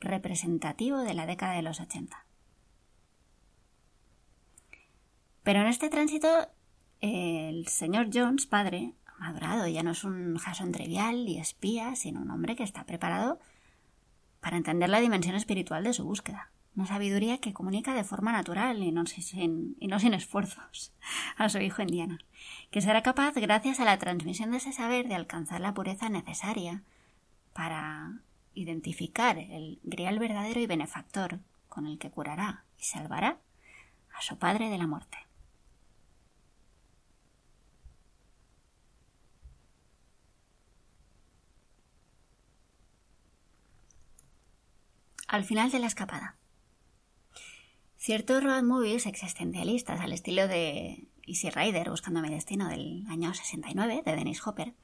representativo 0.01 0.99
de 0.99 1.15
la 1.15 1.27
década 1.27 1.55
de 1.55 1.63
los 1.63 1.81
80. 1.81 2.25
Pero 5.43 5.61
en 5.61 5.67
este 5.67 5.89
tránsito, 5.89 6.29
el 7.01 7.67
señor 7.69 8.11
Jones, 8.13 8.47
padre, 8.47 8.95
ha 9.07 9.19
madurado, 9.19 9.67
ya 9.67 9.83
no 9.83 9.91
es 9.91 10.05
un 10.05 10.37
Jason 10.37 10.73
trivial 10.73 11.29
y 11.29 11.39
espía, 11.39 11.97
sino 11.97 12.21
un 12.21 12.31
hombre 12.31 12.57
que 12.57 12.63
está 12.63 12.85
preparado 12.85 13.41
para 14.41 14.57
entender 14.57 14.89
la 14.89 15.01
dimensión 15.01 15.35
espiritual 15.35 15.85
de 15.85 15.93
su 15.93 16.05
búsqueda. 16.05 16.51
Una 16.75 16.87
sabiduría 16.87 17.39
que 17.39 17.53
comunica 17.53 17.93
de 17.95 18.05
forma 18.05 18.33
natural 18.33 18.83
y 18.83 18.93
no 18.93 19.05
sin, 19.07 19.77
y 19.79 19.89
no 19.89 19.99
sin 20.01 20.15
esfuerzos 20.15 20.93
a 21.37 21.49
su 21.49 21.59
hijo 21.59 21.83
Indiana, 21.83 22.19
que 22.71 22.81
será 22.81 23.03
capaz, 23.03 23.35
gracias 23.35 23.79
a 23.79 23.85
la 23.85 23.99
transmisión 23.99 24.53
de 24.53 24.57
ese 24.57 24.73
saber, 24.73 25.07
de 25.07 25.15
alcanzar 25.15 25.61
la 25.61 25.75
pureza 25.75 26.09
necesaria 26.09 26.83
para 27.53 28.21
identificar 28.55 29.39
el 29.39 29.81
grial 29.83 30.19
verdadero 30.19 30.61
y 30.61 30.67
benefactor 30.67 31.41
con 31.69 31.87
el 31.87 31.99
que 31.99 32.11
curará 32.11 32.65
y 32.79 32.85
salvará 32.85 33.39
a 34.15 34.23
su 34.23 34.39
padre 34.39 34.69
de 34.69 34.79
la 34.79 34.87
muerte. 34.87 35.19
al 45.33 45.45
final 45.45 45.71
de 45.71 45.79
la 45.79 45.87
escapada. 45.87 46.37
Ciertos 47.97 48.45
road 48.45 48.65
movies 48.65 49.07
existencialistas 49.07 49.99
al 50.01 50.13
estilo 50.13 50.47
de 50.47 51.09
Easy 51.27 51.49
Rider 51.49 51.89
Buscando 51.89 52.21
mi 52.21 52.29
destino 52.29 52.69
del 52.69 53.07
año 53.09 53.33
69 53.33 54.03
de 54.05 54.15
Dennis 54.15 54.47
Hopper 54.47 54.75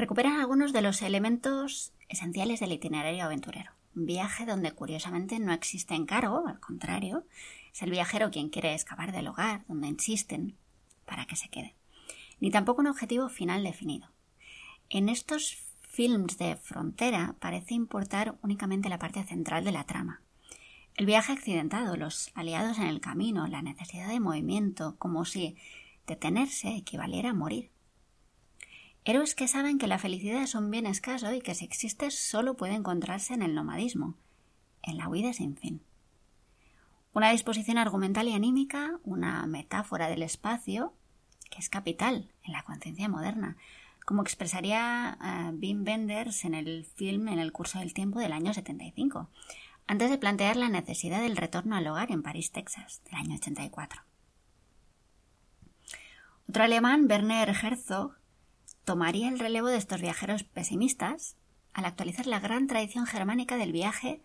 recuperan 0.00 0.40
algunos 0.40 0.72
de 0.72 0.82
los 0.82 1.02
elementos 1.02 1.92
esenciales 2.08 2.60
del 2.60 2.72
itinerario 2.72 3.24
aventurero. 3.24 3.72
Un 3.94 4.06
viaje 4.06 4.46
donde 4.46 4.72
curiosamente 4.72 5.38
no 5.38 5.52
existe 5.52 5.94
encargo, 5.94 6.46
al 6.46 6.58
contrario, 6.58 7.26
es 7.72 7.82
el 7.82 7.90
viajero 7.90 8.30
quien 8.30 8.48
quiere 8.48 8.74
escapar 8.74 9.12
del 9.12 9.28
hogar, 9.28 9.64
donde 9.68 9.88
insisten 9.88 10.56
para 11.04 11.26
que 11.26 11.36
se 11.36 11.48
quede. 11.48 11.74
Ni 12.40 12.50
tampoco 12.50 12.80
un 12.80 12.86
objetivo 12.86 13.28
final 13.28 13.62
definido. 13.62 14.08
En 14.88 15.08
estos 15.08 15.58
films 15.82 16.38
de 16.38 16.56
frontera 16.56 17.34
parece 17.38 17.74
importar 17.74 18.38
únicamente 18.42 18.88
la 18.88 18.98
parte 18.98 19.22
central 19.24 19.64
de 19.64 19.72
la 19.72 19.84
trama. 19.84 20.22
El 20.94 21.06
viaje 21.06 21.32
accidentado, 21.32 21.96
los 21.96 22.30
aliados 22.34 22.78
en 22.78 22.86
el 22.86 23.00
camino, 23.00 23.46
la 23.48 23.62
necesidad 23.62 24.08
de 24.08 24.20
movimiento, 24.20 24.96
como 24.98 25.24
si 25.24 25.56
detenerse 26.06 26.74
equivaliera 26.74 27.30
a 27.30 27.34
morir. 27.34 27.70
Héroes 29.04 29.34
que 29.34 29.48
saben 29.48 29.78
que 29.78 29.86
la 29.86 29.98
felicidad 29.98 30.42
es 30.42 30.54
un 30.54 30.70
bien 30.70 30.86
escaso 30.86 31.32
y 31.32 31.40
que 31.40 31.54
si 31.54 31.64
existe 31.64 32.10
solo 32.10 32.56
puede 32.56 32.74
encontrarse 32.74 33.32
en 33.32 33.42
el 33.42 33.54
nomadismo, 33.54 34.14
en 34.82 34.98
la 34.98 35.08
huida 35.08 35.32
sin 35.32 35.56
fin. 35.56 35.82
Una 37.12 37.30
disposición 37.30 37.78
argumental 37.78 38.28
y 38.28 38.34
anímica, 38.34 39.00
una 39.02 39.46
metáfora 39.46 40.08
del 40.08 40.22
espacio, 40.22 40.92
que 41.50 41.58
es 41.58 41.70
capital 41.70 42.30
en 42.44 42.52
la 42.52 42.62
conciencia 42.62 43.08
moderna, 43.08 43.56
como 44.04 44.22
expresaría 44.22 45.18
uh, 45.20 45.54
Wim 45.56 45.84
Wenders 45.84 46.44
en 46.44 46.54
el 46.54 46.84
film 46.84 47.28
En 47.28 47.38
el 47.38 47.52
curso 47.52 47.78
del 47.78 47.94
tiempo 47.94 48.18
del 48.18 48.32
año 48.32 48.52
75, 48.52 49.28
antes 49.86 50.10
de 50.10 50.18
plantear 50.18 50.56
la 50.56 50.68
necesidad 50.68 51.20
del 51.20 51.36
retorno 51.36 51.74
al 51.74 51.86
hogar 51.86 52.12
en 52.12 52.22
París, 52.22 52.52
Texas, 52.52 53.02
del 53.04 53.14
año 53.14 53.34
84. 53.36 54.02
Otro 56.48 56.64
alemán, 56.64 57.06
Werner 57.08 57.48
Herzog, 57.48 58.19
tomaría 58.90 59.28
el 59.28 59.38
relevo 59.38 59.68
de 59.68 59.76
estos 59.76 60.00
viajeros 60.00 60.42
pesimistas 60.42 61.36
al 61.72 61.84
actualizar 61.84 62.26
la 62.26 62.40
gran 62.40 62.66
tradición 62.66 63.06
germánica 63.06 63.56
del 63.56 63.70
viaje 63.70 64.20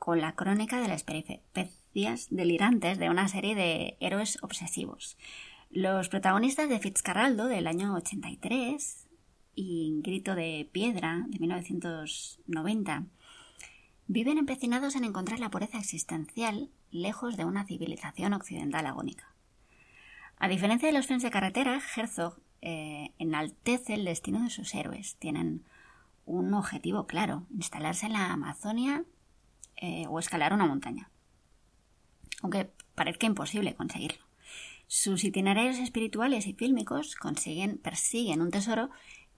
con 0.00 0.20
la 0.20 0.34
crónica 0.34 0.80
de 0.80 0.88
las 0.88 1.04
peripecias 1.04 2.26
delirantes 2.28 2.98
de 2.98 3.08
una 3.08 3.28
serie 3.28 3.54
de 3.54 3.96
héroes 4.00 4.42
obsesivos. 4.42 5.16
Los 5.70 6.08
protagonistas 6.08 6.68
de 6.68 6.80
Fitzcarraldo 6.80 7.46
del 7.46 7.68
año 7.68 7.94
83 7.94 9.06
y 9.54 10.00
Grito 10.02 10.34
de 10.34 10.68
Piedra 10.72 11.24
de 11.28 11.38
1990 11.38 13.04
viven 14.08 14.38
empecinados 14.38 14.96
en 14.96 15.04
encontrar 15.04 15.38
la 15.38 15.50
pureza 15.50 15.78
existencial 15.78 16.68
lejos 16.90 17.36
de 17.36 17.44
una 17.44 17.64
civilización 17.64 18.32
occidental 18.32 18.86
agónica. 18.86 19.32
A 20.36 20.48
diferencia 20.48 20.88
de 20.88 20.94
los 20.94 21.06
films 21.06 21.22
de 21.22 21.30
carretera, 21.30 21.80
Herzog 21.94 22.40
eh, 22.66 23.12
enaltece 23.18 23.92
el 23.92 24.06
destino 24.06 24.42
de 24.42 24.48
sus 24.48 24.74
héroes. 24.74 25.16
Tienen 25.16 25.64
un 26.24 26.54
objetivo 26.54 27.06
claro, 27.06 27.46
instalarse 27.54 28.06
en 28.06 28.14
la 28.14 28.32
Amazonia 28.32 29.04
eh, 29.76 30.06
o 30.08 30.18
escalar 30.18 30.54
una 30.54 30.66
montaña. 30.66 31.10
Aunque 32.40 32.70
parezca 32.94 33.26
imposible 33.26 33.74
conseguirlo. 33.74 34.24
Sus 34.86 35.24
itinerarios 35.24 35.78
espirituales 35.78 36.46
y 36.46 36.54
fílmicos 36.54 37.16
consiguen, 37.16 37.76
persiguen 37.76 38.40
un 38.40 38.50
tesoro 38.50 38.88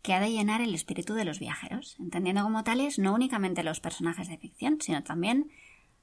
que 0.03 0.15
ha 0.15 0.21
de 0.21 0.31
llenar 0.31 0.61
el 0.61 0.73
espíritu 0.73 1.15
de 1.15 1.25
los 1.25 1.41
viajeros, 1.41 1.97
entendiendo 1.99 2.45
como 2.45 2.63
tales 2.63 2.97
no 3.01 3.13
únicamente 3.13 3.65
los 3.65 3.81
personajes 3.81 4.29
de 4.29 4.39
ficción, 4.39 4.81
sino 4.81 5.03
también 5.03 5.51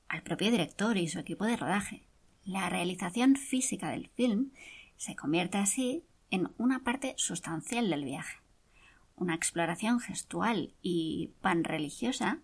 al 0.10 0.24
propio 0.24 0.52
director 0.52 0.98
y 0.98 1.08
su 1.08 1.20
equipo 1.20 1.46
de 1.46 1.56
rodaje. 1.56 2.04
La 2.44 2.70
realización 2.70 3.38
física 3.38 3.92
del 3.92 4.10
film 4.10 4.52
se 4.98 5.16
convierte 5.16 5.58
así 5.58 6.04
en 6.34 6.52
una 6.58 6.84
parte 6.84 7.14
sustancial 7.16 7.92
del 7.92 8.06
viaje, 8.06 8.40
una 9.16 9.36
exploración 9.36 10.00
gestual 10.00 10.74
y 10.82 11.30
panreligiosa 11.42 12.40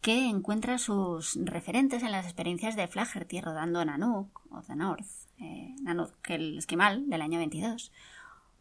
que 0.00 0.30
encuentra 0.30 0.78
sus 0.78 1.38
referentes 1.44 2.02
en 2.02 2.10
las 2.10 2.24
experiencias 2.24 2.74
de 2.74 2.88
Flaherty 2.88 3.42
rodando 3.42 3.84
Nanook 3.84 4.40
o 4.50 4.62
The 4.62 4.76
North, 4.76 5.06
eh, 5.38 5.74
el 6.28 6.56
esquimal 6.56 7.10
del 7.10 7.20
año 7.20 7.38
22, 7.38 7.92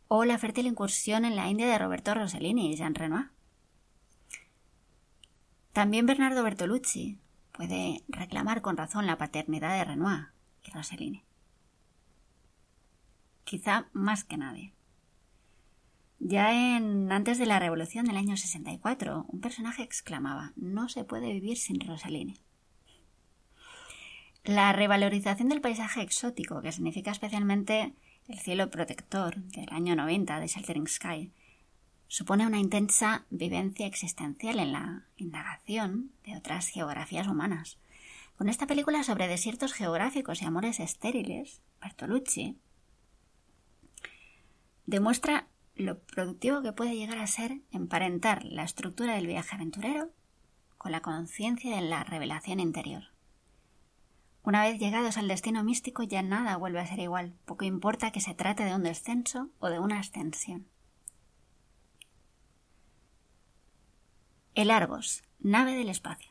o 0.10 0.26
la 0.26 0.38
fértil 0.38 0.68
incursión 0.68 1.24
en 1.24 1.38
la 1.38 1.50
India 1.50 1.68
de 1.68 1.80
Roberto 1.80 2.14
Rossellini 2.14 2.74
y 2.74 2.76
Jean 2.76 2.94
Renoir. 2.94 3.30
También 5.72 6.06
Bernardo 6.06 6.44
Bertolucci 6.44 7.18
puede 7.54 8.04
reclamar 8.10 8.62
con 8.62 8.76
razón 8.76 9.08
la 9.08 9.18
paternidad 9.18 9.78
de 9.78 9.86
Renoir 9.86 10.28
y 10.62 10.72
Rossellini. 10.72 11.24
Quizá 13.44 13.88
más 13.94 14.24
que 14.24 14.38
nadie. 14.38 14.74
Ya 16.20 16.78
en 16.78 17.12
antes 17.12 17.40
de 17.40 17.48
la 17.48 17.60
Revolución 17.60 18.06
del 18.06 18.18
año 18.18 18.38
64, 18.38 19.26
un 19.28 19.42
personaje 19.42 19.82
exclamaba: 19.82 20.54
No 20.56 20.88
se 20.88 21.04
puede 21.04 21.34
vivir 21.34 21.58
sin 21.58 21.80
Rosaline. 21.80 22.36
La 24.44 24.72
revalorización 24.72 25.50
del 25.50 25.62
paisaje 25.62 26.02
exótico, 26.02 26.62
que 26.62 26.72
significa 26.72 27.12
especialmente 27.12 27.94
el 28.28 28.40
cielo 28.40 28.70
protector 28.70 29.36
del 29.36 29.68
año 29.72 29.96
90 29.96 30.40
de 30.40 30.48
Sheltering 30.48 30.88
Sky, 30.88 31.32
supone 32.08 32.46
una 32.46 32.60
intensa 32.60 33.26
vivencia 33.30 33.88
existencial 33.88 34.60
en 34.60 34.74
la 34.74 35.06
indagación 35.18 36.12
de 36.26 36.38
otras 36.38 36.68
geografías 36.68 37.28
humanas. 37.28 37.78
Con 38.38 38.50
esta 38.50 38.68
película 38.68 39.04
sobre 39.04 39.28
desiertos 39.28 39.74
geográficos 39.74 40.42
y 40.42 40.46
amores 40.46 40.80
estériles, 40.80 41.62
Bertolucci 41.82 42.58
demuestra 44.86 45.48
lo 45.76 46.00
productivo 46.00 46.62
que 46.62 46.74
puede 46.74 46.96
llegar 46.96 47.18
a 47.18 47.28
ser 47.28 47.62
emparentar 47.72 48.44
la 48.44 48.64
estructura 48.64 49.16
del 49.16 49.28
viaje 49.28 49.56
aventurero 49.56 50.12
con 50.78 50.92
la 50.92 51.02
conciencia 51.02 51.76
de 51.76 51.82
la 51.82 52.04
revelación 52.04 52.60
interior. 52.60 53.04
Una 54.44 54.64
vez 54.64 54.80
llegados 54.80 55.18
al 55.18 55.28
destino 55.28 55.64
místico 55.64 56.04
ya 56.04 56.24
nada 56.24 56.58
vuelve 56.58 56.80
a 56.80 56.88
ser 56.88 57.00
igual, 57.00 57.36
poco 57.46 57.66
importa 57.66 58.12
que 58.12 58.22
se 58.22 58.34
trate 58.34 58.64
de 58.64 58.74
un 58.74 58.84
descenso 58.84 59.50
o 59.60 59.70
de 59.70 59.80
una 59.80 60.00
ascensión. 60.00 60.68
El 64.56 64.72
Argos, 64.72 65.24
nave 65.40 65.74
del 65.74 65.90
espacio. 65.90 66.31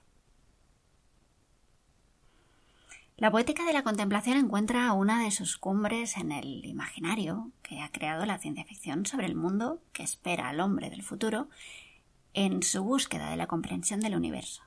La 3.20 3.30
poética 3.30 3.66
de 3.66 3.74
la 3.74 3.82
contemplación 3.82 4.38
encuentra 4.38 4.94
una 4.94 5.22
de 5.22 5.30
sus 5.30 5.58
cumbres 5.58 6.16
en 6.16 6.32
el 6.32 6.64
imaginario 6.64 7.50
que 7.62 7.82
ha 7.82 7.92
creado 7.92 8.24
la 8.24 8.38
ciencia 8.38 8.64
ficción 8.64 9.04
sobre 9.04 9.26
el 9.26 9.34
mundo 9.34 9.82
que 9.92 10.02
espera 10.02 10.48
al 10.48 10.58
hombre 10.58 10.88
del 10.88 11.02
futuro 11.02 11.50
en 12.32 12.62
su 12.62 12.82
búsqueda 12.82 13.28
de 13.28 13.36
la 13.36 13.46
comprensión 13.46 14.00
del 14.00 14.16
universo. 14.16 14.62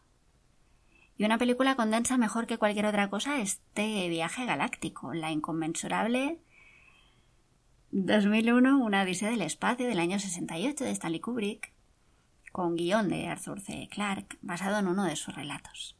Y 1.17 1.25
una 1.25 1.39
película 1.39 1.75
condensa 1.75 2.15
mejor 2.19 2.45
que 2.45 2.59
cualquier 2.59 2.85
otra 2.85 3.09
cosa 3.09 3.41
este 3.41 4.07
viaje 4.07 4.45
galáctico, 4.45 5.15
la 5.15 5.31
inconmensurable 5.31 6.37
2001, 7.89 8.77
una 8.77 9.01
odisea 9.01 9.31
del 9.31 9.41
espacio 9.41 9.87
del 9.87 9.97
año 9.97 10.19
68 10.19 10.83
de 10.83 10.91
Stanley 10.91 11.21
Kubrick, 11.21 11.73
con 12.51 12.75
guion 12.75 13.09
de 13.09 13.29
Arthur 13.29 13.61
C. 13.61 13.89
Clarke, 13.89 14.37
basado 14.43 14.77
en 14.77 14.87
uno 14.87 15.05
de 15.05 15.15
sus 15.15 15.33
relatos. 15.33 15.97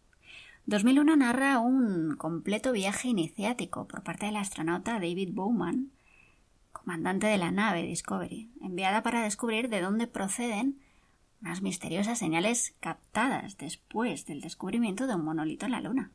2001 0.65 1.17
narra 1.17 1.59
un 1.59 2.15
completo 2.15 2.71
viaje 2.71 3.09
iniciático 3.09 3.85
por 3.85 4.01
parte 4.01 4.27
del 4.27 4.37
astronauta 4.37 4.93
David 4.93 5.31
Bowman, 5.33 5.91
comandante 6.71 7.27
de 7.27 7.37
la 7.37 7.51
nave 7.51 7.83
Discovery, 7.83 8.49
enviada 8.61 9.03
para 9.03 9.23
descubrir 9.23 9.67
de 9.67 9.81
dónde 9.81 10.07
proceden 10.07 10.79
unas 11.41 11.61
misteriosas 11.61 12.17
señales 12.17 12.75
captadas 12.79 13.57
después 13.57 14.25
del 14.25 14.39
descubrimiento 14.39 15.05
de 15.05 15.15
un 15.15 15.25
monolito 15.25 15.65
en 15.65 15.73
la 15.73 15.81
Luna. 15.81 16.11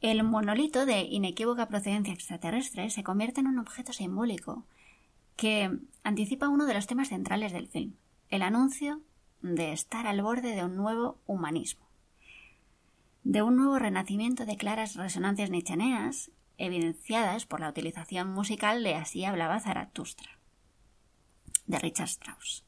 El 0.00 0.24
monolito 0.24 0.84
de 0.84 1.02
inequívoca 1.02 1.68
procedencia 1.68 2.12
extraterrestre 2.12 2.90
se 2.90 3.04
convierte 3.04 3.42
en 3.42 3.46
un 3.46 3.60
objeto 3.60 3.92
simbólico 3.92 4.64
que 5.36 5.70
anticipa 6.02 6.48
uno 6.48 6.66
de 6.66 6.74
los 6.74 6.88
temas 6.88 7.10
centrales 7.10 7.52
del 7.52 7.68
film, 7.68 7.94
el 8.28 8.42
anuncio 8.42 9.00
de 9.40 9.72
estar 9.72 10.08
al 10.08 10.20
borde 10.20 10.56
de 10.56 10.64
un 10.64 10.74
nuevo 10.74 11.18
humanismo, 11.26 11.86
de 13.24 13.42
un 13.42 13.56
nuevo 13.56 13.78
renacimiento 13.78 14.46
de 14.46 14.56
claras 14.56 14.96
resonancias 14.96 15.50
nichaneas 15.50 16.30
evidenciadas 16.58 17.46
por 17.46 17.60
la 17.60 17.68
utilización 17.68 18.32
musical 18.32 18.82
de 18.82 18.94
Así 18.94 19.24
hablaba 19.24 19.60
Zaratustra, 19.60 20.38
de 21.66 21.78
Richard 21.78 22.08
Strauss. 22.08 22.64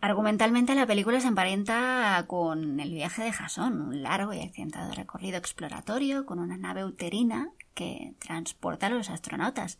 Argumentalmente 0.00 0.74
la 0.74 0.86
película 0.86 1.20
se 1.20 1.28
emparenta 1.28 2.24
con 2.28 2.78
el 2.80 2.92
viaje 2.92 3.24
de 3.24 3.32
Jason, 3.32 3.80
un 3.80 4.02
largo 4.02 4.32
y 4.32 4.40
accidentado 4.40 4.92
recorrido 4.92 5.38
exploratorio 5.38 6.26
con 6.26 6.38
una 6.38 6.56
nave 6.56 6.84
uterina 6.84 7.50
que 7.74 8.14
transporta 8.18 8.86
a 8.86 8.90
los 8.90 9.10
astronautas, 9.10 9.78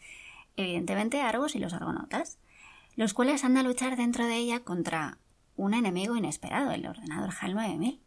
evidentemente 0.56 1.20
Argos 1.20 1.54
y 1.54 1.58
los 1.58 1.74
argonautas, 1.74 2.38
los 2.96 3.12
cuales 3.14 3.44
han 3.44 3.54
de 3.54 3.62
luchar 3.62 3.96
dentro 3.96 4.24
de 4.24 4.36
ella 4.36 4.60
contra 4.60 5.18
un 5.54 5.74
enemigo 5.74 6.16
inesperado, 6.16 6.72
el 6.72 6.86
ordenador 6.86 7.30
HAL 7.38 7.54
9000. 7.54 8.00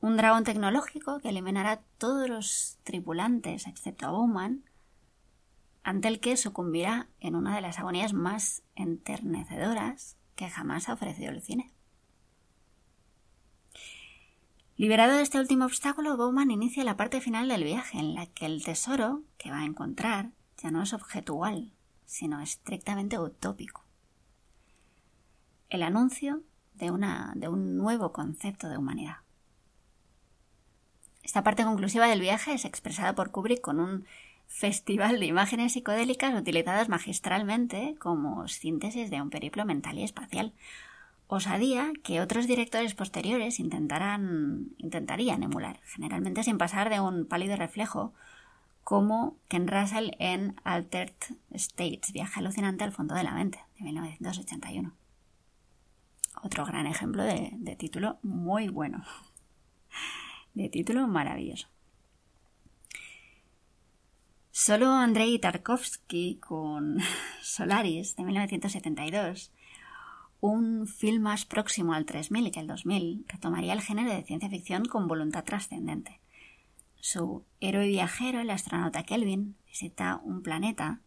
Un 0.00 0.16
dragón 0.16 0.44
tecnológico 0.44 1.18
que 1.20 1.30
eliminará 1.30 1.72
a 1.72 1.80
todos 1.98 2.28
los 2.28 2.78
tripulantes 2.84 3.66
excepto 3.66 4.06
a 4.06 4.10
Bowman, 4.10 4.64
ante 5.82 6.08
el 6.08 6.20
que 6.20 6.36
sucumbirá 6.36 7.08
en 7.20 7.34
una 7.34 7.54
de 7.54 7.60
las 7.60 7.78
agonías 7.78 8.12
más 8.12 8.62
enternecedoras 8.74 10.16
que 10.34 10.50
jamás 10.50 10.88
ha 10.88 10.94
ofrecido 10.94 11.30
el 11.30 11.42
cine. 11.42 11.72
Liberado 14.76 15.16
de 15.16 15.22
este 15.22 15.38
último 15.38 15.64
obstáculo, 15.64 16.16
Bowman 16.18 16.50
inicia 16.50 16.84
la 16.84 16.98
parte 16.98 17.22
final 17.22 17.48
del 17.48 17.64
viaje, 17.64 17.98
en 17.98 18.14
la 18.14 18.26
que 18.26 18.44
el 18.44 18.62
tesoro 18.62 19.22
que 19.38 19.50
va 19.50 19.60
a 19.60 19.64
encontrar 19.64 20.32
ya 20.58 20.70
no 20.70 20.82
es 20.82 20.92
objetual, 20.92 21.72
sino 22.04 22.40
estrictamente 22.40 23.18
utópico. 23.18 23.84
El 25.70 25.82
anuncio 25.82 26.42
de, 26.74 26.90
una, 26.90 27.32
de 27.36 27.48
un 27.48 27.76
nuevo 27.76 28.12
concepto 28.12 28.68
de 28.68 28.76
humanidad. 28.76 29.16
Esta 31.26 31.42
parte 31.42 31.64
conclusiva 31.64 32.06
del 32.06 32.20
viaje 32.20 32.54
es 32.54 32.64
expresada 32.64 33.16
por 33.16 33.32
Kubrick 33.32 33.60
con 33.60 33.80
un 33.80 34.04
festival 34.46 35.18
de 35.18 35.26
imágenes 35.26 35.72
psicodélicas 35.72 36.32
utilizadas 36.40 36.88
magistralmente 36.88 37.96
como 37.98 38.46
síntesis 38.46 39.10
de 39.10 39.20
un 39.20 39.28
periplo 39.28 39.64
mental 39.64 39.98
y 39.98 40.04
espacial. 40.04 40.52
Osadía 41.26 41.90
que 42.04 42.20
otros 42.20 42.46
directores 42.46 42.94
posteriores 42.94 43.58
intentarán, 43.58 44.68
intentarían 44.78 45.42
emular, 45.42 45.80
generalmente 45.82 46.44
sin 46.44 46.58
pasar 46.58 46.90
de 46.90 47.00
un 47.00 47.26
pálido 47.26 47.56
reflejo, 47.56 48.14
como 48.84 49.36
Ken 49.48 49.66
Russell 49.66 50.12
en 50.20 50.54
Altered 50.62 51.12
States, 51.50 52.12
viaje 52.12 52.38
alucinante 52.38 52.84
al 52.84 52.92
fondo 52.92 53.16
de 53.16 53.24
la 53.24 53.32
mente, 53.32 53.58
de 53.78 53.84
1981. 53.84 54.92
Otro 56.44 56.64
gran 56.64 56.86
ejemplo 56.86 57.24
de, 57.24 57.50
de 57.52 57.74
título 57.74 58.20
muy 58.22 58.68
bueno. 58.68 59.02
De 60.56 60.70
título 60.70 61.06
maravilloso. 61.06 61.68
Solo 64.50 64.90
Andrei 64.90 65.38
Tarkovsky 65.38 66.36
con 66.36 66.96
Solaris 67.42 68.16
de 68.16 68.24
1972, 68.24 69.52
un 70.40 70.86
film 70.86 71.24
más 71.24 71.44
próximo 71.44 71.92
al 71.92 72.06
3000 72.06 72.50
que 72.50 72.60
al 72.60 72.68
2000, 72.68 73.26
retomaría 73.28 73.74
el 73.74 73.82
género 73.82 74.10
de 74.10 74.22
ciencia 74.22 74.48
ficción 74.48 74.86
con 74.86 75.08
voluntad 75.08 75.44
trascendente. 75.44 76.20
Su 77.02 77.44
héroe 77.60 77.88
viajero, 77.88 78.40
el 78.40 78.48
astronauta 78.48 79.02
Kelvin, 79.02 79.56
visita 79.66 80.22
un 80.24 80.42
planeta 80.42 81.02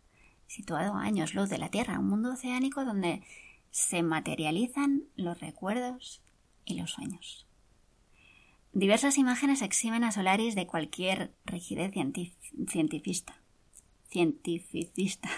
situado 0.45 0.93
a 0.93 1.01
años 1.01 1.33
luz 1.33 1.49
de 1.49 1.57
la 1.57 1.71
Tierra, 1.71 1.97
un 1.97 2.07
mundo 2.07 2.33
oceánico 2.33 2.85
donde 2.85 3.23
se 3.71 4.03
materializan 4.03 5.05
los 5.15 5.39
recuerdos 5.39 6.21
y 6.65 6.75
los 6.75 6.91
sueños. 6.91 7.48
Diversas 8.73 9.17
imágenes 9.17 9.63
eximen 9.63 10.03
a 10.03 10.11
Solaris 10.11 10.53
de 10.53 10.67
cualquier 10.67 11.33
rigidez 11.43 11.91
científica. 11.91 13.35
cientificista. 14.09 15.29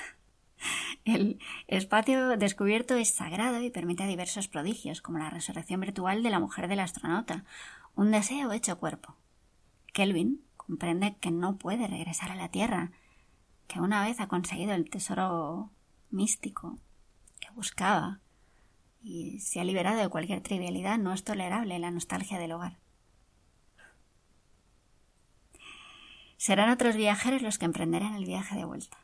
El 1.05 1.39
espacio 1.67 2.37
descubierto 2.37 2.95
es 2.95 3.09
sagrado 3.09 3.61
y 3.61 3.69
permite 3.69 4.05
diversos 4.05 4.47
prodigios, 4.47 5.01
como 5.01 5.17
la 5.17 5.29
resurrección 5.29 5.79
virtual 5.79 6.23
de 6.23 6.29
la 6.29 6.39
mujer 6.39 6.67
del 6.67 6.81
astronauta, 6.81 7.45
un 7.95 8.11
deseo 8.11 8.51
hecho 8.51 8.77
cuerpo. 8.77 9.15
Kelvin 9.93 10.43
comprende 10.57 11.15
que 11.19 11.31
no 11.31 11.57
puede 11.57 11.87
regresar 11.87 12.31
a 12.31 12.35
la 12.35 12.49
Tierra, 12.49 12.91
que 13.67 13.79
una 13.79 14.05
vez 14.05 14.19
ha 14.19 14.27
conseguido 14.27 14.73
el 14.73 14.89
tesoro 14.89 15.71
místico 16.09 16.77
que 17.39 17.49
buscaba 17.51 18.19
y 19.01 19.39
se 19.39 19.59
ha 19.59 19.63
liberado 19.63 19.99
de 19.99 20.09
cualquier 20.09 20.41
trivialidad, 20.41 20.97
no 20.97 21.13
es 21.13 21.23
tolerable 21.23 21.79
la 21.79 21.91
nostalgia 21.91 22.37
del 22.37 22.51
hogar. 22.51 22.77
Serán 26.41 26.71
otros 26.71 26.95
viajeros 26.95 27.43
los 27.43 27.59
que 27.59 27.65
emprenderán 27.65 28.15
el 28.15 28.25
viaje 28.25 28.55
de 28.55 28.65
vuelta. 28.65 28.97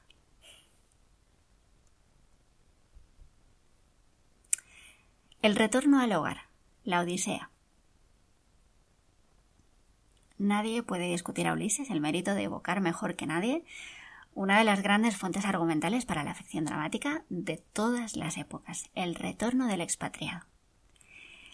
El 5.43 5.55
retorno 5.55 5.99
al 6.01 6.13
hogar, 6.13 6.47
la 6.83 7.01
Odisea. 7.01 7.51
Nadie 10.39 10.81
puede 10.81 11.11
discutir 11.11 11.45
a 11.45 11.53
Ulises 11.53 11.91
el 11.91 12.01
mérito 12.01 12.33
de 12.33 12.41
evocar 12.41 12.81
mejor 12.81 13.15
que 13.15 13.27
nadie 13.27 13.63
una 14.33 14.57
de 14.57 14.63
las 14.63 14.81
grandes 14.81 15.15
fuentes 15.15 15.45
argumentales 15.45 16.07
para 16.07 16.23
la 16.23 16.33
ficción 16.33 16.65
dramática 16.65 17.23
de 17.29 17.57
todas 17.57 18.15
las 18.15 18.37
épocas, 18.37 18.89
el 18.95 19.13
retorno 19.13 19.67
del 19.67 19.81
expatriado. 19.81 20.56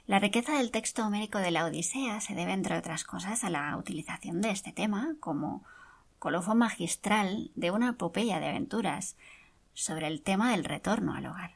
La 0.06 0.20
riqueza 0.20 0.58
del 0.58 0.72
texto 0.72 1.06
homérico 1.06 1.38
de 1.38 1.51
la 1.51 1.66
Odisea 1.66 2.20
se 2.20 2.36
debe, 2.36 2.51
entre 2.51 2.78
otras 2.78 3.06
cosas, 3.06 3.45
a 3.45 3.49
la 3.49 3.78
utilización 3.78 4.41
de 4.41 4.51
este 4.51 4.74
tema 4.74 5.16
como 5.22 5.64
colofón 6.20 6.58
magistral 6.58 7.51
de 7.56 7.72
una 7.72 7.89
epopeya 7.89 8.41
de 8.41 8.47
aventuras, 8.47 9.16
sobre 9.74 10.08
el 10.08 10.22
tema 10.22 10.51
del 10.51 10.66
retorno 10.66 11.14
al 11.14 11.26
hogar. 11.26 11.56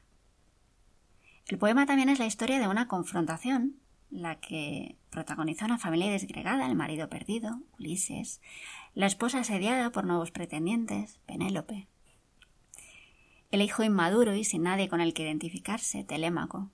El 1.47 1.57
poema 1.57 1.85
también 1.85 2.09
es 2.09 2.19
la 2.19 2.25
historia 2.25 2.59
de 2.59 2.67
una 2.67 2.87
confrontación, 2.87 3.75
la 4.09 4.35
que 4.35 4.95
protagonizó 5.09 5.65
una 5.65 5.77
familia 5.77 6.09
desgregada, 6.09 6.67
el 6.67 6.75
marido 6.75 7.09
perdido, 7.09 7.59
Ulises, 7.77 8.41
la 8.95 9.07
esposa 9.07 9.39
asediada 9.39 9.91
por 9.91 10.05
nuevos 10.05 10.31
pretendientes, 10.31 11.19
Penélope, 11.25 11.87
el 13.51 13.61
hijo 13.61 13.83
inmaduro 13.83 14.35
y 14.35 14.43
sin 14.43 14.63
nadie 14.63 14.89
con 14.89 15.01
el 15.01 15.13
que 15.13 15.23
identificarse, 15.23 16.03
Telémaco, 16.03 16.69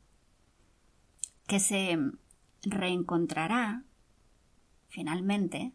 que 1.47 1.59
se 1.59 1.97
reencontrará 2.63 3.83
finalmente 4.87 5.73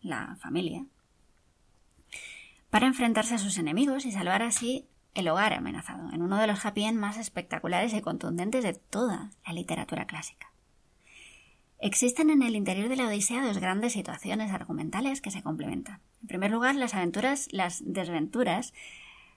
la 0.00 0.36
familia 0.36 0.86
para 2.70 2.86
enfrentarse 2.86 3.34
a 3.34 3.38
sus 3.38 3.58
enemigos 3.58 4.06
y 4.06 4.12
salvar 4.12 4.42
así 4.42 4.86
el 5.14 5.28
hogar 5.28 5.52
amenazado, 5.52 6.10
en 6.12 6.22
uno 6.22 6.38
de 6.38 6.46
los 6.46 6.64
happy 6.64 6.90
más 6.92 7.18
espectaculares 7.18 7.92
y 7.92 8.00
contundentes 8.00 8.64
de 8.64 8.72
toda 8.72 9.30
la 9.46 9.52
literatura 9.52 10.06
clásica. 10.06 10.52
Existen 11.78 12.30
en 12.30 12.42
el 12.42 12.56
interior 12.56 12.88
de 12.88 12.96
la 12.96 13.08
Odisea 13.08 13.44
dos 13.44 13.58
grandes 13.58 13.92
situaciones 13.92 14.52
argumentales 14.52 15.20
que 15.20 15.30
se 15.30 15.42
complementan. 15.42 16.00
En 16.22 16.28
primer 16.28 16.50
lugar, 16.50 16.76
las 16.76 16.94
aventuras, 16.94 17.48
las 17.50 17.82
desventuras 17.84 18.72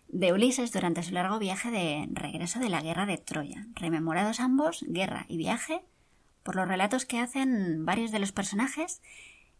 de 0.08 0.34
Ulises 0.34 0.72
durante 0.72 1.04
su 1.04 1.12
largo 1.12 1.40
viaje 1.40 1.72
de 1.72 2.08
regreso 2.12 2.60
de 2.60 2.70
la 2.70 2.82
guerra 2.82 3.06
de 3.06 3.18
Troya, 3.18 3.68
rememorados 3.76 4.40
ambos, 4.40 4.86
guerra 4.88 5.26
y 5.28 5.38
viaje, 5.38 5.84
por 6.44 6.56
los 6.56 6.68
relatos 6.68 7.06
que 7.06 7.20
hacen 7.20 7.86
varios 7.86 8.12
de 8.12 8.20
los 8.20 8.32
personajes 8.32 9.02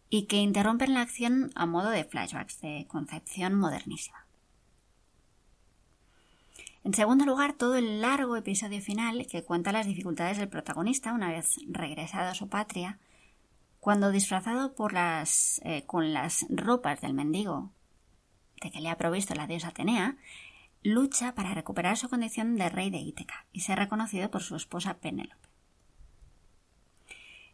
y 0.08 0.26
que 0.26 0.36
interrumpen 0.36 0.94
la 0.94 1.02
acción 1.02 1.50
a 1.54 1.66
modo 1.66 1.90
de 1.90 2.04
flashbacks 2.04 2.60
de 2.60 2.86
concepción 2.88 3.54
modernísima. 3.54 4.26
En 6.84 6.94
segundo 6.94 7.24
lugar, 7.26 7.54
todo 7.54 7.74
el 7.74 8.00
largo 8.00 8.36
episodio 8.36 8.80
final 8.80 9.26
que 9.26 9.42
cuenta 9.42 9.72
las 9.72 9.86
dificultades 9.86 10.38
del 10.38 10.48
protagonista 10.48 11.12
una 11.12 11.32
vez 11.32 11.56
regresado 11.66 12.30
a 12.30 12.34
su 12.34 12.48
patria, 12.48 13.00
cuando 13.80 14.12
disfrazado 14.12 14.74
por 14.74 14.92
las, 14.92 15.60
eh, 15.64 15.82
con 15.86 16.12
las 16.12 16.46
ropas 16.48 17.00
del 17.00 17.14
mendigo 17.14 17.72
de 18.62 18.70
que 18.70 18.80
le 18.80 18.90
ha 18.90 18.96
provisto 18.96 19.34
la 19.34 19.46
diosa 19.46 19.68
Atenea, 19.68 20.16
lucha 20.82 21.34
para 21.34 21.54
recuperar 21.54 21.96
su 21.96 22.08
condición 22.08 22.56
de 22.56 22.68
rey 22.68 22.90
de 22.90 22.98
Íteca 22.98 23.46
y 23.52 23.60
ser 23.60 23.78
reconocido 23.78 24.30
por 24.30 24.42
su 24.42 24.56
esposa 24.56 24.98
Penélope. 24.98 25.48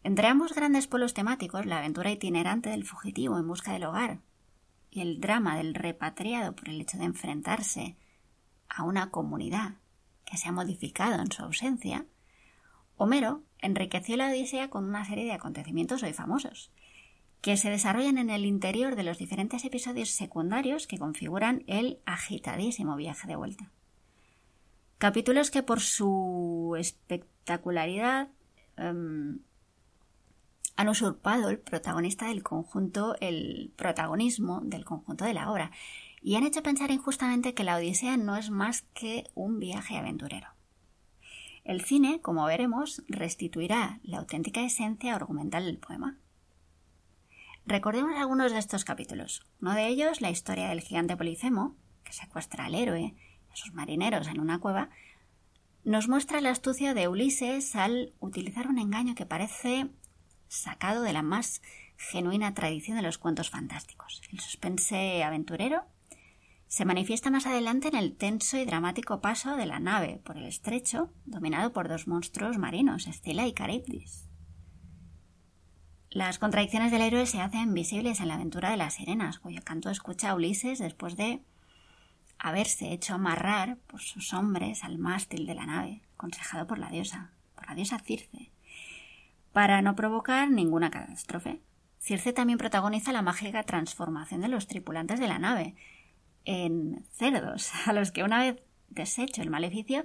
Entre 0.04 0.26
ambos 0.26 0.52
grandes 0.54 0.86
pueblos 0.86 1.14
temáticos, 1.14 1.64
la 1.64 1.78
aventura 1.78 2.10
itinerante 2.10 2.70
del 2.70 2.84
fugitivo 2.84 3.38
en 3.38 3.46
busca 3.46 3.72
del 3.72 3.84
hogar 3.84 4.18
y 4.90 5.00
el 5.00 5.20
drama 5.20 5.56
del 5.56 5.74
repatriado 5.74 6.54
por 6.54 6.68
el 6.68 6.80
hecho 6.80 6.98
de 6.98 7.04
enfrentarse 7.04 7.96
a 8.68 8.82
una 8.82 9.10
comunidad 9.10 9.74
que 10.24 10.36
se 10.36 10.48
ha 10.48 10.52
modificado 10.52 11.20
en 11.20 11.30
su 11.30 11.42
ausencia, 11.42 12.04
Homero 12.96 13.42
enriqueció 13.58 14.16
la 14.16 14.28
Odisea 14.28 14.70
con 14.70 14.84
una 14.84 15.04
serie 15.04 15.24
de 15.24 15.32
acontecimientos 15.32 16.02
hoy 16.02 16.12
famosos, 16.12 16.70
que 17.42 17.56
se 17.56 17.70
desarrollan 17.70 18.18
en 18.18 18.30
el 18.30 18.46
interior 18.46 18.94
de 18.94 19.02
los 19.02 19.18
diferentes 19.18 19.64
episodios 19.64 20.10
secundarios 20.10 20.86
que 20.86 20.96
configuran 20.96 21.64
el 21.66 21.98
agitadísimo 22.06 22.96
viaje 22.96 23.26
de 23.26 23.36
vuelta. 23.36 23.70
Capítulos 24.98 25.50
que 25.50 25.64
por 25.64 25.80
su 25.80 26.76
espectacularidad 26.78 28.28
em, 28.76 29.40
han 30.76 30.88
usurpado 30.88 31.50
el 31.50 31.58
protagonista 31.58 32.28
del 32.28 32.44
conjunto, 32.44 33.16
el 33.20 33.72
protagonismo 33.74 34.60
del 34.62 34.84
conjunto 34.84 35.24
de 35.24 35.34
la 35.34 35.50
obra, 35.50 35.72
y 36.22 36.36
han 36.36 36.44
hecho 36.44 36.62
pensar 36.62 36.92
injustamente 36.92 37.54
que 37.54 37.64
la 37.64 37.76
Odisea 37.76 38.16
no 38.16 38.36
es 38.36 38.50
más 38.50 38.82
que 38.94 39.24
un 39.34 39.58
viaje 39.58 39.96
aventurero. 39.96 40.46
El 41.64 41.82
cine, 41.82 42.20
como 42.20 42.44
veremos, 42.44 43.02
restituirá 43.08 43.98
la 44.04 44.18
auténtica 44.18 44.62
esencia 44.62 45.16
argumental 45.16 45.64
del 45.64 45.78
poema. 45.78 46.21
Recordemos 47.64 48.16
algunos 48.16 48.52
de 48.52 48.58
estos 48.58 48.84
capítulos. 48.84 49.46
Uno 49.60 49.74
de 49.74 49.86
ellos, 49.86 50.20
la 50.20 50.30
historia 50.30 50.68
del 50.68 50.80
gigante 50.80 51.16
Polifemo, 51.16 51.76
que 52.02 52.12
secuestra 52.12 52.64
al 52.64 52.74
héroe 52.74 53.14
y 53.48 53.52
a 53.52 53.56
sus 53.56 53.72
marineros 53.72 54.26
en 54.26 54.40
una 54.40 54.58
cueva, 54.58 54.90
nos 55.84 56.08
muestra 56.08 56.40
la 56.40 56.50
astucia 56.50 56.92
de 56.92 57.08
Ulises 57.08 57.76
al 57.76 58.14
utilizar 58.20 58.66
un 58.66 58.78
engaño 58.78 59.14
que 59.14 59.26
parece 59.26 59.90
sacado 60.48 61.02
de 61.02 61.12
la 61.12 61.22
más 61.22 61.62
genuina 61.96 62.52
tradición 62.52 62.96
de 62.96 63.02
los 63.02 63.18
cuentos 63.18 63.50
fantásticos. 63.50 64.22
El 64.32 64.40
suspense 64.40 65.22
aventurero 65.22 65.84
se 66.66 66.84
manifiesta 66.84 67.30
más 67.30 67.46
adelante 67.46 67.88
en 67.88 67.96
el 67.96 68.16
tenso 68.16 68.56
y 68.56 68.64
dramático 68.64 69.20
paso 69.20 69.56
de 69.56 69.66
la 69.66 69.78
nave 69.78 70.20
por 70.24 70.36
el 70.36 70.46
estrecho, 70.46 71.12
dominado 71.26 71.72
por 71.72 71.88
dos 71.88 72.08
monstruos 72.08 72.58
marinos, 72.58 73.06
Escila 73.06 73.46
y 73.46 73.52
Caribdis. 73.52 74.31
Las 76.12 76.38
contradicciones 76.38 76.92
del 76.92 77.00
héroe 77.00 77.24
se 77.24 77.40
hacen 77.40 77.72
visibles 77.72 78.20
en 78.20 78.28
la 78.28 78.34
aventura 78.34 78.70
de 78.70 78.76
las 78.76 78.94
sirenas, 78.94 79.38
cuyo 79.38 79.62
canto 79.64 79.88
escucha 79.88 80.34
Ulises 80.34 80.78
después 80.78 81.16
de 81.16 81.40
haberse 82.38 82.92
hecho 82.92 83.14
amarrar 83.14 83.78
por 83.86 84.02
sus 84.02 84.34
hombres 84.34 84.84
al 84.84 84.98
mástil 84.98 85.46
de 85.46 85.54
la 85.54 85.64
nave, 85.64 86.02
aconsejado 86.16 86.66
por 86.66 86.78
la 86.78 86.90
diosa, 86.90 87.30
por 87.54 87.66
la 87.66 87.74
diosa 87.74 87.98
Circe, 87.98 88.50
para 89.54 89.80
no 89.80 89.96
provocar 89.96 90.50
ninguna 90.50 90.90
catástrofe. 90.90 91.62
Circe 91.98 92.34
también 92.34 92.58
protagoniza 92.58 93.12
la 93.12 93.22
mágica 93.22 93.62
transformación 93.62 94.42
de 94.42 94.48
los 94.48 94.66
tripulantes 94.66 95.18
de 95.18 95.28
la 95.28 95.38
nave 95.38 95.76
en 96.44 97.06
cerdos, 97.12 97.70
a 97.86 97.94
los 97.94 98.12
que 98.12 98.22
una 98.22 98.40
vez 98.40 98.62
deshecho 98.90 99.40
el 99.40 99.48
maleficio, 99.48 100.04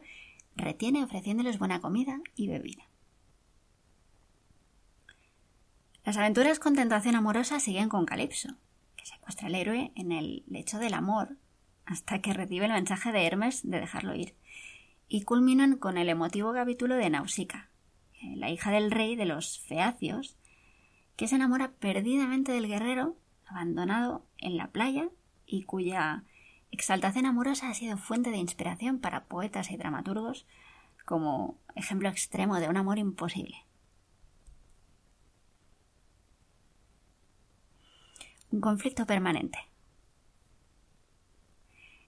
retiene 0.55 1.03
ofreciéndoles 1.03 1.59
buena 1.59 1.81
comida 1.81 2.21
y 2.37 2.47
bebida. 2.47 2.86
Las 6.07 6.15
aventuras 6.15 6.57
con 6.57 6.73
tentación 6.73 7.15
amorosa 7.15 7.59
siguen 7.59 7.89
con 7.89 8.05
Calipso, 8.05 8.55
que 8.95 9.05
secuestra 9.05 9.47
al 9.47 9.55
héroe 9.55 9.91
en 9.93 10.13
el 10.13 10.45
lecho 10.47 10.79
del 10.79 10.93
amor 10.93 11.35
hasta 11.85 12.21
que 12.21 12.31
recibe 12.31 12.65
el 12.65 12.71
mensaje 12.71 13.11
de 13.11 13.27
Hermes 13.27 13.69
de 13.69 13.81
dejarlo 13.81 14.15
ir, 14.15 14.33
y 15.09 15.23
culminan 15.23 15.75
con 15.75 15.97
el 15.97 16.07
emotivo 16.07 16.53
capítulo 16.53 16.95
de 16.95 17.09
Nausicaa, 17.09 17.67
eh, 18.21 18.37
la 18.37 18.49
hija 18.49 18.71
del 18.71 18.89
rey 18.89 19.17
de 19.17 19.25
los 19.25 19.59
Feacios, 19.59 20.37
que 21.17 21.27
se 21.27 21.35
enamora 21.35 21.73
perdidamente 21.73 22.53
del 22.53 22.69
guerrero 22.69 23.17
abandonado 23.45 24.25
en 24.37 24.55
la 24.55 24.67
playa 24.67 25.09
y 25.45 25.63
cuya 25.63 26.23
exaltación 26.71 27.25
amorosa 27.25 27.69
ha 27.69 27.73
sido 27.73 27.97
fuente 27.97 28.29
de 28.29 28.37
inspiración 28.37 28.99
para 28.99 29.25
poetas 29.25 29.71
y 29.71 29.75
dramaturgos 29.75 30.45
como 31.03 31.57
ejemplo 31.75 32.07
extremo 32.07 32.61
de 32.61 32.69
un 32.69 32.77
amor 32.77 32.97
imposible. 32.97 33.66
Un 38.51 38.61
conflicto 38.61 39.05
permanente. 39.05 39.59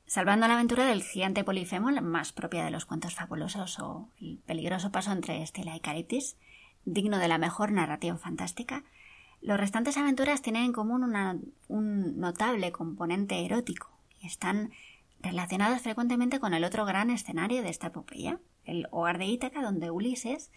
Salvando 0.06 0.48
la 0.48 0.56
aventura 0.56 0.86
del 0.86 1.04
gigante 1.04 1.44
Polifemo, 1.44 1.92
la 1.92 2.02
más 2.02 2.32
propia 2.32 2.66
de 2.66 2.72
los 2.72 2.86
cuentos 2.86 3.14
fabulosos 3.14 3.78
o 3.80 4.10
el 4.20 4.40
peligroso 4.40 4.92
paso 4.92 5.12
entre 5.12 5.44
Estela 5.44 5.76
y 5.76 5.80
Caribdis, 5.82 6.36
digno 6.86 7.20
de 7.20 7.28
la 7.28 7.38
mejor 7.38 7.72
narrativa 7.72 8.18
fantástica, 8.18 8.84
los 9.42 9.60
restantes 9.60 9.98
aventuras 9.98 10.42
tienen 10.42 10.64
en 10.64 10.74
común 10.74 11.14
un 11.68 12.20
notable 12.20 12.72
componente 12.72 13.46
erótico 13.46 13.92
y 14.20 14.26
están 14.26 14.72
relacionadas 15.22 15.82
frecuentemente 15.82 16.40
con 16.40 16.54
el 16.54 16.64
otro 16.64 16.86
gran 16.86 17.10
escenario 17.10 17.62
de 17.62 17.70
esta 17.70 17.88
epopeya, 17.88 18.40
el 18.66 18.88
hogar 18.92 19.18
de 19.18 19.26
Ítaca, 19.26 19.62
donde 19.62 19.92
Ulises 19.92 20.52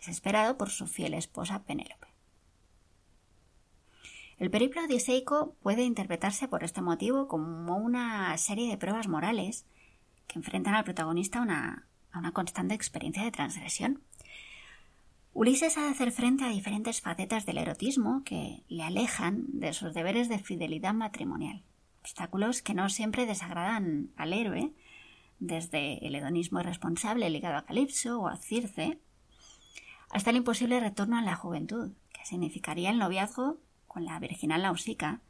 es 0.00 0.08
esperado 0.08 0.56
por 0.56 0.70
su 0.70 0.86
fiel 0.86 1.14
esposa 1.14 1.64
Penélope. 1.64 2.11
El 4.42 4.50
periplo 4.50 4.82
odiseico 4.82 5.54
puede 5.62 5.84
interpretarse 5.84 6.48
por 6.48 6.64
este 6.64 6.82
motivo 6.82 7.28
como 7.28 7.76
una 7.76 8.36
serie 8.38 8.68
de 8.68 8.76
pruebas 8.76 9.06
morales 9.06 9.66
que 10.26 10.36
enfrentan 10.40 10.74
al 10.74 10.82
protagonista 10.82 11.38
a 11.38 11.42
una, 11.42 11.86
a 12.10 12.18
una 12.18 12.32
constante 12.32 12.74
experiencia 12.74 13.22
de 13.22 13.30
transgresión. 13.30 14.02
Ulises 15.32 15.78
ha 15.78 15.82
de 15.82 15.90
hacer 15.90 16.10
frente 16.10 16.42
a 16.42 16.48
diferentes 16.48 17.00
facetas 17.00 17.46
del 17.46 17.56
erotismo 17.56 18.24
que 18.24 18.64
le 18.66 18.82
alejan 18.82 19.44
de 19.60 19.72
sus 19.72 19.94
deberes 19.94 20.28
de 20.28 20.40
fidelidad 20.40 20.92
matrimonial, 20.92 21.62
obstáculos 22.00 22.62
que 22.62 22.74
no 22.74 22.88
siempre 22.88 23.26
desagradan 23.26 24.10
al 24.16 24.32
héroe, 24.32 24.72
desde 25.38 26.04
el 26.04 26.16
hedonismo 26.16 26.58
irresponsable 26.58 27.30
ligado 27.30 27.58
a 27.58 27.64
Calipso 27.64 28.18
o 28.18 28.26
a 28.26 28.38
Circe, 28.38 28.98
hasta 30.10 30.30
el 30.30 30.36
imposible 30.38 30.80
retorno 30.80 31.16
a 31.16 31.22
la 31.22 31.36
juventud, 31.36 31.92
que 32.12 32.24
significaría 32.24 32.90
el 32.90 32.98
noviazgo 32.98 33.58
con 33.92 34.04
la 34.04 34.18
virginal 34.18 34.62
Nausicaa, 34.62 35.20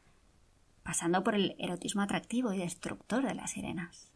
pasando 0.82 1.24
por 1.24 1.34
el 1.34 1.56
erotismo 1.58 2.02
atractivo 2.02 2.52
y 2.52 2.58
destructor 2.58 3.24
de 3.24 3.34
las 3.34 3.52
sirenas. 3.52 4.12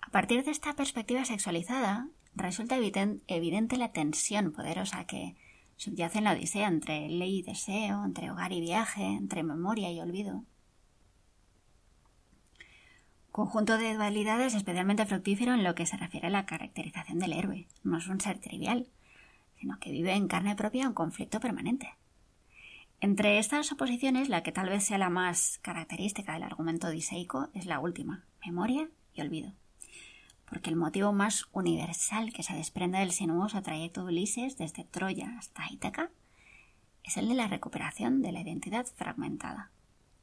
A 0.00 0.10
partir 0.10 0.44
de 0.44 0.50
esta 0.50 0.74
perspectiva 0.74 1.24
sexualizada, 1.24 2.08
resulta 2.34 2.76
evidente 2.76 3.76
la 3.76 3.92
tensión 3.92 4.52
poderosa 4.52 5.04
que 5.04 5.36
subyace 5.76 6.18
en 6.18 6.24
la 6.24 6.32
Odisea 6.32 6.68
entre 6.68 7.08
ley 7.08 7.38
y 7.38 7.42
deseo, 7.42 8.04
entre 8.04 8.30
hogar 8.30 8.52
y 8.52 8.60
viaje, 8.60 9.04
entre 9.04 9.42
memoria 9.42 9.90
y 9.90 10.00
olvido. 10.00 10.44
conjunto 13.30 13.78
de 13.78 13.94
dualidades 13.94 14.54
especialmente 14.54 15.06
fructífero 15.06 15.54
en 15.54 15.62
lo 15.62 15.74
que 15.74 15.86
se 15.86 15.96
refiere 15.96 16.26
a 16.26 16.30
la 16.30 16.46
caracterización 16.46 17.20
del 17.20 17.32
héroe. 17.32 17.68
No 17.84 17.98
es 17.98 18.08
un 18.08 18.20
ser 18.20 18.38
trivial, 18.40 18.88
sino 19.58 19.78
que 19.78 19.92
vive 19.92 20.12
en 20.12 20.26
carne 20.26 20.56
propia 20.56 20.88
un 20.88 20.94
conflicto 20.94 21.38
permanente. 21.38 21.94
Entre 23.02 23.38
estas 23.38 23.72
oposiciones, 23.72 24.28
la 24.28 24.42
que 24.42 24.52
tal 24.52 24.68
vez 24.68 24.84
sea 24.84 24.98
la 24.98 25.08
más 25.08 25.58
característica 25.62 26.34
del 26.34 26.42
argumento 26.42 26.88
odiseico 26.88 27.48
es 27.54 27.64
la 27.64 27.78
última, 27.78 28.26
memoria 28.44 28.90
y 29.14 29.22
olvido. 29.22 29.54
Porque 30.44 30.68
el 30.68 30.76
motivo 30.76 31.10
más 31.12 31.46
universal 31.52 32.30
que 32.34 32.42
se 32.42 32.54
desprende 32.54 32.98
del 32.98 33.12
sinuoso 33.12 33.62
trayecto 33.62 34.02
de 34.02 34.08
Ulises 34.08 34.58
desde 34.58 34.84
Troya 34.84 35.34
hasta 35.38 35.64
Ítaca 35.70 36.10
es 37.02 37.16
el 37.16 37.28
de 37.28 37.34
la 37.34 37.48
recuperación 37.48 38.20
de 38.20 38.32
la 38.32 38.42
identidad 38.42 38.84
fragmentada. 38.84 39.70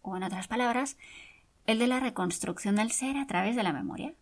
O 0.03 0.15
en 0.15 0.21
otras 0.21 0.47
palabras, 0.47 0.97
el 1.65 1.79
de 1.79 1.87
la 1.87 1.99
reconstrucción 1.99 2.75
del 2.75 2.91
ser 2.91 3.17
a 3.17 3.25
través 3.25 3.55
de 3.55 3.63
la 3.63 3.73
memoria. 3.73 4.13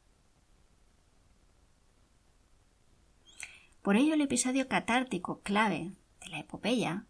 Por 3.81 3.97
ello, 3.97 4.13
el 4.13 4.21
episodio 4.21 4.69
catártico 4.69 5.41
clave 5.41 5.91
de 6.21 6.29
la 6.29 6.39
epopeya 6.39 7.03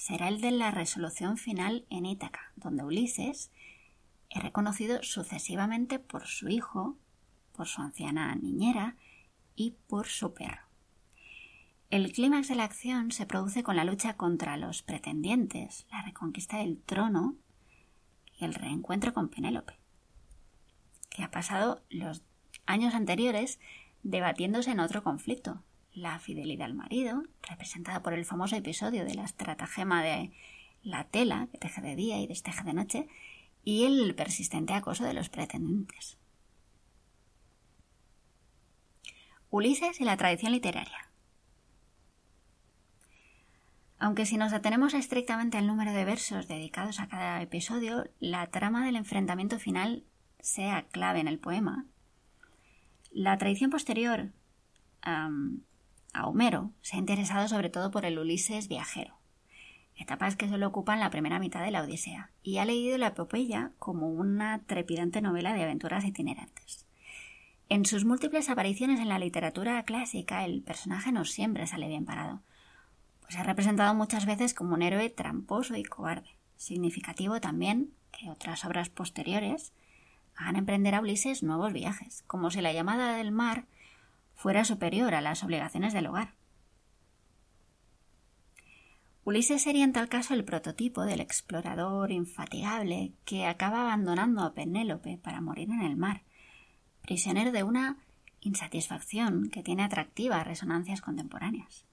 será 0.00 0.28
el 0.28 0.40
de 0.40 0.50
la 0.50 0.70
resolución 0.70 1.36
final 1.36 1.84
en 1.90 2.06
Ítaca, 2.06 2.52
donde 2.56 2.82
Ulises 2.82 3.50
es 4.30 4.42
reconocido 4.42 5.02
sucesivamente 5.02 5.98
por 5.98 6.26
su 6.26 6.48
hijo, 6.48 6.96
por 7.52 7.66
su 7.66 7.82
anciana 7.82 8.34
niñera 8.34 8.96
y 9.56 9.74
por 9.88 10.06
su 10.06 10.32
perro. 10.32 10.62
El 11.90 12.12
clímax 12.12 12.48
de 12.48 12.54
la 12.54 12.64
acción 12.64 13.12
se 13.12 13.26
produce 13.26 13.62
con 13.62 13.76
la 13.76 13.84
lucha 13.84 14.16
contra 14.16 14.56
los 14.56 14.80
pretendientes, 14.80 15.86
la 15.90 16.00
reconquista 16.00 16.56
del 16.56 16.80
trono 16.80 17.36
y 18.38 18.46
el 18.46 18.54
reencuentro 18.54 19.12
con 19.12 19.28
Penélope, 19.28 19.74
que 21.10 21.24
ha 21.24 21.30
pasado 21.30 21.82
los 21.90 22.22
años 22.64 22.94
anteriores 22.94 23.60
debatiéndose 24.02 24.70
en 24.70 24.80
otro 24.80 25.04
conflicto, 25.04 25.62
la 25.94 26.18
fidelidad 26.18 26.66
al 26.66 26.74
marido, 26.74 27.24
representada 27.42 28.02
por 28.02 28.12
el 28.12 28.24
famoso 28.24 28.56
episodio 28.56 29.04
de 29.04 29.14
la 29.14 29.24
estratagema 29.24 30.02
de 30.02 30.32
la 30.82 31.04
tela, 31.04 31.48
que 31.50 31.58
teje 31.58 31.80
de 31.80 31.96
día 31.96 32.18
y 32.20 32.26
desteje 32.26 32.64
de 32.64 32.72
noche, 32.72 33.08
y 33.64 33.84
el 33.84 34.14
persistente 34.14 34.72
acoso 34.72 35.04
de 35.04 35.14
los 35.14 35.28
pretendientes. 35.28 36.16
Ulises 39.50 40.00
y 40.00 40.04
la 40.04 40.16
tradición 40.16 40.52
literaria. 40.52 41.10
Aunque 43.98 44.24
si 44.24 44.38
nos 44.38 44.54
atenemos 44.54 44.94
estrictamente 44.94 45.58
al 45.58 45.66
número 45.66 45.92
de 45.92 46.06
versos 46.06 46.48
dedicados 46.48 47.00
a 47.00 47.08
cada 47.08 47.42
episodio, 47.42 48.08
la 48.18 48.46
trama 48.46 48.86
del 48.86 48.96
enfrentamiento 48.96 49.58
final 49.58 50.04
sea 50.38 50.86
clave 50.88 51.20
en 51.20 51.28
el 51.28 51.38
poema, 51.38 51.84
la 53.12 53.36
tradición 53.36 53.70
posterior 53.70 54.30
a 56.12 56.26
Homero 56.26 56.70
se 56.82 56.96
ha 56.96 56.98
interesado 56.98 57.48
sobre 57.48 57.70
todo 57.70 57.90
por 57.90 58.04
el 58.04 58.18
Ulises 58.18 58.68
viajero, 58.68 59.14
etapas 59.96 60.36
que 60.36 60.48
solo 60.48 60.68
ocupan 60.68 61.00
la 61.00 61.10
primera 61.10 61.38
mitad 61.38 61.62
de 61.62 61.70
la 61.70 61.82
Odisea, 61.82 62.30
y 62.42 62.58
ha 62.58 62.64
leído 62.64 62.98
la 62.98 63.08
epopeya 63.08 63.72
como 63.78 64.08
una 64.08 64.60
trepidante 64.66 65.20
novela 65.20 65.52
de 65.52 65.62
aventuras 65.62 66.04
itinerantes. 66.04 66.86
En 67.68 67.86
sus 67.86 68.04
múltiples 68.04 68.50
apariciones 68.50 68.98
en 68.98 69.08
la 69.08 69.18
literatura 69.18 69.82
clásica, 69.84 70.44
el 70.44 70.62
personaje 70.62 71.12
no 71.12 71.24
siempre 71.24 71.66
sale 71.66 71.86
bien 71.86 72.04
parado, 72.04 72.40
pues 73.22 73.36
ha 73.36 73.44
representado 73.44 73.94
muchas 73.94 74.26
veces 74.26 74.54
como 74.54 74.74
un 74.74 74.82
héroe 74.82 75.08
tramposo 75.08 75.76
y 75.76 75.84
cobarde. 75.84 76.30
Significativo 76.56 77.40
también 77.40 77.92
que 78.10 78.28
otras 78.28 78.64
obras 78.64 78.88
posteriores 78.88 79.72
hagan 80.34 80.56
emprender 80.56 80.94
a 80.94 81.00
Ulises 81.00 81.42
nuevos 81.44 81.72
viajes, 81.72 82.24
como 82.26 82.50
si 82.50 82.60
la 82.60 82.72
llamada 82.72 83.16
del 83.16 83.30
mar 83.30 83.66
fuera 84.40 84.64
superior 84.64 85.14
a 85.14 85.20
las 85.20 85.44
obligaciones 85.44 85.92
del 85.92 86.06
hogar. 86.06 86.32
Ulises 89.22 89.60
sería 89.60 89.84
en 89.84 89.92
tal 89.92 90.08
caso 90.08 90.32
el 90.32 90.46
prototipo 90.46 91.04
del 91.04 91.20
explorador 91.20 92.10
infatigable 92.10 93.12
que 93.26 93.44
acaba 93.44 93.82
abandonando 93.82 94.40
a 94.40 94.54
Penélope 94.54 95.18
para 95.18 95.42
morir 95.42 95.68
en 95.68 95.82
el 95.82 95.98
mar, 95.98 96.22
prisionero 97.02 97.52
de 97.52 97.64
una 97.64 97.98
insatisfacción 98.40 99.50
que 99.50 99.62
tiene 99.62 99.82
atractivas 99.82 100.46
resonancias 100.46 101.02
contemporáneas. 101.02 101.84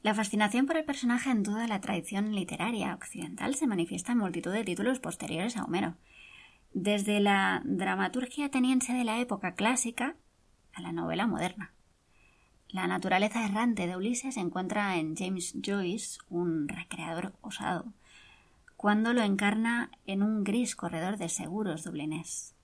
La 0.00 0.14
fascinación 0.14 0.66
por 0.66 0.76
el 0.76 0.84
personaje 0.84 1.30
en 1.30 1.42
toda 1.42 1.66
la 1.66 1.80
tradición 1.80 2.36
literaria 2.36 2.94
occidental 2.94 3.56
se 3.56 3.66
manifiesta 3.66 4.12
en 4.12 4.18
multitud 4.18 4.52
de 4.52 4.62
títulos 4.62 5.00
posteriores 5.00 5.56
a 5.56 5.64
Homero, 5.64 5.96
desde 6.74 7.20
la 7.20 7.62
dramaturgia 7.64 8.46
ateniense 8.46 8.92
de 8.92 9.04
la 9.04 9.20
época 9.20 9.54
clásica 9.54 10.16
a 10.74 10.82
la 10.82 10.92
novela 10.92 11.28
moderna. 11.28 11.72
La 12.68 12.88
naturaleza 12.88 13.46
errante 13.46 13.86
de 13.86 13.96
Ulises 13.96 14.34
se 14.34 14.40
encuentra 14.40 14.96
en 14.96 15.16
James 15.16 15.54
Joyce, 15.64 16.18
un 16.28 16.66
recreador 16.66 17.32
osado, 17.40 17.92
cuando 18.76 19.12
lo 19.12 19.22
encarna 19.22 19.92
en 20.04 20.24
un 20.24 20.42
gris 20.42 20.74
corredor 20.74 21.16
de 21.16 21.28
seguros 21.28 21.84
dublinés. 21.84 22.56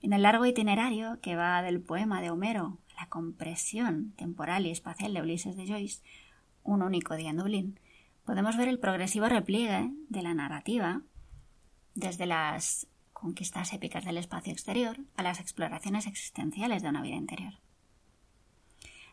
En 0.00 0.14
el 0.14 0.22
largo 0.22 0.46
itinerario 0.46 1.20
que 1.20 1.36
va 1.36 1.60
del 1.60 1.82
poema 1.82 2.22
de 2.22 2.30
Homero 2.30 2.78
a 2.96 3.02
la 3.02 3.08
compresión 3.10 4.12
temporal 4.12 4.64
y 4.64 4.70
espacial 4.70 5.12
de 5.12 5.20
Ulises 5.20 5.56
de 5.56 5.66
Joyce, 5.66 6.02
un 6.64 6.82
único 6.82 7.14
día 7.14 7.30
en 7.30 7.36
Dublín, 7.36 7.80
podemos 8.24 8.56
ver 8.56 8.68
el 8.68 8.78
progresivo 8.78 9.28
repliegue 9.28 9.90
de 10.08 10.22
la 10.22 10.32
narrativa 10.32 11.02
desde 11.98 12.26
las 12.26 12.86
conquistas 13.12 13.72
épicas 13.72 14.04
del 14.04 14.18
espacio 14.18 14.52
exterior 14.52 14.98
a 15.16 15.24
las 15.24 15.40
exploraciones 15.40 16.06
existenciales 16.06 16.82
de 16.82 16.88
una 16.88 17.02
vida 17.02 17.16
interior. 17.16 17.54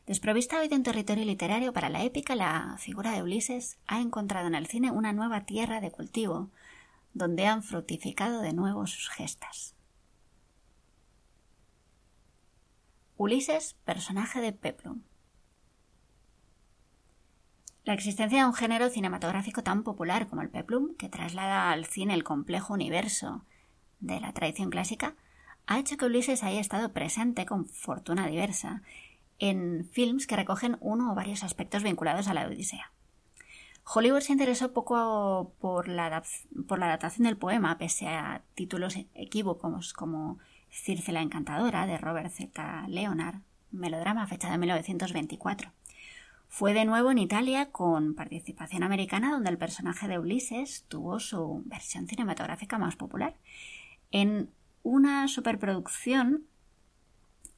Desprovista 0.06 0.60
hoy 0.60 0.68
de 0.68 0.76
un 0.76 0.84
territorio 0.84 1.26
literario 1.26 1.74
para 1.74 1.90
la 1.90 2.04
épica, 2.04 2.36
la 2.36 2.78
figura 2.78 3.12
de 3.12 3.24
Ulises 3.24 3.80
ha 3.88 4.02
encontrado 4.02 4.46
en 4.46 4.54
el 4.54 4.68
cine 4.68 4.92
una 4.92 5.14
nueva 5.14 5.46
tierra 5.46 5.82
de 5.82 5.90
cultivo, 5.90 6.52
donde 7.16 7.48
han 7.48 7.64
fructificado 7.64 8.42
de 8.42 8.54
nuevo 8.54 8.86
sus 8.86 9.10
gestas. 9.10 9.74
Ulises, 13.18 13.74
personaje 13.84 14.42
de 14.42 14.52
Peplum. 14.52 15.02
La 17.86 17.94
existencia 17.94 18.40
de 18.40 18.46
un 18.46 18.56
género 18.56 18.90
cinematográfico 18.90 19.62
tan 19.62 19.84
popular 19.84 20.28
como 20.28 20.42
el 20.42 20.50
peplum, 20.50 20.96
que 20.96 21.08
traslada 21.08 21.70
al 21.70 21.86
cine 21.86 22.16
el 22.16 22.24
complejo 22.24 22.74
universo 22.74 23.46
de 24.00 24.20
la 24.20 24.34
tradición 24.34 24.72
clásica, 24.72 25.14
ha 25.68 25.78
hecho 25.78 25.96
que 25.96 26.06
Ulises 26.06 26.42
haya 26.42 26.60
estado 26.60 26.94
presente 26.94 27.46
con 27.46 27.68
fortuna 27.68 28.26
diversa 28.26 28.82
en 29.38 29.88
films 29.92 30.26
que 30.26 30.36
recogen 30.36 30.78
uno 30.80 31.12
o 31.12 31.16
varios 31.16 31.44
aspectos 31.44 31.84
vinculados 31.84 32.28
a 32.28 32.34
la 32.34 32.48
Odisea. 32.48 32.92
Hollywood 33.84 34.22
se 34.22 34.32
interesó 34.32 34.74
poco 34.74 35.54
por 35.60 35.88
la, 35.88 36.24
por 36.68 36.80
la 36.80 36.88
adaptación 36.88 37.26
del 37.26 37.38
poema, 37.38 37.78
pese 37.78 38.08
a 38.08 38.42
títulos 38.56 38.98
equívocos 39.14 39.94
como 39.94 40.40
Circe 40.72 41.12
la 41.12 41.22
Encantadora, 41.22 41.86
de 41.86 42.00
Robert 42.00 42.32
Z. 42.32 42.88
Leonard, 42.88 43.42
melodrama 43.72 44.26
fecha 44.26 44.50
de 44.50 44.58
1924. 44.58 45.72
Fue 46.58 46.74
de 46.74 46.86
nuevo 46.86 47.12
en 47.12 47.18
Italia 47.18 47.70
con 47.70 48.16
participación 48.16 48.84
americana 48.84 49.34
donde 49.34 49.50
el 49.50 49.58
personaje 49.58 50.08
de 50.08 50.20
Ulises 50.20 50.86
tuvo 50.88 51.20
su 51.20 51.64
versión 51.66 52.08
cinematográfica 52.08 52.78
más 52.78 52.96
popular. 52.96 53.36
En 54.10 54.50
una 54.82 55.28
superproducción 55.28 56.46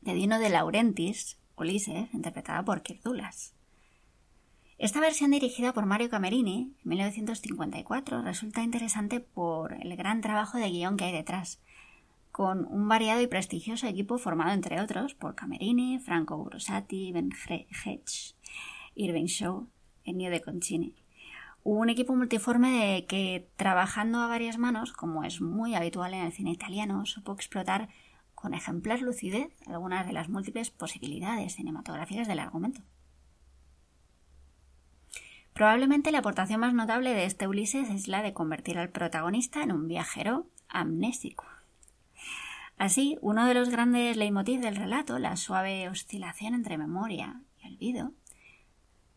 de 0.02 0.16
Dino 0.16 0.39
de 0.39 0.50
Laurentiis, 0.50 1.38
Ulises, 1.56 2.12
interpretada 2.12 2.66
por 2.66 2.82
Kirk 2.82 3.02
Esta 4.80 5.00
versión 5.00 5.30
dirigida 5.30 5.74
por 5.74 5.86
Mario 5.86 6.10
Camerini 6.10 6.74
en 6.84 6.89
1954 6.89 8.24
resulta 8.24 8.64
interesante 8.64 9.20
por 9.20 9.74
el 9.74 9.95
gran 9.95 10.22
trabajo 10.22 10.58
de 10.58 10.72
guion 10.72 10.98
que 10.98 11.06
hay 11.06 11.14
detrás, 11.14 11.60
con 12.32 12.66
un 12.66 12.88
variado 12.88 13.22
y 13.22 13.28
prestigioso 13.28 13.86
equipo 13.86 14.18
formado 14.18 14.54
entre 14.54 14.82
otros 14.82 15.14
por 15.14 15.36
Camerini, 15.36 16.00
Franco 16.00 16.43
Brusati, 16.43 17.12
Ben 17.12 17.30
Hedge, 17.48 18.34
Irving 18.98 19.26
Shaw, 19.26 19.68
Ennio 20.04 20.32
de 20.32 20.41
Concini. 20.41 20.95
Un 21.64 21.89
equipo 21.89 22.16
multiforme 22.16 22.72
de 22.72 23.06
que, 23.06 23.50
trabajando 23.56 24.20
a 24.20 24.28
varias 24.28 24.58
manos, 24.58 24.93
como 24.93 25.24
es 25.24 25.41
muy 25.41 25.76
habitual 25.76 26.14
en 26.14 26.26
el 26.26 26.32
cine 26.32 26.52
italiano, 26.52 27.06
supo 27.06 27.34
explotar 27.34 27.89
con 28.36 28.54
ejemplar 28.54 29.02
lucidez 29.02 29.50
algunas 29.68 30.08
de 30.08 30.14
las 30.14 30.30
múltiples 30.30 30.72
posibilidades 30.72 31.56
cinematográficas 31.56 32.28
del 32.28 32.39
argumento. 32.39 32.82
Probablemente 35.54 36.12
la 36.12 36.20
aportación 36.20 36.60
más 36.60 36.74
notable 36.74 37.14
de 37.14 37.26
este 37.26 37.48
Ulises 37.48 37.89
es 37.89 38.08
la 38.08 38.22
de 38.22 38.34
convertir 38.34 38.78
al 38.78 38.89
protagonista 38.89 39.64
en 39.64 39.72
un 39.72 39.88
viajero 39.88 40.45
amnésico. 40.70 41.45
Así, 42.78 43.18
uno 43.22 43.48
de 43.48 43.56
los 43.56 43.70
grandes 43.70 44.18
leitmotiv 44.18 44.62
del 44.62 44.76
relato, 44.76 45.18
la 45.18 45.36
suave 45.36 45.89
oscilación 45.89 46.54
entre 46.54 46.78
memoria 46.78 47.41
y 47.60 47.74
olvido, 47.74 48.12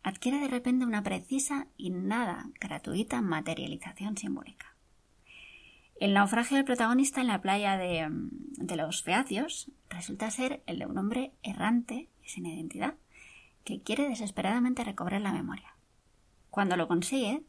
adquiere 0.03 0.39
de 0.39 0.49
repente 0.49 0.85
una 0.85 1.03
precisa 1.03 1.67
y 1.77 1.91
nada 1.91 2.51
gratuita 2.61 3.21
materialización 3.21 4.17
simbólica. 4.17 4.75
El 6.01 6.15
naufragio 6.15 6.57
del 6.57 6.65
protagonista 6.65 7.21
en 7.21 7.27
la 7.27 7.43
playa 7.43 7.77
de, 7.77 8.09
de 8.11 8.77
los 8.77 9.03
Feacios 9.03 9.71
resulta 9.91 10.31
ser 10.31 10.63
el 10.67 10.79
de 10.79 10.87
un 10.87 10.97
hombre 10.97 11.33
errante 11.43 12.09
y 12.25 12.29
sin 12.31 12.47
identidad, 12.47 12.95
que 13.65 13.83
quiere 13.83 14.09
desesperadamente 14.09 14.83
recobrar 14.83 15.21
la 15.21 15.33
memoria. 15.33 15.75
Cuando 16.49 16.77
lo 16.77 16.89
consigue, 16.89 17.43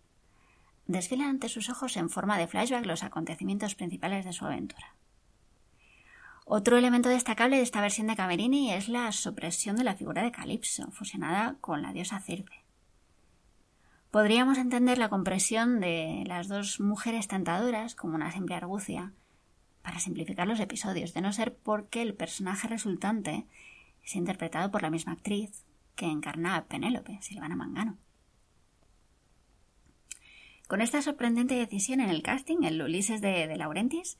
desfilan 0.85 1.29
ante 1.29 1.49
sus 1.49 1.69
ojos 1.69 1.95
en 1.95 2.09
forma 2.09 2.37
de 2.37 2.47
flashback 2.47 2.85
los 2.85 3.03
acontecimientos 3.03 3.75
principales 3.75 4.25
de 4.25 4.33
su 4.33 4.45
aventura. 4.45 4.95
Otro 6.53 6.77
elemento 6.77 7.07
destacable 7.07 7.55
de 7.55 7.61
esta 7.61 7.79
versión 7.79 8.07
de 8.07 8.17
Camerini 8.17 8.73
es 8.73 8.89
la 8.89 9.09
supresión 9.13 9.77
de 9.77 9.85
la 9.85 9.95
figura 9.95 10.21
de 10.21 10.33
Calipso, 10.33 10.91
fusionada 10.91 11.55
con 11.61 11.81
la 11.81 11.93
diosa 11.93 12.19
Circe. 12.19 12.65
Podríamos 14.11 14.57
entender 14.57 14.97
la 14.97 15.07
compresión 15.07 15.79
de 15.79 16.25
las 16.27 16.49
dos 16.49 16.81
mujeres 16.81 17.29
tentadoras 17.29 17.95
como 17.95 18.15
una 18.15 18.33
simple 18.33 18.55
argucia, 18.55 19.13
para 19.81 20.01
simplificar 20.01 20.45
los 20.45 20.59
episodios, 20.59 21.13
de 21.13 21.21
no 21.21 21.31
ser 21.31 21.55
porque 21.55 22.01
el 22.01 22.15
personaje 22.15 22.67
resultante 22.67 23.45
es 24.03 24.13
interpretado 24.17 24.71
por 24.71 24.81
la 24.81 24.89
misma 24.89 25.13
actriz 25.13 25.63
que 25.95 26.07
encarna 26.07 26.57
a 26.57 26.65
Penélope, 26.65 27.17
Silvana 27.21 27.55
Mangano. 27.55 27.97
Con 30.67 30.81
esta 30.81 31.01
sorprendente 31.01 31.55
decisión 31.55 32.01
en 32.01 32.09
el 32.09 32.21
casting, 32.21 32.63
el 32.63 32.81
Ulises 32.81 33.21
de, 33.21 33.47
de 33.47 33.55
Laurentis 33.55 34.17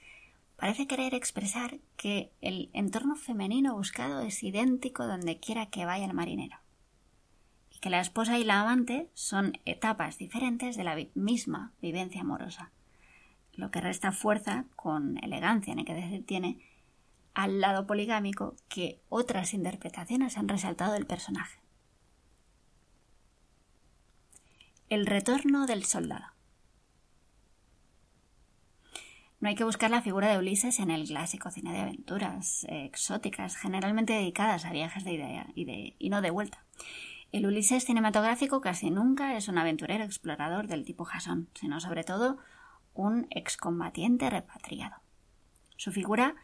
parece 0.62 0.88
querer 0.88 1.14
expresar 1.14 1.80
que 1.98 2.32
el 2.40 2.70
entorno 2.72 3.18
femenino 3.18 3.76
buscado 3.76 4.22
es 4.22 4.42
idéntico 4.44 5.06
donde 5.06 5.42
quiera 5.42 5.66
que 5.66 5.84
vaya 5.84 6.06
el 6.06 6.14
marinero 6.14 6.62
que 7.82 7.90
la 7.90 8.00
esposa 8.00 8.38
y 8.38 8.44
la 8.44 8.62
amante 8.62 9.10
son 9.16 9.54
etapas 9.66 10.20
diferentes 10.20 10.78
de 10.78 10.84
la 10.84 10.96
misma 11.16 11.74
vivencia 11.82 12.22
amorosa, 12.22 12.72
lo 13.54 13.72
que 13.72 13.82
resta 13.82 14.12
fuerza 14.12 14.66
con 14.76 15.18
elegancia, 15.24 15.74
hay 15.76 15.84
que 15.84 15.96
decir, 15.96 16.26
tiene 16.26 16.64
al 17.34 17.60
lado 17.60 17.88
poligámico 17.88 18.56
que 18.70 19.02
otras 19.10 19.56
interpretaciones 19.56 20.38
han 20.38 20.48
resaltado 20.48 20.94
del 20.94 21.08
personaje. 21.08 21.60
El 24.90 25.08
retorno 25.08 25.66
del 25.66 25.84
soldado. 25.84 26.31
No 29.42 29.50
hay 29.50 29.56
que 29.56 29.64
buscar 29.64 29.90
la 29.90 30.04
figura 30.04 30.30
de 30.30 30.38
Ulises 30.38 30.80
en 30.80 30.92
el 30.92 31.08
clásico 31.08 31.50
cine 31.50 31.74
de 31.74 31.80
aventuras 31.80 32.64
eh, 32.70 32.86
exóticas, 32.86 33.56
generalmente 33.56 34.14
dedicadas 34.14 34.66
a 34.66 34.72
viajes 34.72 35.04
de 35.04 35.14
idea 35.14 35.48
y, 35.56 35.96
y 35.98 36.10
no 36.12 36.22
de 36.22 36.30
vuelta. 36.30 36.64
El 37.32 37.48
Ulises 37.48 37.84
cinematográfico 37.84 38.62
casi 38.62 38.92
nunca 38.92 39.36
es 39.36 39.48
un 39.48 39.58
aventurero 39.58 40.04
explorador 40.04 40.68
del 40.68 40.86
tipo 40.86 41.06
Jason, 41.06 41.50
sino 41.56 41.80
sobre 41.80 42.04
todo 42.04 42.38
un 42.94 43.26
excombatiente 43.32 44.30
repatriado. 44.30 44.98
Su 45.76 45.92
figura 45.92 46.36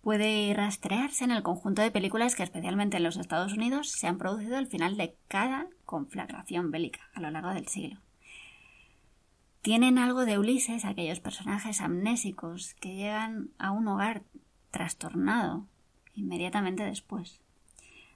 puede 0.00 0.54
rastrearse 0.54 1.24
en 1.24 1.32
el 1.32 1.42
conjunto 1.42 1.82
de 1.82 1.90
películas 1.90 2.36
que 2.36 2.44
especialmente 2.44 2.98
en 2.98 3.02
los 3.02 3.16
Estados 3.16 3.54
Unidos 3.54 3.90
se 3.90 4.06
han 4.06 4.18
producido 4.18 4.56
al 4.56 4.68
final 4.68 4.96
de 4.96 5.16
cada 5.26 5.66
conflagración 5.84 6.70
bélica 6.70 7.00
a 7.12 7.20
lo 7.20 7.30
largo 7.32 7.52
del 7.52 7.66
siglo. 7.66 7.98
Tienen 9.62 9.98
algo 9.98 10.24
de 10.24 10.38
Ulises 10.38 10.86
aquellos 10.86 11.20
personajes 11.20 11.82
amnésicos 11.82 12.74
que 12.80 12.94
llegan 12.94 13.50
a 13.58 13.72
un 13.72 13.88
hogar 13.88 14.22
trastornado 14.70 15.66
inmediatamente 16.14 16.82
después 16.82 17.42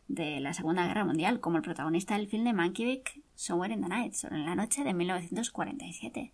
de 0.09 0.41
la 0.41 0.55
Segunda 0.55 0.87
Guerra 0.87 1.05
Mundial, 1.05 1.41
como 1.41 1.59
el 1.59 1.63
protagonista 1.63 2.17
del 2.17 2.29
film 2.29 2.45
de 2.45 2.55
Mankiewicz, 2.55 3.21
Somewhere 3.35 3.75
in 3.75 3.83
the 3.83 3.89
Night, 3.89 4.15
sobre 4.15 4.39
la 4.39 4.55
noche 4.55 4.85
de 4.85 4.95
1947. 4.95 6.33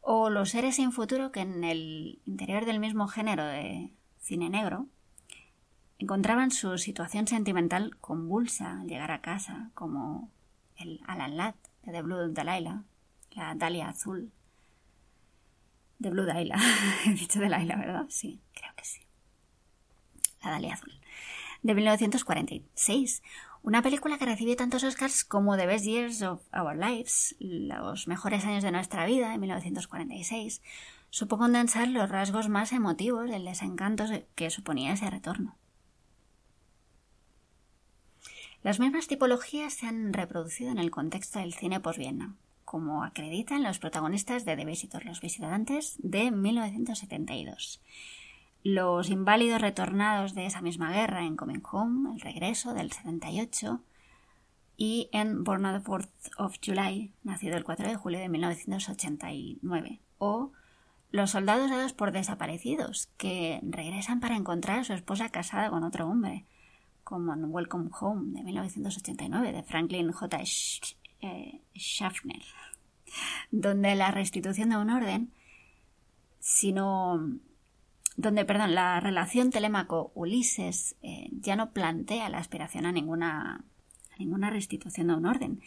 O 0.00 0.30
los 0.30 0.50
seres 0.50 0.76
sin 0.76 0.92
futuro 0.92 1.32
que 1.32 1.40
en 1.40 1.64
el 1.64 2.20
interior 2.24 2.66
del 2.66 2.78
mismo 2.78 3.08
género 3.08 3.44
de 3.44 3.90
cine 4.20 4.48
negro 4.48 4.86
encontraban 5.98 6.52
su 6.52 6.78
situación 6.78 7.26
sentimental 7.26 7.96
convulsa 7.96 8.80
al 8.80 8.86
llegar 8.86 9.10
a 9.10 9.22
casa, 9.22 9.70
como 9.74 10.30
el 10.76 11.00
Alan 11.08 11.36
Ladd 11.36 11.56
de 11.82 11.90
The 11.90 12.02
Blue 12.02 12.28
Delilah, 12.28 12.84
la 13.32 13.54
Dalia 13.56 13.88
Azul. 13.88 14.32
De 15.98 16.10
Blue 16.10 16.24
Delilah, 16.24 16.60
he 17.06 17.10
dicho 17.10 17.40
Delilah, 17.40 17.76
¿verdad? 17.76 18.06
Sí, 18.08 18.40
creo 18.54 18.72
que 18.76 18.84
sí. 18.84 19.00
La 20.42 20.50
Dalia 20.50 20.74
Azul 20.74 20.92
de 21.66 21.74
1946, 21.74 23.22
una 23.62 23.82
película 23.82 24.18
que 24.18 24.24
recibió 24.24 24.54
tantos 24.56 24.84
Oscars 24.84 25.24
como 25.24 25.56
The 25.56 25.66
Best 25.66 25.84
Years 25.84 26.22
of 26.22 26.42
Our 26.54 26.76
Lives, 26.76 27.34
los 27.40 28.06
mejores 28.06 28.44
años 28.44 28.62
de 28.62 28.70
nuestra 28.70 29.04
vida, 29.06 29.34
en 29.34 29.40
1946, 29.40 30.62
supo 31.10 31.38
condensar 31.38 31.88
los 31.88 32.08
rasgos 32.08 32.48
más 32.48 32.72
emotivos 32.72 33.28
del 33.28 33.44
desencanto 33.44 34.04
que 34.36 34.50
suponía 34.50 34.92
ese 34.92 35.10
retorno. 35.10 35.56
Las 38.62 38.80
mismas 38.80 39.06
tipologías 39.06 39.74
se 39.74 39.86
han 39.86 40.12
reproducido 40.12 40.70
en 40.70 40.78
el 40.78 40.90
contexto 40.90 41.38
del 41.38 41.54
cine 41.54 41.80
post-Vietnam, 41.80 42.36
como 42.66 43.02
acreditan 43.02 43.62
los 43.62 43.78
protagonistas 43.78 44.44
de 44.44 44.56
The 44.56 44.66
Visitor, 44.66 45.06
los 45.06 45.22
visitantes, 45.22 45.96
de 46.02 46.30
1972 46.30 47.80
los 48.68 49.10
inválidos 49.10 49.60
retornados 49.60 50.34
de 50.34 50.46
esa 50.46 50.60
misma 50.60 50.90
guerra 50.90 51.24
en 51.24 51.36
Coming 51.36 51.62
Home, 51.70 52.12
El 52.12 52.20
Regreso 52.20 52.74
del 52.74 52.90
78, 52.90 53.80
y 54.76 55.08
en 55.12 55.44
Born 55.44 55.64
on 55.66 55.80
the 55.80 55.88
4th 55.88 56.10
of 56.36 56.56
July, 56.60 57.12
nacido 57.22 57.56
el 57.56 57.62
4 57.62 57.86
de 57.86 57.94
julio 57.94 58.18
de 58.18 58.28
1989, 58.28 60.00
o 60.18 60.50
Los 61.12 61.30
soldados 61.30 61.70
dados 61.70 61.92
por 61.92 62.10
desaparecidos, 62.10 63.08
que 63.16 63.60
regresan 63.62 64.18
para 64.18 64.34
encontrar 64.34 64.80
a 64.80 64.84
su 64.84 64.94
esposa 64.94 65.28
casada 65.28 65.70
con 65.70 65.84
otro 65.84 66.08
hombre, 66.08 66.44
como 67.04 67.34
en 67.34 67.44
Welcome 67.44 67.90
Home 68.00 68.32
de 68.32 68.42
1989 68.42 69.52
de 69.52 69.62
Franklin 69.62 70.10
J. 70.10 70.38
Eh, 71.20 71.60
Schaffner, 71.74 72.42
donde 73.50 73.94
la 73.94 74.10
restitución 74.10 74.70
de 74.70 74.76
un 74.76 74.90
orden, 74.90 75.32
sino 76.40 77.38
donde, 78.16 78.44
perdón, 78.44 78.74
la 78.74 79.00
relación 79.00 79.50
Telémaco-Ulises 79.50 80.96
eh, 81.02 81.28
ya 81.32 81.56
no 81.56 81.70
plantea 81.70 82.28
la 82.28 82.38
aspiración 82.38 82.86
a 82.86 82.92
ninguna, 82.92 83.64
a 84.12 84.16
ninguna 84.18 84.50
restitución 84.50 85.08
de 85.08 85.14
un 85.14 85.26
orden, 85.26 85.60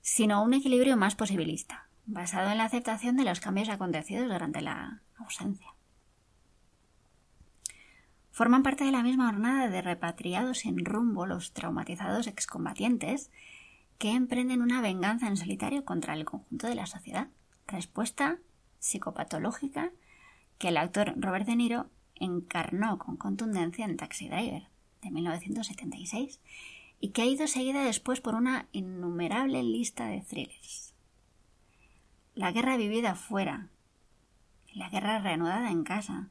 sino 0.00 0.42
un 0.42 0.54
equilibrio 0.54 0.96
más 0.96 1.16
posibilista, 1.16 1.88
basado 2.06 2.50
en 2.50 2.58
la 2.58 2.64
aceptación 2.64 3.16
de 3.16 3.24
los 3.24 3.40
cambios 3.40 3.68
acontecidos 3.68 4.28
durante 4.28 4.62
la 4.62 5.02
ausencia. 5.16 5.74
Forman 8.30 8.62
parte 8.62 8.84
de 8.84 8.92
la 8.92 9.02
misma 9.02 9.30
jornada 9.30 9.68
de 9.68 9.80
repatriados 9.80 10.58
sin 10.58 10.84
rumbo 10.84 11.26
los 11.26 11.52
traumatizados 11.52 12.26
excombatientes 12.26 13.30
que 13.98 14.12
emprenden 14.12 14.62
una 14.62 14.80
venganza 14.80 15.28
en 15.28 15.36
solitario 15.36 15.84
contra 15.84 16.14
el 16.14 16.24
conjunto 16.24 16.66
de 16.66 16.74
la 16.74 16.86
sociedad, 16.86 17.28
respuesta 17.66 18.38
psicopatológica 18.78 19.90
que 20.58 20.68
el 20.68 20.76
actor 20.76 21.14
Robert 21.16 21.46
De 21.46 21.56
Niro 21.56 21.90
encarnó 22.14 22.98
con 22.98 23.16
contundencia 23.16 23.84
en 23.84 23.96
Taxi 23.96 24.28
Driver 24.28 24.68
de 25.02 25.10
1976 25.10 26.40
y 27.00 27.10
que 27.10 27.22
ha 27.22 27.26
ido 27.26 27.46
seguida 27.46 27.84
después 27.84 28.20
por 28.20 28.34
una 28.34 28.66
innumerable 28.72 29.62
lista 29.62 30.06
de 30.06 30.20
thrillers. 30.22 30.94
La 32.34 32.52
guerra 32.52 32.76
vivida 32.76 33.14
fuera 33.14 33.68
la 34.76 34.90
guerra 34.90 35.18
reanudada 35.20 35.70
en 35.70 35.84
casa 35.84 36.28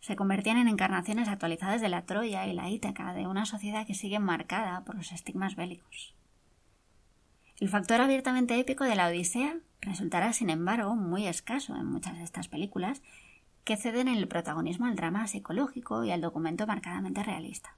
se 0.00 0.14
convertían 0.14 0.58
en 0.58 0.68
encarnaciones 0.68 1.26
actualizadas 1.26 1.80
de 1.80 1.88
la 1.88 2.04
Troya 2.04 2.46
y 2.46 2.52
la 2.52 2.68
Ítaca 2.68 3.14
de 3.14 3.26
una 3.26 3.46
sociedad 3.46 3.86
que 3.86 3.94
sigue 3.94 4.18
marcada 4.18 4.84
por 4.84 4.94
los 4.94 5.10
estigmas 5.10 5.56
bélicos. 5.56 6.15
El 7.58 7.70
factor 7.70 8.02
abiertamente 8.02 8.58
épico 8.58 8.84
de 8.84 8.96
la 8.96 9.08
Odisea 9.08 9.56
resultará, 9.80 10.32
sin 10.34 10.50
embargo, 10.50 10.94
muy 10.94 11.26
escaso 11.26 11.74
en 11.74 11.86
muchas 11.86 12.18
de 12.18 12.24
estas 12.24 12.48
películas 12.48 13.00
que 13.64 13.76
ceden 13.76 14.08
el 14.08 14.28
protagonismo 14.28 14.86
al 14.86 14.94
drama 14.94 15.26
psicológico 15.26 16.04
y 16.04 16.10
al 16.10 16.20
documento 16.20 16.66
marcadamente 16.66 17.22
realista. 17.22 17.76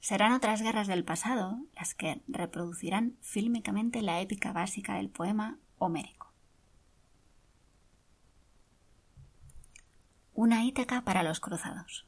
Serán 0.00 0.32
otras 0.32 0.62
guerras 0.62 0.86
del 0.86 1.04
pasado 1.04 1.58
las 1.74 1.94
que 1.94 2.22
reproducirán 2.28 3.16
fílmicamente 3.20 4.02
la 4.02 4.20
épica 4.20 4.52
básica 4.52 4.94
del 4.94 5.08
poema 5.08 5.58
homérico. 5.78 6.32
Una 10.34 10.64
Ítaca 10.64 11.02
para 11.02 11.22
los 11.22 11.40
cruzados. 11.40 12.06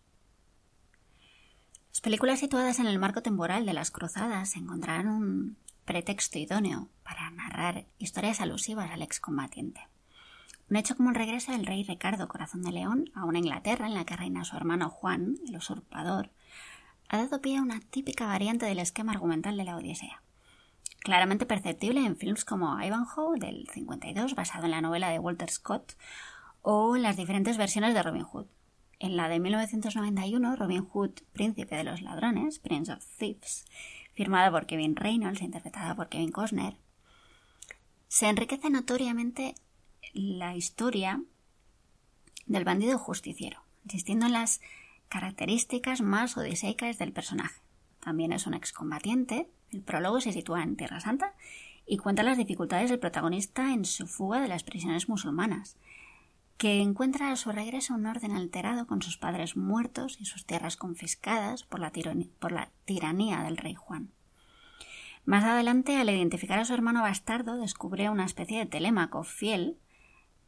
Las 1.91 2.01
películas 2.01 2.41
situadas 2.41 2.79
en 2.79 2.87
el 2.87 2.99
marco 2.99 3.23
temporal 3.23 3.67
de 3.67 3.75
las 3.75 3.91
cruzadas 3.91 4.57
encontrarán 4.57 5.09
un 5.09 5.57
pretexto 5.85 6.39
idóneo 6.39 6.89
para 7.03 7.31
narrar 7.31 7.87
historias 7.99 8.41
alusivas 8.41 8.91
al 8.91 9.03
excombatiente. 9.03 9.89
Un 10.71 10.77
hecho 10.77 10.97
como 10.97 11.11
el 11.11 11.17
regreso 11.17 11.53
del 11.53 11.67
rey 11.67 11.85
Ricardo 11.85 12.29
Corazón 12.29 12.63
de 12.63 12.73
León 12.73 13.11
a 13.15 13.25
una 13.25 13.39
Inglaterra 13.39 13.87
en 13.87 13.95
la 13.95 14.05
que 14.05 14.17
reina 14.17 14.45
su 14.45 14.57
hermano 14.57 14.89
Juan, 14.89 15.37
el 15.47 15.57
usurpador, 15.57 16.31
ha 17.09 17.19
dado 17.19 17.43
pie 17.43 17.59
a 17.59 17.63
una 17.63 17.81
típica 17.81 18.27
variante 18.27 18.65
del 18.65 18.79
esquema 18.79 19.13
argumental 19.13 19.57
de 19.57 19.65
la 19.65 19.77
Odisea. 19.77 20.23
Claramente 21.01 21.47
perceptible 21.47 22.05
en 22.07 22.17
films 22.17 22.45
como 22.45 22.81
Ivanhoe 22.81 23.39
del 23.39 23.69
52, 23.73 24.35
basado 24.35 24.65
en 24.65 24.71
la 24.71 24.81
novela 24.81 25.11
de 25.11 25.19
Walter 25.19 25.51
Scott, 25.51 25.95
o 26.63 26.97
en 26.97 27.03
las 27.03 27.17
diferentes 27.17 27.59
versiones 27.59 27.93
de 27.93 28.03
Robin 28.03 28.23
Hood. 28.23 28.47
En 28.99 29.17
la 29.17 29.29
de 29.29 29.41
1991, 29.41 30.57
Robin 30.57 30.85
Hood, 30.85 31.11
Príncipe 31.33 31.75
de 31.75 31.85
los 31.85 32.03
Ladrones, 32.03 32.61
Prince 32.61 32.93
of 32.93 33.05
Thieves, 33.19 33.65
firmada 34.15 34.51
por 34.51 34.67
Kevin 34.67 34.97
Reynolds, 34.97 35.43
interpretada 35.43 35.95
por 35.95 36.09
Kevin 36.09 36.33
Costner, 36.33 36.77
se 38.09 38.29
enriquece 38.29 38.69
notoriamente 38.71 39.55
la 40.13 40.55
historia 40.55 41.23
del 42.47 42.65
bandido 42.65 42.99
justiciero, 42.99 43.63
insistiendo 43.85 44.27
en 44.27 44.33
las 44.33 44.61
características 45.09 46.01
más 46.01 46.37
odiseicas 46.37 46.99
del 46.99 47.13
personaje. 47.13 47.61
También 48.01 48.33
es 48.33 48.47
un 48.47 48.55
excombatiente. 48.55 49.49
El 49.71 49.81
prólogo 49.83 50.21
se 50.21 50.33
sitúa 50.33 50.63
en 50.63 50.77
Tierra 50.77 51.01
Santa 51.01 51.35
y 51.87 51.99
cuenta 51.99 52.23
las 52.23 52.39
dificultades 52.39 52.91
del 52.91 52.99
protagonista 52.99 53.73
en 53.73 53.85
su 53.85 54.07
fuga 54.07 54.41
de 54.41 54.49
las 54.49 54.63
prisiones 54.63 55.09
musulmanas, 55.09 55.77
que 56.57 56.81
encuentra 56.81 57.33
a 57.33 57.37
su 57.37 57.51
regreso 57.51 57.95
un 57.95 58.07
orden 58.07 58.33
alterado 58.33 58.87
con 58.87 59.03
sus 59.03 59.17
padres 59.17 59.57
muertos 59.57 60.17
y 60.21 60.25
sus 60.25 60.47
tierras 60.47 60.77
confiscadas 60.77 61.65
por 61.65 61.81
la, 61.81 61.91
tiranía 62.85 63.43
del 63.43 63.57
rey 63.57 63.75
Juan. 63.75 64.11
Más 65.25 65.45
adelante, 65.45 65.97
al 65.97 66.11
identificar 66.11 66.59
a 66.59 66.65
su 66.65 66.75
hermano 66.75 67.03
bastardo, 67.03 67.57
descubre 67.57 68.11
una 68.11 68.25
especie 68.25 68.59
de 68.59 68.67
telémaco 68.67 69.23
fiel 69.23 69.77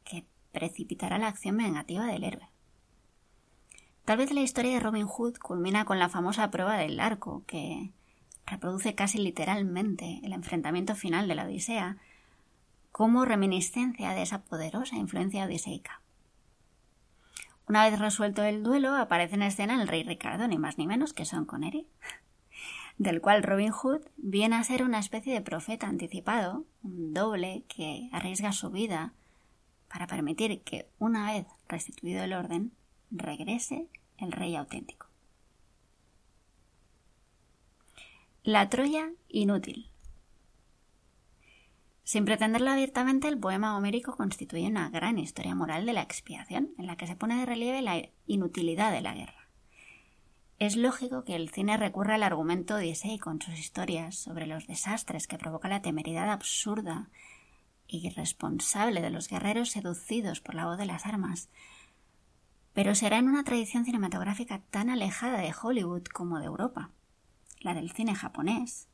que 0.04 0.24
precipitará 0.52 1.18
la 1.18 1.28
acción 1.28 1.56
vengativa 1.56 2.06
del 2.06 2.24
héroe. 2.24 2.48
Tal 4.04 4.18
vez 4.18 4.32
la 4.32 4.42
historia 4.42 4.74
de 4.74 4.80
Robin 4.80 5.06
Hood 5.06 5.38
culmina 5.38 5.84
con 5.84 5.98
la 5.98 6.08
famosa 6.08 6.50
prueba 6.50 6.76
del 6.76 7.00
arco, 7.00 7.44
que 7.46 7.90
reproduce 8.46 8.94
casi 8.94 9.18
literalmente 9.18 10.20
el 10.22 10.32
enfrentamiento 10.32 10.94
final 10.94 11.28
de 11.28 11.34
la 11.34 11.44
Odisea, 11.44 11.96
como 12.94 13.24
reminiscencia 13.24 14.12
de 14.12 14.22
esa 14.22 14.44
poderosa 14.44 14.94
influencia 14.94 15.46
odiseica. 15.46 16.00
Una 17.66 17.90
vez 17.90 17.98
resuelto 17.98 18.44
el 18.44 18.62
duelo, 18.62 18.94
aparece 18.94 19.34
en 19.34 19.42
escena 19.42 19.82
el 19.82 19.88
rey 19.88 20.04
Ricardo, 20.04 20.46
ni 20.46 20.58
más 20.58 20.78
ni 20.78 20.86
menos 20.86 21.12
que 21.12 21.24
Sean 21.24 21.44
Connery, 21.44 21.88
del 22.98 23.20
cual 23.20 23.42
Robin 23.42 23.72
Hood 23.72 24.02
viene 24.16 24.54
a 24.54 24.62
ser 24.62 24.84
una 24.84 25.00
especie 25.00 25.34
de 25.34 25.40
profeta 25.40 25.88
anticipado, 25.88 26.66
un 26.84 27.12
doble 27.12 27.64
que 27.66 28.08
arriesga 28.12 28.52
su 28.52 28.70
vida 28.70 29.12
para 29.88 30.06
permitir 30.06 30.62
que, 30.62 30.88
una 31.00 31.32
vez 31.32 31.48
restituido 31.68 32.22
el 32.22 32.32
orden, 32.32 32.70
regrese 33.10 33.88
el 34.18 34.30
rey 34.30 34.54
auténtico. 34.54 35.08
La 38.44 38.68
Troya 38.68 39.10
inútil. 39.26 39.90
Sin 42.04 42.26
pretenderlo 42.26 42.70
abiertamente, 42.70 43.28
el 43.28 43.38
poema 43.38 43.76
homérico 43.76 44.14
constituye 44.14 44.68
una 44.68 44.90
gran 44.90 45.18
historia 45.18 45.54
moral 45.54 45.86
de 45.86 45.94
la 45.94 46.02
expiación, 46.02 46.70
en 46.78 46.86
la 46.86 46.96
que 46.96 47.06
se 47.06 47.16
pone 47.16 47.38
de 47.38 47.46
relieve 47.46 47.80
la 47.80 48.10
inutilidad 48.26 48.92
de 48.92 49.00
la 49.00 49.14
guerra. 49.14 49.48
Es 50.58 50.76
lógico 50.76 51.24
que 51.24 51.34
el 51.34 51.48
cine 51.48 51.78
recurra 51.78 52.14
al 52.14 52.22
argumento 52.22 52.74
Odisei 52.74 53.18
con 53.18 53.40
sus 53.40 53.58
historias 53.58 54.16
sobre 54.16 54.46
los 54.46 54.66
desastres 54.66 55.26
que 55.26 55.38
provoca 55.38 55.68
la 55.68 55.82
temeridad 55.82 56.30
absurda 56.30 57.08
e 57.88 57.96
irresponsable 57.96 59.00
de 59.00 59.10
los 59.10 59.28
guerreros 59.28 59.70
seducidos 59.70 60.40
por 60.40 60.54
la 60.54 60.66
voz 60.66 60.78
de 60.78 60.86
las 60.86 61.06
armas, 61.06 61.48
pero 62.74 62.94
será 62.94 63.18
en 63.18 63.28
una 63.28 63.44
tradición 63.44 63.84
cinematográfica 63.84 64.60
tan 64.70 64.90
alejada 64.90 65.38
de 65.38 65.54
Hollywood 65.60 66.04
como 66.04 66.38
de 66.38 66.46
Europa, 66.46 66.90
la 67.60 67.72
del 67.72 67.90
cine 67.90 68.14
japonés, 68.14 68.88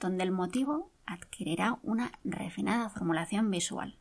donde 0.00 0.24
el 0.24 0.32
motivo 0.32 0.90
adquirirá 1.10 1.78
una 1.82 2.12
refinada 2.24 2.88
formulación 2.88 3.50
visual. 3.50 3.96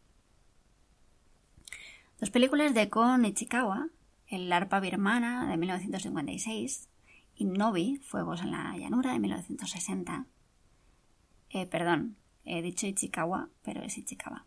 Dos 2.19 2.29
películas 2.29 2.73
de 2.73 2.89
Kon 2.89 3.25
Ichikawa, 3.25 3.87
El 4.27 4.51
arpa 4.51 4.79
birmana 4.79 5.49
de 5.49 5.57
1956 5.57 6.87
y 7.35 7.45
Novi, 7.45 7.97
Fuegos 8.03 8.41
en 8.41 8.51
la 8.51 8.77
llanura 8.77 9.13
de 9.13 9.19
1960. 9.19 10.25
Eh, 11.49 11.65
perdón, 11.65 12.17
he 12.45 12.61
dicho 12.61 12.85
Ichikawa, 12.85 13.49
pero 13.63 13.81
es 13.81 13.97
Ichikawa. 13.97 14.45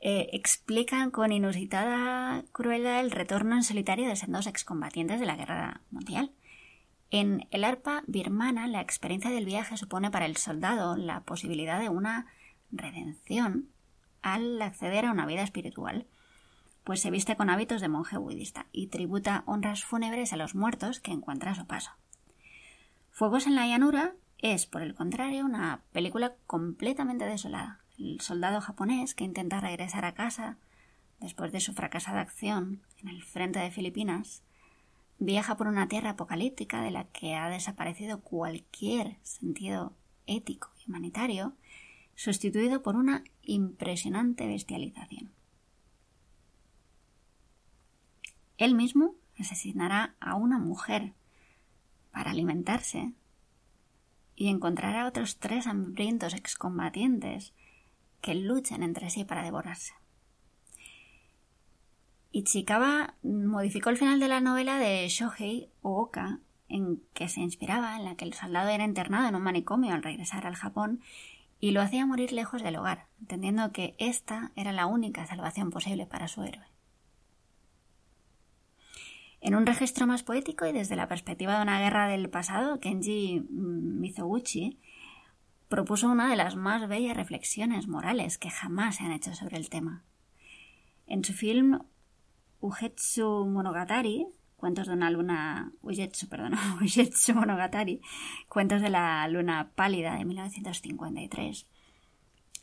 Eh, 0.00 0.30
explican 0.32 1.10
con 1.10 1.30
inusitada 1.30 2.42
crueldad 2.52 3.00
el 3.00 3.10
retorno 3.10 3.56
en 3.56 3.62
solitario 3.62 4.08
de 4.08 4.16
sendos 4.16 4.46
excombatientes 4.46 5.20
de 5.20 5.26
la 5.26 5.36
guerra 5.36 5.82
mundial. 5.90 6.32
En 7.10 7.46
el 7.50 7.64
arpa 7.64 8.02
birmana, 8.06 8.66
la 8.66 8.80
experiencia 8.80 9.30
del 9.30 9.44
viaje 9.44 9.76
supone 9.76 10.10
para 10.10 10.26
el 10.26 10.36
soldado 10.36 10.96
la 10.96 11.20
posibilidad 11.22 11.80
de 11.80 11.88
una 11.88 12.26
redención 12.70 13.68
al 14.22 14.60
acceder 14.62 15.06
a 15.06 15.12
una 15.12 15.26
vida 15.26 15.42
espiritual, 15.42 16.06
pues 16.84 17.00
se 17.00 17.10
viste 17.10 17.36
con 17.36 17.50
hábitos 17.50 17.80
de 17.80 17.88
monje 17.88 18.16
budista 18.16 18.66
y 18.72 18.86
tributa 18.88 19.42
honras 19.46 19.84
fúnebres 19.84 20.32
a 20.32 20.36
los 20.36 20.54
muertos 20.54 21.00
que 21.00 21.12
encuentra 21.12 21.50
a 21.50 21.54
su 21.54 21.66
paso. 21.66 21.90
Fuegos 23.10 23.46
en 23.46 23.54
la 23.54 23.66
llanura 23.66 24.14
es, 24.38 24.66
por 24.66 24.82
el 24.82 24.94
contrario, 24.94 25.44
una 25.44 25.82
película 25.92 26.34
completamente 26.46 27.26
desolada 27.26 27.80
el 28.00 28.20
soldado 28.20 28.60
japonés 28.60 29.14
que 29.14 29.24
intenta 29.24 29.60
regresar 29.60 30.04
a 30.04 30.14
casa 30.14 30.56
después 31.20 31.52
de 31.52 31.60
su 31.60 31.74
fracasada 31.74 32.20
acción 32.20 32.82
en 32.98 33.08
el 33.08 33.22
frente 33.22 33.58
de 33.58 33.70
Filipinas, 33.70 34.42
viaja 35.20 35.56
por 35.56 35.68
una 35.68 35.86
tierra 35.86 36.10
apocalíptica 36.10 36.82
de 36.82 36.90
la 36.90 37.04
que 37.04 37.36
ha 37.36 37.48
desaparecido 37.48 38.20
cualquier 38.22 39.18
sentido 39.22 39.92
ético 40.26 40.70
y 40.80 40.90
humanitario, 40.90 41.52
sustituido 42.14 42.82
por 42.82 42.96
una 42.96 43.22
impresionante 43.42 44.46
bestialización. 44.46 45.30
Él 48.56 48.74
mismo 48.74 49.14
asesinará 49.38 50.14
a 50.20 50.34
una 50.34 50.58
mujer 50.58 51.12
para 52.12 52.30
alimentarse 52.30 53.12
y 54.36 54.48
encontrará 54.48 55.02
a 55.02 55.08
otros 55.08 55.38
tres 55.38 55.66
hambrientos 55.66 56.34
excombatientes 56.34 57.52
que 58.20 58.34
luchan 58.34 58.82
entre 58.82 59.10
sí 59.10 59.24
para 59.24 59.42
devorarse. 59.42 59.94
Ichikawa 62.32 63.14
modificó 63.22 63.90
el 63.90 63.96
final 63.96 64.20
de 64.20 64.28
la 64.28 64.40
novela 64.40 64.78
de 64.78 65.08
Shohei 65.08 65.68
Ooka, 65.82 66.38
en 66.68 67.02
que 67.12 67.28
se 67.28 67.40
inspiraba, 67.40 67.96
en 67.96 68.04
la 68.04 68.14
que 68.14 68.24
el 68.24 68.34
soldado 68.34 68.68
era 68.68 68.84
internado 68.84 69.28
en 69.28 69.34
un 69.34 69.42
manicomio 69.42 69.92
al 69.94 70.02
regresar 70.02 70.46
al 70.46 70.54
Japón 70.54 71.00
y 71.58 71.72
lo 71.72 71.82
hacía 71.82 72.06
morir 72.06 72.32
lejos 72.32 72.62
del 72.62 72.76
hogar, 72.76 73.06
entendiendo 73.20 73.72
que 73.72 73.94
esta 73.98 74.52
era 74.54 74.72
la 74.72 74.86
única 74.86 75.26
salvación 75.26 75.70
posible 75.70 76.06
para 76.06 76.28
su 76.28 76.42
héroe. 76.42 76.64
En 79.40 79.54
un 79.54 79.66
registro 79.66 80.06
más 80.06 80.22
poético 80.22 80.66
y 80.66 80.72
desde 80.72 80.96
la 80.96 81.08
perspectiva 81.08 81.56
de 81.56 81.62
una 81.62 81.80
guerra 81.80 82.06
del 82.08 82.28
pasado, 82.30 82.78
Kenji 82.78 83.40
Mizoguchi 83.50 84.78
propuso 85.68 86.08
una 86.08 86.28
de 86.28 86.36
las 86.36 86.56
más 86.56 86.88
bellas 86.88 87.16
reflexiones 87.16 87.88
morales 87.88 88.38
que 88.38 88.50
jamás 88.50 88.96
se 88.96 89.04
han 89.04 89.12
hecho 89.12 89.34
sobre 89.34 89.56
el 89.56 89.70
tema. 89.70 90.04
En 91.06 91.24
su 91.24 91.32
film 91.32 91.80
Ugetsu 92.60 93.46
Monogatari, 93.46 94.26
cuentos 94.56 94.86
de 94.86 94.92
una 94.92 95.10
luna 95.10 95.72
perdón, 96.28 96.54
Monogatari, 97.34 98.02
cuentos 98.48 98.82
de 98.82 98.90
la 98.90 99.26
luna 99.28 99.70
pálida 99.74 100.14
de 100.16 100.24
1953, 100.24 101.66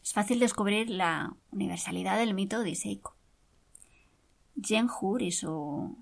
es 0.03 0.13
fácil 0.13 0.39
descubrir 0.39 0.89
la 0.89 1.35
universalidad 1.51 2.17
del 2.17 2.33
mito 2.33 2.59
odiseico. 2.59 3.15
Jenhur 4.61 5.21
y 5.21 5.31
su 5.31 5.97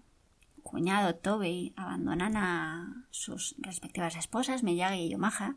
cuñado 0.62 1.16
Tobei 1.16 1.74
abandonan 1.76 2.38
a 2.38 3.08
sus 3.12 3.56
respectivas 3.58 4.16
esposas, 4.16 4.62
Miyagi 4.62 5.02
y 5.02 5.10
Yomaha, 5.10 5.56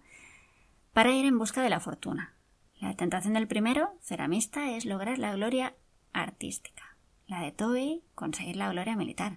para 0.93 1.13
ir 1.13 1.27
en 1.27 1.39
busca 1.39 1.61
de 1.63 1.71
la 1.71 1.81
fortuna. 1.81 2.35
La 2.81 2.95
tentación 2.95 3.35
del 3.35 3.49
primero, 3.49 3.93
ceramista, 4.01 4.71
es 4.71 4.85
lograr 4.85 5.19
la 5.19 5.35
gloria 5.35 5.75
artística. 6.13 6.88
La 7.29 7.43
de 7.43 7.53
Toby, 7.53 8.03
conseguir 8.15 8.57
la 8.57 8.71
gloria 8.73 8.97
militar, 8.97 9.37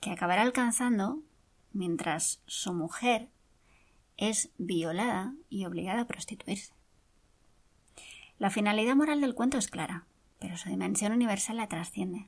que 0.00 0.10
acabará 0.10 0.42
alcanzando 0.42 1.20
mientras 1.72 2.42
su 2.46 2.74
mujer 2.74 3.28
es 4.16 4.50
violada 4.58 5.34
y 5.48 5.64
obligada 5.64 6.02
a 6.02 6.06
prostituirse. 6.08 6.74
La 8.40 8.50
finalidad 8.50 8.96
moral 8.96 9.20
del 9.20 9.36
cuento 9.36 9.58
es 9.58 9.68
clara, 9.68 10.06
pero 10.40 10.56
su 10.56 10.70
dimensión 10.70 11.12
universal 11.12 11.58
la 11.58 11.68
trasciende. 11.68 12.26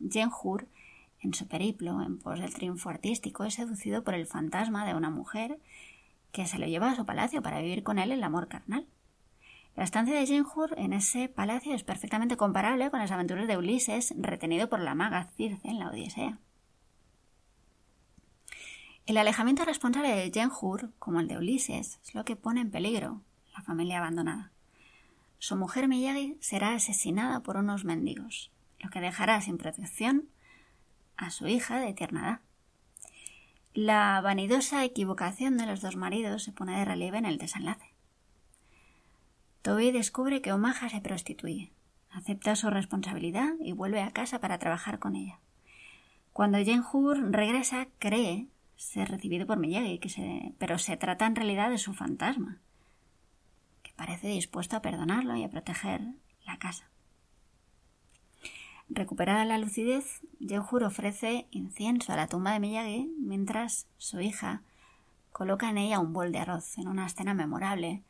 Jen 0.00 0.30
Hur, 0.30 0.68
en 1.20 1.34
su 1.34 1.46
periplo 1.46 2.00
en 2.00 2.18
pos 2.18 2.40
del 2.40 2.54
triunfo 2.54 2.88
artístico, 2.88 3.44
es 3.44 3.54
seducido 3.54 4.04
por 4.04 4.14
el 4.14 4.26
fantasma 4.26 4.86
de 4.86 4.94
una 4.94 5.10
mujer 5.10 5.58
que 6.32 6.46
se 6.46 6.58
lo 6.58 6.66
lleva 6.66 6.92
a 6.92 6.96
su 6.96 7.04
palacio 7.04 7.42
para 7.42 7.60
vivir 7.60 7.82
con 7.82 7.98
él 7.98 8.10
el 8.10 8.24
amor 8.24 8.48
carnal. 8.48 8.86
La 9.76 9.84
estancia 9.84 10.18
de 10.18 10.26
Jenhur 10.26 10.74
en 10.78 10.94
ese 10.94 11.28
palacio 11.28 11.74
es 11.74 11.84
perfectamente 11.84 12.38
comparable 12.38 12.90
con 12.90 12.98
las 12.98 13.10
aventuras 13.10 13.46
de 13.46 13.58
Ulises 13.58 14.14
retenido 14.16 14.70
por 14.70 14.80
la 14.80 14.94
maga 14.94 15.28
Circe 15.36 15.68
en 15.68 15.78
la 15.78 15.90
Odisea. 15.90 16.38
El 19.04 19.18
alejamiento 19.18 19.66
responsable 19.66 20.08
de 20.08 20.32
Jenhur, 20.32 20.92
como 20.98 21.20
el 21.20 21.28
de 21.28 21.36
Ulises, 21.36 22.00
es 22.02 22.14
lo 22.14 22.24
que 22.24 22.36
pone 22.36 22.62
en 22.62 22.70
peligro 22.70 23.20
la 23.54 23.60
familia 23.60 23.98
abandonada. 23.98 24.50
Su 25.38 25.56
mujer 25.56 25.88
Miyagi 25.88 26.38
será 26.40 26.72
asesinada 26.72 27.40
por 27.40 27.58
unos 27.58 27.84
mendigos. 27.84 28.50
lo 28.78 28.90
que 28.90 29.00
dejará 29.00 29.40
sin 29.40 29.58
protección 29.58 30.28
a 31.16 31.30
su 31.30 31.48
hija 31.48 31.80
de 31.80 31.94
tierna 31.94 32.20
edad. 32.20 32.40
La 33.74 34.20
vanidosa 34.22 34.84
equivocación 34.84 35.56
de 35.56 35.66
los 35.66 35.80
dos 35.80 35.96
maridos 35.96 36.44
se 36.44 36.52
pone 36.52 36.78
de 36.78 36.84
relieve 36.84 37.18
en 37.18 37.24
el 37.26 37.38
desenlace. 37.38 37.95
Toby 39.66 39.90
descubre 39.90 40.42
que 40.42 40.52
Omaha 40.52 40.88
se 40.88 41.00
prostituye, 41.00 41.72
acepta 42.12 42.54
su 42.54 42.70
responsabilidad 42.70 43.54
y 43.58 43.72
vuelve 43.72 44.00
a 44.00 44.12
casa 44.12 44.38
para 44.38 44.60
trabajar 44.60 45.00
con 45.00 45.16
ella. 45.16 45.40
Cuando 46.32 46.58
Jane 46.58 46.84
Hur 46.92 47.32
regresa, 47.32 47.88
cree 47.98 48.46
ser 48.76 49.08
recibido 49.08 49.44
por 49.44 49.58
Miyagi, 49.58 49.98
pero 50.56 50.78
se 50.78 50.96
trata 50.96 51.26
en 51.26 51.34
realidad 51.34 51.68
de 51.70 51.78
su 51.78 51.94
fantasma, 51.94 52.58
que 53.82 53.92
parece 53.96 54.28
dispuesto 54.28 54.76
a 54.76 54.82
perdonarlo 54.82 55.34
y 55.34 55.42
a 55.42 55.50
proteger 55.50 56.00
la 56.46 56.58
casa. 56.60 56.88
Recuperada 58.88 59.44
la 59.44 59.58
lucidez, 59.58 60.20
Jenhur 60.38 60.84
ofrece 60.84 61.48
incienso 61.50 62.12
a 62.12 62.16
la 62.16 62.28
tumba 62.28 62.52
de 62.52 62.60
Miyagi 62.60 63.12
mientras 63.18 63.88
su 63.98 64.20
hija 64.20 64.62
coloca 65.32 65.68
en 65.68 65.78
ella 65.78 65.98
un 65.98 66.12
bol 66.12 66.30
de 66.30 66.38
arroz 66.38 66.78
en 66.78 66.86
una 66.86 67.06
escena 67.06 67.34
memorable 67.34 68.04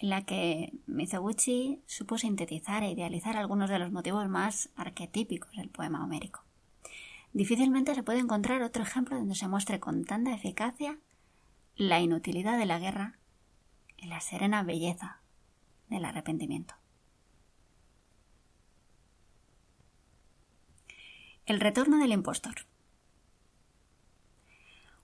en 0.00 0.08
la 0.08 0.24
que 0.24 0.72
Mizoguchi 0.86 1.82
supo 1.86 2.16
sintetizar 2.16 2.82
e 2.82 2.90
idealizar 2.90 3.36
algunos 3.36 3.68
de 3.68 3.78
los 3.78 3.92
motivos 3.92 4.26
más 4.28 4.70
arquetípicos 4.76 5.54
del 5.56 5.68
poema 5.68 6.02
homérico. 6.02 6.42
Difícilmente 7.32 7.94
se 7.94 8.02
puede 8.02 8.18
encontrar 8.18 8.62
otro 8.62 8.82
ejemplo 8.82 9.16
donde 9.16 9.34
se 9.34 9.46
muestre 9.46 9.78
con 9.78 10.04
tanta 10.04 10.34
eficacia 10.34 10.98
la 11.76 12.00
inutilidad 12.00 12.58
de 12.58 12.66
la 12.66 12.78
guerra 12.78 13.18
y 13.96 14.06
la 14.06 14.20
serena 14.20 14.62
belleza 14.62 15.20
del 15.88 16.04
arrepentimiento. 16.04 16.74
El 21.46 21.60
retorno 21.60 21.98
del 21.98 22.12
impostor. 22.12 22.69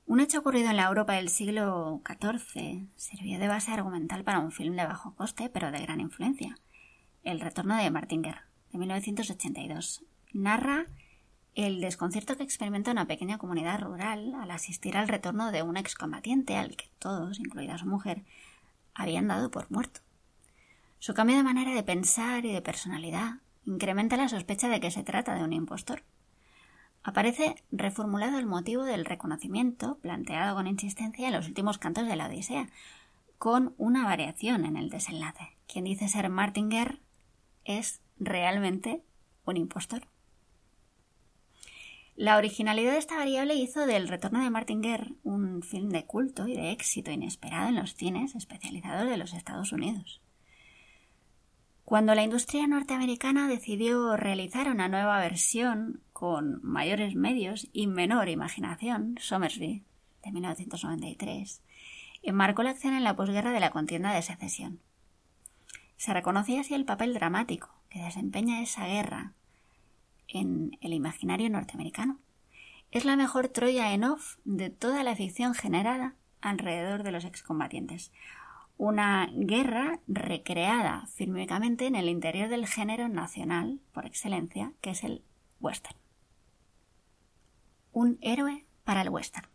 Un 0.09 0.21
hecho 0.21 0.39
ocurrido 0.39 0.71
en 0.71 0.77
la 0.77 0.87
Europa 0.87 1.15
del 1.15 1.29
siglo 1.29 2.01
XIV 2.07 2.87
sirvió 2.95 3.41
de 3.41 3.49
base 3.49 3.73
argumental 3.73 4.23
para 4.23 4.39
un 4.39 4.53
film 4.53 4.77
de 4.77 4.87
bajo 4.87 5.17
coste 5.17 5.51
pero 5.51 5.73
de 5.73 5.81
gran 5.81 6.01
influencia. 6.01 6.57
El 7.25 7.41
retorno 7.41 7.77
de 7.77 7.91
Martinger, 7.91 8.43
de 8.71 8.79
1982, 8.79 10.05
narra 10.33 10.87
el 11.57 11.81
desconcierto 11.81 12.37
que 12.37 12.45
experimenta 12.45 12.93
una 12.93 13.09
pequeña 13.09 13.39
comunidad 13.39 13.81
rural 13.81 14.33
al 14.37 14.53
asistir 14.53 14.97
al 14.97 15.09
retorno 15.09 15.51
de 15.51 15.65
un 15.65 15.77
excombatiente 15.77 16.57
al 16.57 16.77
que 16.77 16.89
todos, 17.01 17.41
incluida 17.41 17.77
su 17.77 17.87
mujer, 17.87 18.23
habían 18.95 19.27
dado 19.27 19.51
por 19.51 19.69
muerto. 19.73 20.03
Su 21.01 21.15
cambio 21.15 21.37
de 21.37 21.43
manera 21.43 21.73
de 21.73 21.83
pensar 21.83 22.47
y 22.47 22.53
de 22.53 22.63
personalidad 22.63 23.41
incrementa 23.65 24.17
la 24.17 24.29
sospecha 24.29 24.69
de 24.69 24.79
que 24.79 24.93
se 24.93 25.03
trata 25.03 25.35
de 25.35 25.43
un 25.43 25.53
impostor 25.53 26.05
aparece 27.07 27.55
reformulado 27.71 28.37
el 28.41 28.47
motivo 28.47 28.83
del 28.83 29.05
reconocimiento 29.05 29.97
planteado 29.99 30.57
con 30.57 30.67
insistencia 30.67 31.29
en 31.29 31.35
los 31.35 31.47
últimos 31.47 31.79
cantos 31.79 32.09
de 32.09 32.17
la 32.17 32.27
Odisea, 32.27 32.69
con 33.39 33.75
una 33.79 34.05
variación 34.05 34.65
en 34.65 34.77
el 34.77 34.91
desenlace. 34.91 35.57
Quien 35.69 35.85
dice 35.85 36.09
ser 36.09 36.29
Martinger 36.31 36.99
es 37.65 38.01
realmente 38.19 39.05
un 39.45 39.57
impostor. 39.57 40.09
La 42.17 42.39
originalidad 42.39 42.93
de 42.93 42.99
esta 42.99 43.17
variable 43.17 43.55
hizo 43.55 43.87
del 43.87 44.09
retorno 44.09 44.43
de 44.43 44.51
Martinger 44.51 45.13
un 45.23 45.63
film 45.63 45.91
de 45.91 46.07
culto 46.07 46.49
y 46.49 46.57
de 46.57 46.73
éxito 46.73 47.13
inesperado 47.13 47.69
en 47.69 47.77
los 47.77 47.95
cines 47.95 48.35
especializados 48.35 49.09
de 49.09 49.17
los 49.17 49.33
Estados 49.33 49.71
Unidos. 49.71 50.21
Cuando 51.87 52.17
la 52.17 52.25
industria 52.25 52.67
norteamericana 52.67 53.47
decidió 53.47 54.17
realizar 54.17 54.69
una 54.69 54.89
nueva 54.89 55.21
versión 55.21 56.01
con 56.13 56.59
mayores 56.65 57.15
medios 57.15 57.69
y 57.73 57.87
menor 57.87 58.29
imaginación, 58.29 59.15
Somersby, 59.21 59.85
de 60.25 60.33
1993, 60.33 61.63
enmarcó 62.25 62.65
la 62.65 62.71
acción 62.71 62.95
en 62.95 63.05
la 63.05 63.15
posguerra 63.15 63.53
de 63.53 63.61
la 63.61 63.71
contienda 63.71 64.13
de 64.13 64.23
secesión. 64.23 64.81
Se 65.97 66.13
reconocía 66.13 66.63
así 66.63 66.75
el 66.75 66.87
papel 66.87 67.15
dramático 67.15 67.71
que 67.89 68.03
desempeña 68.03 68.63
esa 68.63 68.89
guerra 68.89 69.35
en 70.27 70.77
el 70.81 70.93
imaginario 70.93 71.49
norteamericano. 71.51 72.19
Es 72.91 73.05
la 73.05 73.15
mejor 73.15 73.47
Troya 73.47 73.93
en 73.93 74.03
off 74.03 74.39
de 74.45 74.71
toda 74.71 75.05
la 75.05 75.15
ficción 75.15 75.55
generada 75.55 76.17
alrededor 76.41 77.05
de 77.05 77.13
los 77.13 77.25
excombatientes, 77.25 78.11
una 78.79 79.31
guerra 79.33 80.01
recreada 80.07 81.07
fílmicamente 81.15 81.87
en 81.87 81.97
el 81.97 82.09
interior 82.09 82.49
del 82.49 82.67
género 82.67 83.09
nacional 83.09 83.81
por 83.93 84.07
excelencia, 84.07 84.73
que 84.81 84.91
es 84.91 85.03
el 85.03 85.23
western. 85.61 85.97
Un 87.93 88.19
héroe 88.21 88.67
para 88.85 89.03
el 89.03 89.09
western. 89.09 89.49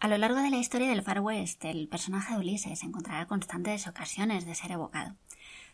A 0.00 0.08
lo 0.08 0.18
largo 0.18 0.40
de 0.40 0.50
la 0.50 0.58
historia 0.58 0.88
del 0.88 1.02
Far 1.02 1.20
West, 1.20 1.64
el 1.64 1.88
personaje 1.88 2.34
de 2.34 2.40
Ulises 2.40 2.82
encontrará 2.82 3.26
constantes 3.26 3.86
ocasiones 3.86 4.44
de 4.44 4.54
ser 4.54 4.72
evocado. 4.72 5.14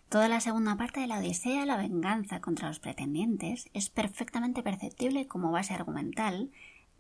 Toda 0.09 0.29
la 0.29 0.41
segunda 0.41 0.77
parte 0.77 1.01
de 1.01 1.07
la 1.07 1.19
Odisea, 1.19 1.65
la 1.65 1.79
venganza 1.79 2.41
contra 2.41 2.69
los 2.69 2.79
pretendientes, 2.79 3.71
es 3.73 3.89
perfectamente 3.89 4.63
perceptible 4.63 5.27
como 5.27 5.51
base 5.51 5.73
argumental 5.73 6.51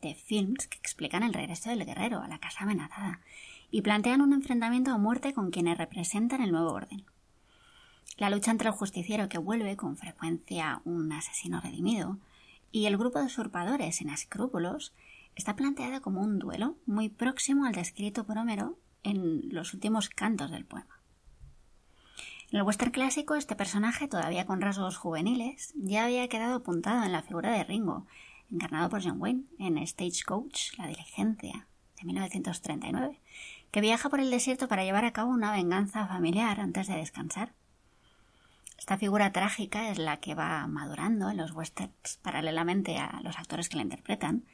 de 0.01 0.14
films 0.14 0.66
que 0.66 0.79
explican 0.79 1.23
el 1.23 1.35
regreso 1.35 1.68
del 1.68 1.85
guerrero 1.85 2.23
a 2.23 2.29
la 2.29 2.39
casa 2.39 2.64
amenazada 2.64 3.20
y 3.73 3.81
plantean 3.83 4.20
un 4.20 4.35
enfrentamiento 4.35 4.93
a 4.93 4.99
muerte 4.99 5.33
con 5.33 5.51
quienes 5.51 5.79
representan 5.79 6.43
el 6.43 6.53
nuevo 6.53 6.70
orden. 6.73 7.05
La 8.18 8.29
lucha 8.29 8.51
entre 8.51 8.68
el 8.68 8.75
justiciero 8.75 9.31
que 9.31 9.39
vuelve, 9.39 9.77
con 9.77 9.97
frecuencia 9.97 10.83
un 10.85 11.11
asesino 11.11 11.61
redimido, 11.61 12.18
y 12.70 12.85
el 12.85 12.99
grupo 12.99 13.18
de 13.18 13.25
usurpadores 13.25 13.97
sin 13.97 14.11
escrúpulos 14.11 14.93
está 15.35 15.57
planteada 15.57 16.01
como 16.01 16.20
un 16.20 16.39
duelo 16.39 16.77
muy 16.85 17.09
próximo 17.09 17.64
al 17.64 17.75
descrito 17.75 18.25
por 18.25 18.37
Homero 18.37 18.79
en 19.03 19.49
los 19.49 19.73
últimos 19.73 20.11
cantos 20.11 20.51
del 20.51 20.66
poema. 20.66 21.01
En 22.51 22.59
el 22.59 22.64
western 22.64 22.93
clásico, 22.93 23.35
este 23.35 23.57
personaje, 23.57 24.07
todavía 24.07 24.45
con 24.45 24.61
rasgos 24.61 24.99
juveniles, 24.99 25.73
ya 25.77 26.05
había 26.05 26.29
quedado 26.29 26.57
apuntado 26.57 27.05
en 27.05 27.12
la 27.12 27.23
figura 27.23 27.51
de 27.53 27.64
Ringo, 27.64 28.07
encarnado 28.51 28.91
por 28.91 29.03
John 29.03 29.18
Wayne 29.18 29.45
en 29.59 29.87
Stagecoach, 29.87 30.77
La 30.77 30.87
Diligencia, 30.87 31.66
de 31.97 32.05
1939, 32.05 33.18
que 33.73 33.81
viaja 33.81 34.11
por 34.11 34.20
el 34.20 34.31
desierto 34.31 34.68
para 34.68 34.85
llevar 34.85 35.07
a 35.07 35.12
cabo 35.12 35.31
una 35.31 35.51
venganza 35.51 36.07
familiar 36.07 36.61
antes 36.61 36.87
de 36.87 36.97
descansar. 36.97 37.55
Esta 38.79 38.99
figura 38.99 39.33
trágica 39.33 39.91
es 39.91 39.99
la 39.99 40.18
que 40.18 40.35
va 40.35 40.66
madurando 40.66 41.31
en 41.31 41.39
los 41.39 41.53
westerns 41.53 42.18
paralelamente 42.23 42.99
a 42.99 43.20
los 43.23 43.39
actores 43.39 43.68
que 43.68 43.77
la 43.77 43.83
interpretan, 43.83 44.45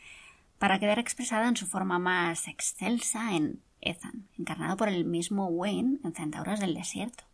para 0.58 0.78
quedar 0.78 0.98
expresada 1.00 1.48
en 1.48 1.56
su 1.56 1.66
forma 1.66 1.98
más 1.98 2.46
excelsa 2.46 3.34
en 3.34 3.60
Ethan, 3.80 4.28
encarnado 4.38 4.76
por 4.76 4.88
el 4.88 5.04
mismo 5.04 5.46
Wayne 5.48 5.98
en 6.04 6.14
Centauros 6.14 6.60
del 6.60 6.74
Desierto. 6.74 7.24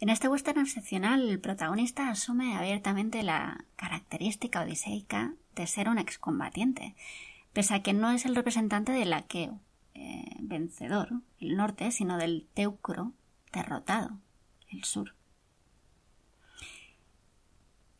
En 0.00 0.08
este 0.08 0.28
western 0.28 0.60
excepcional, 0.60 1.28
el 1.28 1.40
protagonista 1.40 2.08
asume 2.08 2.56
abiertamente 2.56 3.22
la 3.22 3.64
característica 3.76 4.62
odiseica 4.62 5.34
de 5.54 5.66
ser 5.68 5.88
un 5.88 5.98
excombatiente, 5.98 6.96
pese 7.52 7.74
a 7.74 7.82
que 7.82 7.92
no 7.92 8.10
es 8.10 8.24
el 8.24 8.34
representante 8.34 8.92
del 8.92 9.12
aqueo, 9.12 9.60
eh, 9.94 10.36
vencedor, 10.40 11.22
el 11.38 11.56
norte, 11.56 11.90
sino 11.90 12.18
del 12.18 12.48
Teucro 12.54 13.12
derrotado, 13.52 14.18
el 14.68 14.84
sur. 14.84 15.14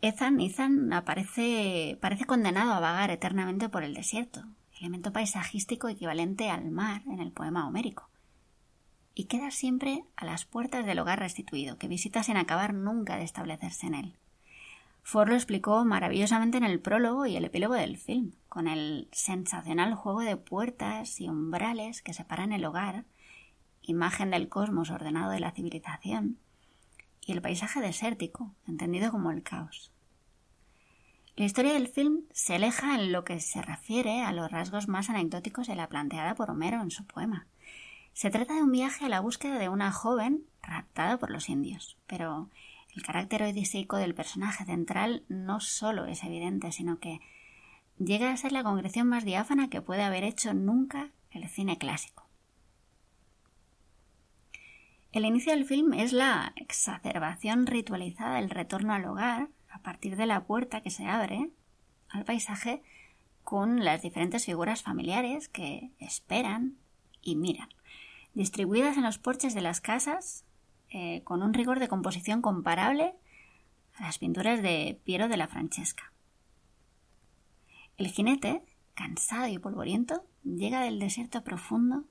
Ethan, 0.01 0.41
Ethan 0.41 0.93
aparece, 0.93 1.97
parece 2.01 2.27
condenado 2.27 2.75
a 2.75 2.81
vagar 2.81 3.11
eternamente 3.11 3.71
por 3.71 3.85
el 3.85 3.95
desierto, 3.95 4.45
elemento 4.79 5.13
paisajístico 5.13 5.89
equivalente 5.89 6.51
al 6.51 6.71
mar 6.71 7.03
en 7.07 7.21
el 7.21 7.33
poema 7.33 7.67
homérico, 7.67 8.11
y 9.15 9.25
queda 9.25 9.51
siempre 9.51 10.05
a 10.17 10.27
las 10.27 10.45
puertas 10.45 10.85
del 10.85 10.99
hogar 10.99 11.21
restituido, 11.21 11.79
que 11.79 11.89
visita 11.89 12.23
sin 12.23 12.37
acabar 12.37 12.75
nunca 12.75 13.17
de 13.17 13.25
establecerse 13.25 13.87
en 13.87 13.95
él. 13.95 14.17
Ford 15.05 15.29
lo 15.29 15.35
explicó 15.35 15.85
maravillosamente 15.85 16.57
en 16.57 16.65
el 16.65 16.81
prólogo 16.81 17.27
y 17.27 17.37
el 17.37 17.45
epílogo 17.45 17.75
del 17.75 17.99
film, 17.99 18.33
con 18.49 18.67
el 18.67 19.07
sensacional 19.13 19.95
juego 19.95 20.23
de 20.23 20.39
puertas 20.39 21.21
y 21.21 21.29
umbrales 21.29 22.01
que 22.01 22.15
separan 22.15 22.53
el 22.53 22.65
hogar, 22.65 23.05
imagen 23.83 24.31
del 24.31 24.49
cosmos 24.49 24.91
ordenado 24.91 25.31
de 25.31 25.41
la 25.41 25.53
civilización, 25.53 26.39
y 27.21 27.33
el 27.33 27.43
paisaje 27.43 27.81
desértico, 27.81 28.55
entendido 28.67 29.11
como 29.11 29.31
el 29.31 29.43
caos. 29.43 29.93
La 31.37 31.45
historia 31.45 31.75
del 31.75 31.89
film 31.89 32.23
se 32.33 32.55
aleja 32.55 32.95
en 32.95 33.13
lo 33.13 33.25
que 33.25 33.41
se 33.41 33.61
refiere 33.61 34.23
a 34.23 34.33
los 34.33 34.51
rasgos 34.51 34.89
más 34.89 35.11
anecdóticos 35.11 35.67
de 35.67 35.77
la 35.77 35.89
planteada 35.89 36.35
por 36.35 36.51
Homero 36.51 36.81
en 36.81 36.91
su 36.91 37.05
poema. 37.07 37.47
Se 38.15 38.31
trata 38.31 38.55
de 38.55 38.63
un 38.63 38.73
viaje 38.73 39.05
a 39.05 39.11
la 39.11 39.21
búsqueda 39.21 39.59
de 39.59 39.69
una 39.69 39.93
joven 39.93 40.45
raptada 40.63 41.19
por 41.19 41.31
los 41.31 41.51
indios, 41.51 41.99
pero 42.07 42.49
el 42.97 43.03
carácter 43.03 43.43
odiseico 43.43 43.97
del 43.97 44.15
personaje 44.15 44.65
central 44.65 45.25
no 45.29 45.61
solo 45.61 46.07
es 46.07 46.23
evidente, 46.23 46.71
sino 46.73 46.99
que 47.01 47.21
llega 47.99 48.33
a 48.33 48.37
ser 48.37 48.53
la 48.53 48.63
concreción 48.63 49.09
más 49.09 49.25
diáfana 49.25 49.69
que 49.69 49.83
puede 49.83 50.03
haber 50.03 50.25
hecho 50.25 50.55
nunca 50.55 51.11
el 51.31 51.49
cine 51.49 51.79
clásico. 51.79 52.29
El 55.13 55.25
inicio 55.25 55.53
del 55.53 55.65
film 55.65 55.95
es 55.95 56.13
la 56.13 56.53
exacerbación 56.57 57.67
ritualizada 57.67 58.37
del 58.37 58.51
retorno 58.51 58.93
al 58.93 59.05
hogar 59.05 59.49
a 59.69 59.79
partir 59.81 60.17
de 60.17 60.27
la 60.27 60.45
puerta 60.45 60.81
que 60.81 60.91
se 60.91 61.07
abre 61.07 61.51
al 62.09 62.25
paisaje 62.25 62.83
con 63.43 63.85
las 63.85 64.03
diferentes 64.03 64.45
figuras 64.45 64.83
familiares 64.83 65.49
que 65.49 65.91
esperan 65.99 66.79
y 67.23 67.37
miran, 67.37 67.69
distribuidas 68.35 68.97
en 68.97 69.05
los 69.05 69.19
porches 69.19 69.55
de 69.55 69.61
las 69.61 69.81
casas 69.81 70.45
eh, 70.97 71.23
con 71.25 71.43
un 71.43 71.53
rigor 71.53 71.81
de 71.81 71.89
composición 71.89 72.41
comparable 72.41 73.17
a 73.97 74.05
las 74.05 74.19
pinturas 74.19 74.63
de 74.63 75.01
Piero 75.03 75.27
de 75.27 75.37
la 75.37 75.49
Francesca. 75.49 76.13
El 77.97 78.07
jinete, 78.07 78.63
cansado 78.95 79.49
y 79.49 79.59
polvoriento, 79.59 80.25
llega 80.45 80.83
del 80.83 81.01
desierto 81.01 81.43
profundo 81.43 82.05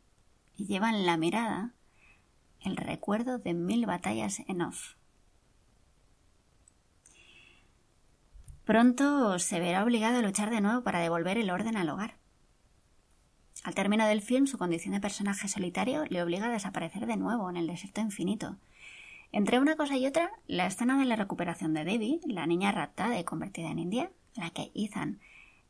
y 0.57 0.65
lleva 0.65 0.89
en 0.89 1.05
la 1.05 1.15
mirada 1.15 1.71
el 2.59 2.75
recuerdo 2.75 3.38
de 3.38 3.53
mil 3.53 3.86
batallas 3.86 4.41
en 4.49 4.61
off. 4.61 4.95
Pronto 8.65 9.39
se 9.39 9.61
verá 9.61 9.86
obligado 9.86 10.19
a 10.19 10.21
luchar 10.21 10.49
de 10.49 10.59
nuevo 10.59 10.84
para 10.84 10.99
devolver 10.99 11.38
el 11.38 11.51
orden 11.51 11.77
al 11.77 11.88
hogar. 11.88 12.17
Al 13.63 13.75
término 13.75 14.05
del 14.05 14.21
film, 14.21 14.45
su 14.45 14.57
condición 14.57 14.93
de 14.93 14.99
personaje 14.99 15.47
solitario 15.47 16.03
le 16.09 16.21
obliga 16.21 16.47
a 16.47 16.51
desaparecer 16.51 17.05
de 17.05 17.15
nuevo 17.15 17.49
en 17.49 17.55
el 17.55 17.67
desierto 17.67 18.01
infinito. 18.01 18.57
Entre 19.34 19.59
una 19.59 19.75
cosa 19.75 19.97
y 19.97 20.05
otra, 20.05 20.29
la 20.45 20.67
escena 20.67 20.95
de 20.99 21.05
la 21.05 21.15
recuperación 21.15 21.73
de 21.73 21.84
Debbie, 21.84 22.19
la 22.27 22.45
niña 22.45 22.71
raptada 22.71 23.19
y 23.19 23.23
convertida 23.23 23.71
en 23.71 23.79
india, 23.79 24.11
la 24.36 24.51
que 24.51 24.71
Ethan 24.75 25.19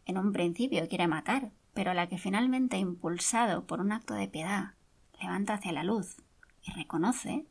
en 0.06 0.18
un 0.18 0.34
principio 0.34 0.86
quiere 0.90 1.08
matar, 1.08 1.54
pero 1.74 1.94
la 1.94 2.08
que 2.10 2.18
finalmente, 2.18 2.76
impulsado 2.76 3.66
por 3.66 3.80
un 3.80 3.94
acto 3.94 4.16
de 4.16 4.28
piedad, 4.28 4.74
levanta 5.22 5.54
hacia 5.54 5.72
la 5.72 5.86
luz 5.86 6.18
y 6.62 6.74
reconoce, 6.74 7.46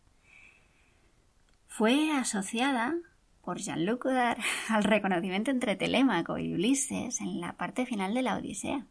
fue 1.67 2.13
asociada 2.13 2.95
por 3.43 3.57
Jean-Luc 3.57 4.05
Godard 4.05 4.39
al 4.69 4.85
reconocimiento 4.85 5.51
entre 5.51 5.77
Telémaco 5.77 6.37
y 6.37 6.53
Ulises 6.53 7.23
en 7.23 7.41
la 7.41 7.55
parte 7.55 7.87
final 7.87 8.13
de 8.13 8.21
la 8.21 8.37
Odisea. 8.37 8.87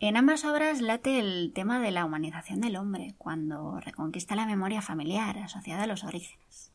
En 0.00 0.16
ambas 0.16 0.44
obras 0.44 0.80
late 0.80 1.18
el 1.18 1.52
tema 1.52 1.80
de 1.80 1.90
la 1.90 2.04
humanización 2.04 2.60
del 2.60 2.76
hombre 2.76 3.16
cuando 3.18 3.80
reconquista 3.80 4.36
la 4.36 4.46
memoria 4.46 4.80
familiar 4.80 5.36
asociada 5.38 5.82
a 5.82 5.86
los 5.88 6.04
orígenes. 6.04 6.70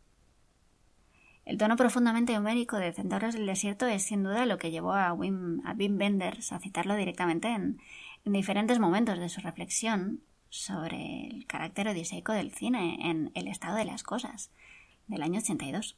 El 1.46 1.58
tono 1.58 1.78
profundamente 1.78 2.38
homérico 2.38 2.78
de 2.78 2.92
Centauros 2.92 3.34
del 3.34 3.46
Desierto 3.46 3.88
es 3.88 4.04
sin 4.04 4.24
duda 4.24 4.46
lo 4.46 4.58
que 4.58 4.72
llevó 4.72 4.92
a 4.92 5.14
Wim, 5.14 5.66
a 5.66 5.72
Wenders 5.72 6.52
a 6.52 6.60
citarlo 6.60 6.96
directamente 6.96 7.48
en, 7.48 7.80
en 8.26 8.34
diferentes 8.34 8.80
momentos 8.80 9.18
de 9.18 9.30
su 9.30 9.40
reflexión 9.40 10.22
sobre 10.50 11.28
el 11.28 11.46
carácter 11.48 11.88
odiseico 11.88 12.34
del 12.34 12.52
cine 12.52 13.10
en 13.10 13.32
El 13.36 13.48
estado 13.48 13.78
de 13.78 13.86
las 13.86 14.04
cosas, 14.04 14.52
del 15.08 15.24
año 15.24 15.40
82. 15.40 15.98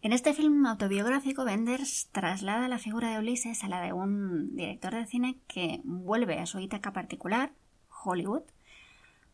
En 0.00 0.12
este 0.12 0.32
film 0.32 0.64
autobiográfico, 0.64 1.44
Benders 1.44 2.08
traslada 2.12 2.68
la 2.68 2.78
figura 2.78 3.10
de 3.10 3.18
Ulises 3.18 3.64
a 3.64 3.68
la 3.68 3.80
de 3.80 3.92
un 3.92 4.54
director 4.54 4.94
de 4.94 5.06
cine 5.06 5.38
que 5.48 5.80
vuelve 5.82 6.38
a 6.38 6.46
su 6.46 6.60
Ítaca 6.60 6.92
particular, 6.92 7.52
Hollywood, 8.04 8.44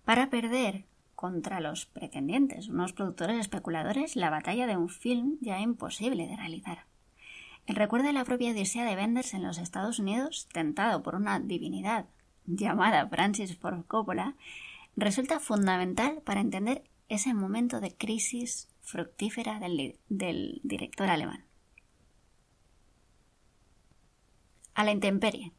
para 0.06 0.30
perder 0.30 0.86
contra 1.14 1.60
los 1.60 1.84
pretendientes, 1.84 2.68
unos 2.68 2.94
productores 2.94 3.38
especuladores, 3.38 4.16
la 4.16 4.30
batalla 4.30 4.66
de 4.66 4.78
un 4.78 4.88
film 4.88 5.36
ya 5.42 5.60
imposible 5.60 6.26
de 6.26 6.36
realizar. 6.36 6.86
El 7.66 7.76
recuerdo 7.76 8.06
de 8.06 8.14
la 8.14 8.24
propia 8.24 8.52
Odisea 8.52 8.86
de 8.86 8.96
Benders 8.96 9.34
en 9.34 9.42
los 9.42 9.58
Estados 9.58 9.98
Unidos, 9.98 10.48
tentado 10.50 11.02
por 11.02 11.14
una 11.14 11.40
divinidad 11.40 12.06
llamada 12.46 13.06
Francis 13.08 13.54
Ford 13.56 13.84
Coppola, 13.86 14.34
resulta 14.96 15.40
fundamental 15.40 16.22
para 16.24 16.40
entender 16.40 16.84
ese 17.10 17.34
momento 17.34 17.80
de 17.80 17.94
crisis 17.94 18.68
fructífera 18.85 19.59
del, 19.59 19.99
del 20.09 20.61
director 20.62 21.09
alemán. 21.09 21.45
A 24.74 24.85
la 24.85 24.93
intemperie. 24.93 25.53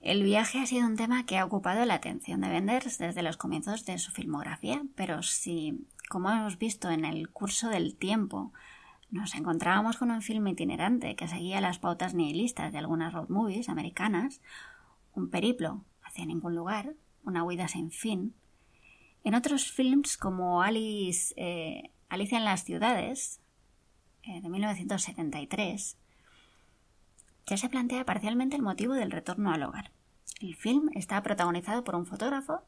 El 0.00 0.22
viaje 0.22 0.60
ha 0.60 0.66
sido 0.66 0.86
un 0.86 0.96
tema 0.96 1.26
que 1.26 1.38
ha 1.38 1.44
ocupado 1.44 1.84
la 1.84 1.94
atención 1.94 2.40
de 2.40 2.48
Benders 2.48 2.98
desde 2.98 3.22
los 3.22 3.36
comienzos 3.36 3.84
de 3.84 3.98
su 3.98 4.12
filmografía, 4.12 4.82
pero 4.94 5.22
si, 5.22 5.86
como 6.08 6.30
hemos 6.30 6.58
visto 6.58 6.90
en 6.90 7.04
el 7.04 7.28
curso 7.30 7.68
del 7.68 7.96
tiempo, 7.96 8.52
nos 9.10 9.34
encontrábamos 9.34 9.96
con 9.96 10.10
un 10.10 10.22
film 10.22 10.46
itinerante 10.46 11.16
que 11.16 11.28
seguía 11.28 11.60
las 11.60 11.78
pautas 11.78 12.14
nihilistas 12.14 12.72
de 12.72 12.78
algunas 12.78 13.12
road 13.12 13.28
movies 13.28 13.68
americanas, 13.68 14.40
un 15.14 15.30
periplo 15.30 15.84
hacia 16.02 16.26
ningún 16.26 16.54
lugar, 16.54 16.94
una 17.24 17.42
huida 17.42 17.68
sin 17.68 17.90
fin. 17.90 18.34
En 19.24 19.34
otros 19.34 19.70
films 19.70 20.16
como 20.16 20.62
Alice, 20.62 21.34
eh, 21.36 21.90
Alicia 22.08 22.38
en 22.38 22.44
las 22.44 22.64
ciudades, 22.64 23.40
eh, 24.22 24.40
de 24.40 24.48
1973, 24.48 25.96
ya 27.46 27.56
se 27.56 27.68
plantea 27.68 28.04
parcialmente 28.04 28.56
el 28.56 28.62
motivo 28.62 28.94
del 28.94 29.10
retorno 29.10 29.52
al 29.52 29.62
hogar. 29.62 29.90
El 30.40 30.54
film 30.54 30.90
está 30.94 31.22
protagonizado 31.22 31.82
por 31.82 31.96
un 31.96 32.06
fotógrafo 32.06 32.62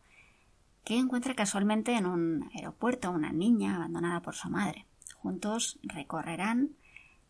que 0.84 0.98
encuentra 0.98 1.34
casualmente 1.34 1.96
en 1.96 2.06
un 2.06 2.50
aeropuerto 2.54 3.10
una 3.10 3.32
niña 3.32 3.76
abandonada 3.76 4.22
por 4.22 4.34
su 4.34 4.48
madre. 4.48 4.86
Juntos 5.16 5.78
recorrerán 5.82 6.70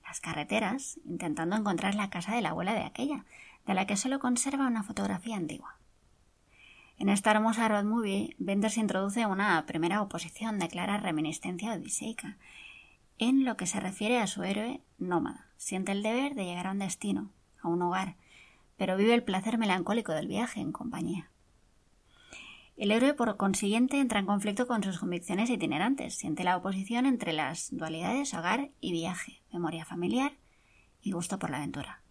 las 0.04 0.20
carreteras 0.20 0.98
intentando 1.04 1.56
encontrar 1.56 1.94
la 1.94 2.10
casa 2.10 2.34
de 2.34 2.40
la 2.40 2.50
abuela 2.50 2.72
de 2.72 2.84
aquella, 2.84 3.24
de 3.66 3.74
la 3.74 3.86
que 3.86 3.96
solo 3.96 4.18
conserva 4.20 4.66
una 4.66 4.82
fotografía 4.82 5.36
antigua. 5.36 5.79
En 7.00 7.08
esta 7.08 7.30
hermosa 7.30 7.66
road 7.66 7.84
movie, 7.84 8.36
Benders 8.36 8.76
introduce 8.76 9.24
una 9.24 9.64
primera 9.64 10.02
oposición 10.02 10.58
de 10.58 10.68
clara 10.68 10.98
reminiscencia 10.98 11.72
odiseica, 11.72 12.36
en 13.16 13.46
lo 13.46 13.56
que 13.56 13.64
se 13.64 13.80
refiere 13.80 14.18
a 14.18 14.26
su 14.26 14.42
héroe 14.42 14.82
nómada. 14.98 15.46
Siente 15.56 15.92
el 15.92 16.02
deber 16.02 16.34
de 16.34 16.44
llegar 16.44 16.66
a 16.66 16.72
un 16.72 16.80
destino, 16.80 17.30
a 17.62 17.68
un 17.68 17.80
hogar, 17.80 18.16
pero 18.76 18.98
vive 18.98 19.14
el 19.14 19.22
placer 19.22 19.56
melancólico 19.56 20.12
del 20.12 20.28
viaje 20.28 20.60
en 20.60 20.72
compañía. 20.72 21.30
El 22.76 22.90
héroe, 22.90 23.14
por 23.14 23.34
consiguiente, 23.38 23.98
entra 23.98 24.20
en 24.20 24.26
conflicto 24.26 24.66
con 24.66 24.84
sus 24.84 24.98
convicciones 24.98 25.48
itinerantes, 25.48 26.16
siente 26.16 26.44
la 26.44 26.58
oposición 26.58 27.06
entre 27.06 27.32
las 27.32 27.74
dualidades 27.74 28.34
hogar 28.34 28.72
y 28.78 28.92
viaje, 28.92 29.40
memoria 29.50 29.86
familiar 29.86 30.32
y 31.00 31.12
gusto 31.12 31.38
por 31.38 31.48
la 31.48 31.56
aventura. 31.56 32.02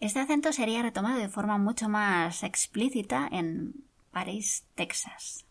Este 0.00 0.18
acento 0.18 0.52
sería 0.52 0.82
retomado 0.82 1.20
de 1.20 1.28
forma 1.28 1.58
mucho 1.58 1.88
más 1.88 2.42
explícita 2.42 3.28
en 3.30 3.88
París, 4.10 4.66
Texas. 4.74 5.46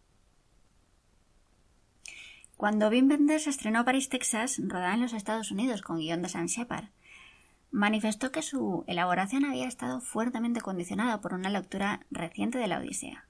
Cuando 2.58 2.90
Wim 2.90 3.10
Wenders 3.10 3.48
estrenó 3.48 3.86
París, 3.86 4.10
Texas, 4.10 4.62
rodada 4.62 4.94
en 4.94 5.02
los 5.02 5.14
Estados 5.14 5.52
Unidos 5.52 5.82
con 5.82 6.00
guion 6.00 6.22
de 6.22 6.30
Sam 6.30 6.48
Shepard, 6.48 6.90
manifestó 7.72 8.32
que 8.32 8.42
su 8.42 8.84
elaboración 8.88 9.46
había 9.46 9.68
estado 9.68 10.02
fuertemente 10.02 10.60
condicionada 10.60 11.22
por 11.22 11.34
una 11.34 11.50
lectura 11.50 12.06
reciente 12.12 12.58
de 12.58 12.68
la 12.68 12.80
Odisea. 12.80 13.30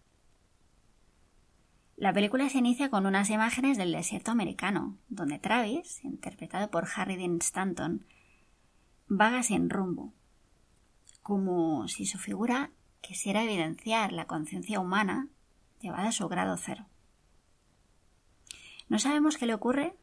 La 1.96 2.14
película 2.14 2.50
se 2.50 2.58
inicia 2.58 2.90
con 2.90 3.06
unas 3.06 3.30
imágenes 3.30 3.78
del 3.78 3.92
desierto 3.92 4.32
americano, 4.32 4.98
donde 5.10 5.38
Travis, 5.38 6.04
interpretado 6.04 6.72
por 6.72 6.88
Harry 6.96 7.18
Dean 7.18 7.38
Stanton, 7.42 8.06
vaga 9.08 9.44
sin 9.44 9.70
rumbo, 9.70 10.14
como 11.22 11.88
si 11.88 12.06
su 12.06 12.18
figura 12.18 12.72
quisiera 13.02 13.44
evidenciar 13.44 14.12
la 14.12 14.26
conciencia 14.26 14.80
humana 14.80 15.28
llevada 15.80 16.10
a 16.10 16.14
su 16.14 16.28
grado 16.28 16.58
cero. 16.58 16.86
No 18.88 19.00
sabemos 19.00 19.38
qué 19.38 19.46
le 19.46 19.54
ocurre. 19.54 19.96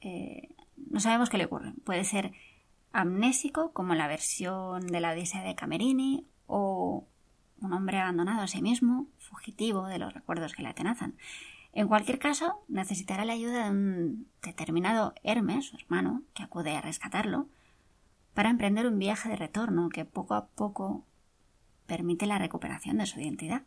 Eh, 0.00 0.54
no 0.76 1.00
sabemos 1.00 1.30
qué 1.30 1.38
le 1.38 1.46
ocurre. 1.46 1.72
Puede 1.84 2.04
ser 2.04 2.32
amnésico, 2.92 3.72
como 3.72 3.94
la 3.94 4.08
versión 4.08 4.86
de 4.86 5.00
la 5.00 5.12
Odisea 5.12 5.42
de 5.42 5.54
Camerini, 5.54 6.26
o 6.46 7.06
un 7.60 7.72
hombre 7.72 7.98
abandonado 7.98 8.42
a 8.42 8.46
sí 8.46 8.62
mismo, 8.62 9.06
fugitivo 9.18 9.86
de 9.86 9.98
los 9.98 10.14
recuerdos 10.14 10.54
que 10.54 10.62
le 10.62 10.68
atenazan. 10.68 11.16
En 11.72 11.88
cualquier 11.88 12.18
caso, 12.18 12.64
necesitará 12.68 13.24
la 13.24 13.34
ayuda 13.34 13.64
de 13.64 13.70
un 13.70 14.28
determinado 14.42 15.14
Hermes, 15.22 15.66
su 15.66 15.76
hermano, 15.76 16.22
que 16.34 16.42
acude 16.42 16.74
a 16.74 16.80
rescatarlo, 16.80 17.48
para 18.34 18.50
emprender 18.50 18.86
un 18.86 18.98
viaje 18.98 19.28
de 19.28 19.36
retorno 19.36 19.88
que 19.88 20.04
poco 20.04 20.34
a 20.34 20.46
poco 20.46 21.04
permite 21.86 22.26
la 22.26 22.38
recuperación 22.38 22.98
de 22.98 23.06
su 23.06 23.20
identidad. 23.20 23.62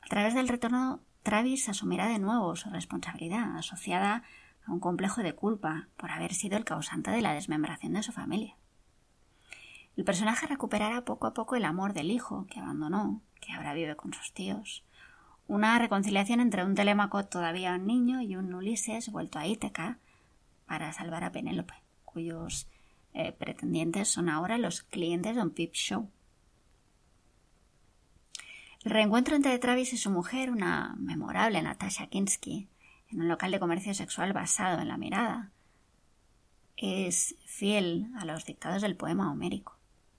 A 0.00 0.06
través 0.08 0.34
del 0.34 0.48
retorno, 0.48 1.00
Travis 1.22 1.68
asumirá 1.68 2.08
de 2.08 2.18
nuevo 2.18 2.56
su 2.56 2.70
responsabilidad, 2.70 3.56
asociada 3.56 4.22
a 4.64 4.72
un 4.72 4.80
complejo 4.80 5.22
de 5.22 5.34
culpa 5.34 5.88
por 5.96 6.10
haber 6.10 6.32
sido 6.34 6.56
el 6.56 6.64
causante 6.64 7.10
de 7.10 7.22
la 7.22 7.34
desmembración 7.34 7.92
de 7.92 8.02
su 8.02 8.12
familia. 8.12 8.56
El 9.96 10.04
personaje 10.04 10.46
recuperará 10.46 11.04
poco 11.04 11.26
a 11.26 11.34
poco 11.34 11.56
el 11.56 11.64
amor 11.64 11.92
del 11.92 12.10
hijo 12.10 12.46
que 12.48 12.60
abandonó, 12.60 13.20
que 13.40 13.52
ahora 13.52 13.74
vive 13.74 13.96
con 13.96 14.14
sus 14.14 14.32
tíos. 14.32 14.84
Una 15.48 15.78
reconciliación 15.78 16.40
entre 16.40 16.64
un 16.64 16.74
Telémaco 16.74 17.24
todavía 17.24 17.74
un 17.74 17.86
niño 17.86 18.20
y 18.20 18.36
un 18.36 18.54
Ulises 18.54 19.10
vuelto 19.10 19.38
a 19.38 19.46
Ítaca 19.46 19.98
para 20.66 20.92
salvar 20.92 21.24
a 21.24 21.32
Penélope, 21.32 21.74
cuyos 22.04 22.68
eh, 23.14 23.32
pretendientes 23.32 24.08
son 24.08 24.28
ahora 24.28 24.58
los 24.58 24.82
clientes 24.82 25.34
de 25.34 25.42
un 25.42 25.50
Pip 25.50 25.72
Show. 25.72 26.10
El 28.84 28.92
reencuentro 28.92 29.34
entre 29.34 29.58
Travis 29.58 29.92
y 29.92 29.96
su 29.96 30.10
mujer, 30.10 30.50
una 30.50 30.94
memorable 30.98 31.60
Natasha 31.62 32.06
Kinsky, 32.06 32.68
en 33.10 33.20
un 33.22 33.28
local 33.28 33.50
de 33.50 33.58
comercio 33.58 33.92
sexual 33.92 34.32
basado 34.32 34.80
en 34.80 34.88
la 34.88 34.96
mirada, 34.96 35.50
es 36.76 37.34
fiel 37.44 38.06
a 38.16 38.24
los 38.24 38.44
dictados 38.44 38.82
del 38.82 38.94
poema 38.94 39.32
homérico. 39.32 39.76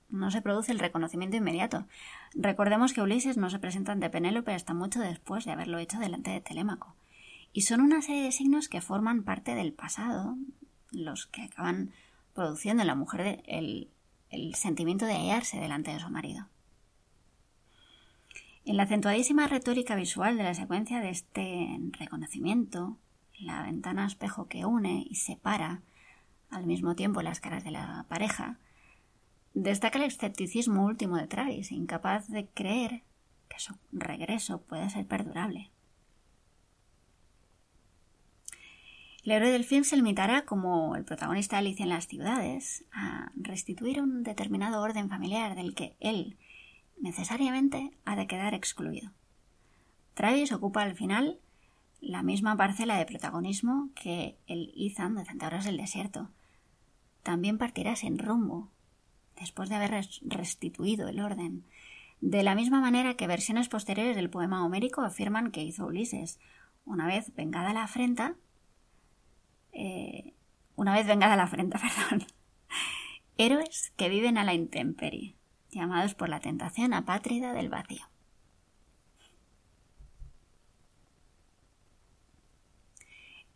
No 0.10 0.30
se 0.30 0.42
produce 0.42 0.74
el 0.74 0.80
reconocimiento 0.80 1.38
inmediato. 1.38 1.86
Recordemos 2.34 2.94
que 2.94 3.02
Ulises 3.02 3.38
no 3.38 3.50
se 3.50 3.60
presenta 3.60 3.94
ante 3.94 4.10
Penélope 4.10 4.54
hasta 4.54 4.74
mucho 4.74 5.00
después 5.00 5.46
de 5.46 5.52
haberlo 5.52 5.78
hecho 5.78 6.00
delante 6.00 6.32
de 6.32 6.42
Telémaco. 6.42 6.96
Y 7.54 7.62
son 7.62 7.80
una 7.80 8.02
serie 8.02 8.24
de 8.24 8.32
signos 8.32 8.68
que 8.68 8.82
forman 8.82 9.24
parte 9.24 9.56
del 9.56 9.72
pasado, 9.72 10.36
los 10.92 11.28
que 11.28 11.44
acaban 11.44 11.92
produciendo 12.34 12.82
en 12.82 12.88
la 12.88 12.96
mujer 12.96 13.42
el, 13.46 13.90
el 14.30 14.56
sentimiento 14.56 15.06
de 15.06 15.14
hallarse 15.14 15.60
delante 15.60 15.92
de 15.92 16.00
su 16.00 16.10
marido. 16.10 16.48
En 18.70 18.78
la 18.78 18.84
acentuadísima 18.84 19.48
retórica 19.48 19.96
visual 19.96 20.38
de 20.38 20.44
la 20.44 20.54
secuencia 20.54 21.00
de 21.00 21.10
este 21.10 21.80
reconocimiento, 22.00 23.00
la 23.40 23.64
ventana 23.64 24.06
espejo 24.06 24.48
que 24.48 24.64
une 24.64 25.08
y 25.10 25.16
separa 25.16 25.82
al 26.52 26.68
mismo 26.68 26.96
tiempo 26.96 27.24
las 27.24 27.40
caras 27.40 27.64
de 27.64 27.72
la 27.72 28.06
pareja, 28.10 28.60
destaca 29.56 29.98
el 29.98 30.06
escepticismo 30.06 30.86
último 30.86 31.18
de 31.18 31.26
Travis, 31.26 31.72
incapaz 31.72 32.28
de 32.28 32.46
creer 32.46 33.02
que 33.48 33.58
su 33.58 33.74
regreso 33.92 34.62
pueda 34.62 34.88
ser 34.88 35.08
perdurable. 35.08 35.72
El 39.24 39.32
héroe 39.32 39.50
del 39.50 39.66
film 39.66 39.84
se 39.84 39.96
limitará, 39.96 40.46
como 40.46 40.96
el 40.96 41.06
protagonista 41.06 41.58
Alicia 41.58 41.82
en 41.82 41.90
las 41.90 42.08
ciudades, 42.08 42.86
a 42.92 43.32
restituir 43.36 44.00
un 44.00 44.22
determinado 44.22 44.80
orden 44.80 45.10
familiar 45.10 45.56
del 45.56 45.74
que 45.74 45.96
él 46.00 46.38
necesariamente 47.00 47.92
ha 48.06 48.16
de 48.16 48.28
quedar 48.28 48.54
excluido. 48.54 49.12
Travis 50.14 50.52
ocupa 50.52 50.82
al 50.82 50.96
final 50.96 51.40
la 52.02 52.24
misma 52.24 52.56
parcela 52.56 52.98
de 52.98 53.06
protagonismo 53.06 53.90
que 53.96 54.38
el 54.48 54.74
Ethan 54.76 55.16
de 55.16 55.26
Centauros 55.26 55.66
del 55.66 55.78
Desierto. 55.78 56.30
También 57.24 57.58
partirá 57.58 57.96
sin 57.96 58.18
rumbo, 58.18 58.70
después 59.38 59.70
de 59.70 59.76
haber 59.76 60.06
restituido 60.22 61.08
el 61.08 61.20
orden, 61.20 61.64
de 62.22 62.44
la 62.44 62.56
misma 62.56 62.82
manera 62.82 63.16
que 63.16 63.28
versiones 63.28 63.70
posteriores 63.70 64.16
del 64.16 64.30
poema 64.30 64.66
homérico 64.66 65.02
afirman 65.02 65.52
que 65.52 65.64
hizo 65.64 65.86
Ulises, 65.86 66.40
una 66.86 67.08
vez 67.08 67.34
vengada 67.36 67.74
la 67.74 67.84
afrenta, 67.84 68.36
eh, 69.72 70.34
una 70.76 70.94
vez 70.94 71.08
vengada 71.08 71.36
la 71.36 71.44
afrenta, 71.44 71.80
perdón, 72.10 72.28
héroes 73.38 73.94
que 73.96 74.10
viven 74.10 74.38
a 74.38 74.44
la 74.44 74.54
intemperie, 74.54 75.36
llamados 75.72 76.16
por 76.16 76.30
la 76.30 76.40
tentación 76.40 76.94
apátrida 76.94 77.54
del 77.54 77.70
vacío. 77.70 78.06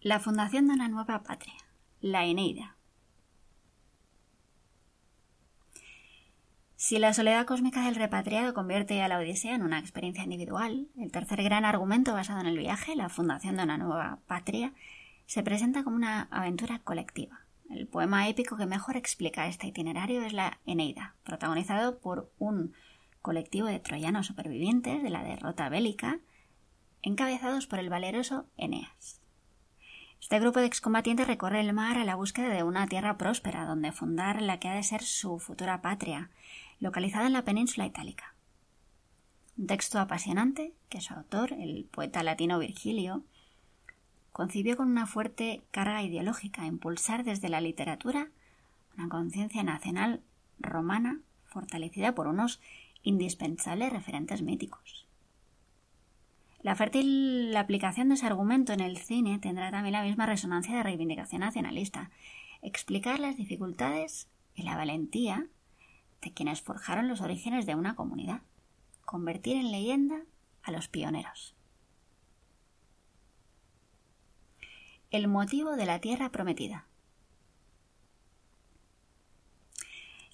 La 0.01 0.19
fundación 0.19 0.67
de 0.67 0.73
una 0.73 0.89
nueva 0.89 1.23
patria, 1.23 1.55
la 2.01 2.25
Eneida. 2.25 2.75
Si 6.75 6.99
la 6.99 7.13
soledad 7.13 7.45
cósmica 7.45 7.85
del 7.85 7.95
repatriado 7.95 8.53
convierte 8.53 9.01
a 9.01 9.07
la 9.07 9.17
Odisea 9.17 9.55
en 9.55 9.63
una 9.63 9.79
experiencia 9.79 10.25
individual, 10.25 10.89
el 10.97 11.13
tercer 11.13 11.41
gran 11.41 11.63
argumento 11.63 12.11
basado 12.11 12.41
en 12.41 12.47
el 12.47 12.57
viaje, 12.57 12.97
la 12.97 13.07
fundación 13.07 13.55
de 13.55 13.63
una 13.63 13.77
nueva 13.77 14.19
patria, 14.27 14.73
se 15.25 15.43
presenta 15.43 15.85
como 15.85 15.95
una 15.95 16.23
aventura 16.23 16.79
colectiva. 16.79 17.39
El 17.73 17.87
poema 17.87 18.29
épico 18.29 18.55
que 18.55 18.67
mejor 18.67 18.97
explica 18.97 19.47
este 19.47 19.65
itinerario 19.65 20.21
es 20.21 20.31
la 20.31 20.59
Eneida, 20.67 21.15
protagonizado 21.23 21.97
por 21.97 22.31
un 22.37 22.73
colectivo 23.23 23.67
de 23.67 23.79
troyanos 23.79 24.27
supervivientes 24.27 25.01
de 25.01 25.09
la 25.09 25.23
derrota 25.23 25.69
bélica, 25.69 26.19
encabezados 27.01 27.65
por 27.65 27.79
el 27.79 27.89
valeroso 27.89 28.45
Eneas. 28.57 29.21
Este 30.21 30.39
grupo 30.39 30.59
de 30.59 30.67
excombatientes 30.67 31.27
recorre 31.27 31.61
el 31.61 31.73
mar 31.73 31.97
a 31.97 32.05
la 32.05 32.15
búsqueda 32.15 32.49
de 32.49 32.61
una 32.61 32.87
tierra 32.87 33.17
próspera 33.17 33.65
donde 33.65 33.91
fundar 33.91 34.41
la 34.43 34.59
que 34.59 34.67
ha 34.67 34.75
de 34.75 34.83
ser 34.83 35.01
su 35.01 35.39
futura 35.39 35.81
patria, 35.81 36.29
localizada 36.79 37.25
en 37.25 37.33
la 37.33 37.43
península 37.43 37.87
itálica. 37.87 38.35
Un 39.57 39.65
texto 39.65 39.99
apasionante 39.99 40.73
que 40.89 41.01
su 41.01 41.13
autor, 41.15 41.53
el 41.53 41.85
poeta 41.91 42.21
latino 42.21 42.59
Virgilio, 42.59 43.23
concibió 44.33 44.75
con 44.75 44.89
una 44.89 45.05
fuerte 45.05 45.63
carga 45.71 46.03
ideológica, 46.03 46.65
impulsar 46.65 47.23
desde 47.23 47.49
la 47.49 47.61
literatura 47.61 48.29
una 48.97 49.07
conciencia 49.07 49.63
nacional 49.63 50.21
romana 50.59 51.19
fortalecida 51.45 52.13
por 52.13 52.27
unos 52.27 52.59
indispensables 53.03 53.93
referentes 53.93 54.41
míticos. 54.41 55.07
La 56.61 56.75
fértil 56.75 57.55
aplicación 57.55 58.09
de 58.09 58.15
ese 58.15 58.25
argumento 58.25 58.73
en 58.73 58.79
el 58.79 58.97
cine 58.97 59.37
tendrá 59.39 59.69
también 59.69 59.93
la 59.93 60.03
misma 60.03 60.25
resonancia 60.25 60.75
de 60.75 60.83
reivindicación 60.83 61.41
nacionalista, 61.41 62.09
explicar 62.61 63.19
las 63.19 63.37
dificultades 63.37 64.27
y 64.55 64.63
la 64.63 64.77
valentía 64.77 65.47
de 66.21 66.31
quienes 66.31 66.61
forjaron 66.61 67.07
los 67.07 67.21
orígenes 67.21 67.65
de 67.65 67.75
una 67.75 67.95
comunidad, 67.95 68.41
convertir 69.03 69.57
en 69.57 69.71
leyenda 69.71 70.21
a 70.63 70.71
los 70.71 70.87
pioneros. 70.87 71.53
El 75.13 75.27
motivo 75.27 75.75
de 75.75 75.85
la 75.85 75.99
tierra 75.99 76.31
prometida. 76.31 76.87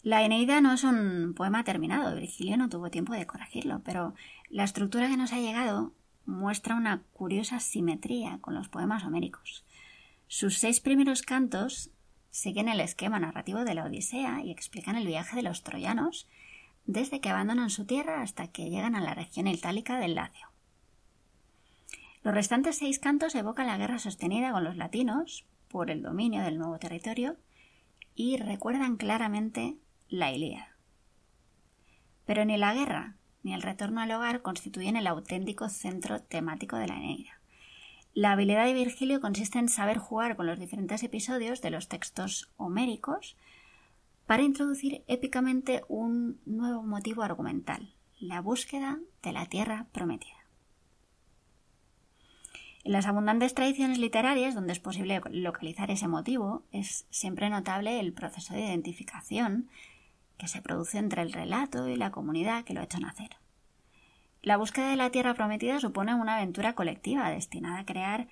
La 0.03 0.23
Eneida 0.23 0.61
no 0.61 0.71
es 0.71 0.85
un 0.85 1.33
poema 1.35 1.65
terminado, 1.65 2.15
Virgilio 2.15 2.55
no 2.55 2.69
tuvo 2.69 2.89
tiempo 2.89 3.11
de 3.11 3.27
corregirlo, 3.27 3.81
pero 3.83 4.15
la 4.47 4.63
estructura 4.63 5.09
que 5.09 5.17
nos 5.17 5.33
ha 5.33 5.39
llegado 5.41 5.91
muestra 6.25 6.75
una 6.75 7.01
curiosa 7.11 7.59
simetría 7.59 8.37
con 8.39 8.53
los 8.53 8.69
poemas 8.69 9.03
homéricos. 9.03 9.65
Sus 10.29 10.59
seis 10.59 10.79
primeros 10.79 11.23
cantos 11.23 11.89
siguen 12.31 12.69
el 12.69 12.79
esquema 12.79 13.19
narrativo 13.19 13.65
de 13.65 13.75
la 13.75 13.83
Odisea 13.83 14.45
y 14.45 14.49
explican 14.49 14.95
el 14.95 15.07
viaje 15.07 15.35
de 15.35 15.43
los 15.43 15.61
troyanos 15.61 16.29
desde 16.85 17.19
que 17.19 17.27
abandonan 17.27 17.69
su 17.69 17.85
tierra 17.85 18.21
hasta 18.21 18.47
que 18.47 18.69
llegan 18.69 18.95
a 18.95 19.01
la 19.01 19.13
región 19.13 19.47
itálica 19.47 19.99
del 19.99 20.15
Lacio. 20.15 20.48
Los 22.23 22.33
restantes 22.33 22.77
seis 22.77 22.99
cantos 22.99 23.33
evocan 23.35 23.67
la 23.67 23.77
guerra 23.77 23.99
sostenida 23.99 24.51
con 24.51 24.63
los 24.63 24.75
latinos 24.75 25.45
por 25.69 25.89
el 25.89 26.01
dominio 26.01 26.43
del 26.43 26.57
nuevo 26.57 26.77
territorio 26.77 27.37
y 28.15 28.37
recuerdan 28.37 28.97
claramente 28.97 29.77
la 30.09 30.31
Ilíada. 30.31 30.75
Pero 32.25 32.43
ni 32.43 32.57
la 32.57 32.73
guerra 32.73 33.15
ni 33.43 33.53
el 33.53 33.61
retorno 33.61 34.01
al 34.01 34.11
hogar 34.11 34.41
constituyen 34.41 34.97
el 34.97 35.07
auténtico 35.07 35.69
centro 35.69 36.21
temático 36.21 36.75
de 36.75 36.87
la 36.87 36.97
Eneida. 36.97 37.39
La 38.13 38.33
habilidad 38.33 38.65
de 38.65 38.73
Virgilio 38.73 39.21
consiste 39.21 39.59
en 39.59 39.69
saber 39.69 39.97
jugar 39.97 40.35
con 40.35 40.45
los 40.45 40.59
diferentes 40.59 41.03
episodios 41.03 41.61
de 41.61 41.69
los 41.69 41.87
textos 41.87 42.51
homéricos 42.57 43.37
para 44.25 44.43
introducir 44.43 45.03
épicamente 45.07 45.83
un 45.87 46.41
nuevo 46.45 46.83
motivo 46.83 47.23
argumental, 47.23 47.93
la 48.19 48.41
búsqueda 48.41 48.99
de 49.23 49.31
la 49.31 49.45
tierra 49.45 49.87
prometida. 49.91 50.38
En 52.83 52.93
las 52.93 53.07
abundantes 53.07 53.53
tradiciones 53.53 53.97
literarias 53.97 54.55
donde 54.55 54.73
es 54.73 54.79
posible 54.79 55.21
localizar 55.31 55.91
ese 55.91 56.07
motivo, 56.07 56.63
es 56.71 57.05
siempre 57.09 57.49
notable 57.49 57.99
el 57.99 58.13
proceso 58.13 58.53
de 58.53 58.61
identificación 58.61 59.69
que 60.37 60.47
se 60.47 60.61
produce 60.61 60.97
entre 60.97 61.21
el 61.21 61.33
relato 61.33 61.87
y 61.89 61.97
la 61.97 62.11
comunidad 62.11 62.63
que 62.63 62.73
lo 62.73 62.79
ha 62.79 62.85
hecho 62.85 62.99
nacer. 62.99 63.35
La 64.41 64.55
búsqueda 64.55 64.89
de 64.89 64.95
la 64.95 65.09
tierra 65.09 65.33
prometida 65.33 65.81
supone 65.81 66.15
una 66.15 66.37
aventura 66.37 66.73
colectiva 66.73 67.29
destinada 67.29 67.79
a 67.79 67.85
crear 67.85 68.29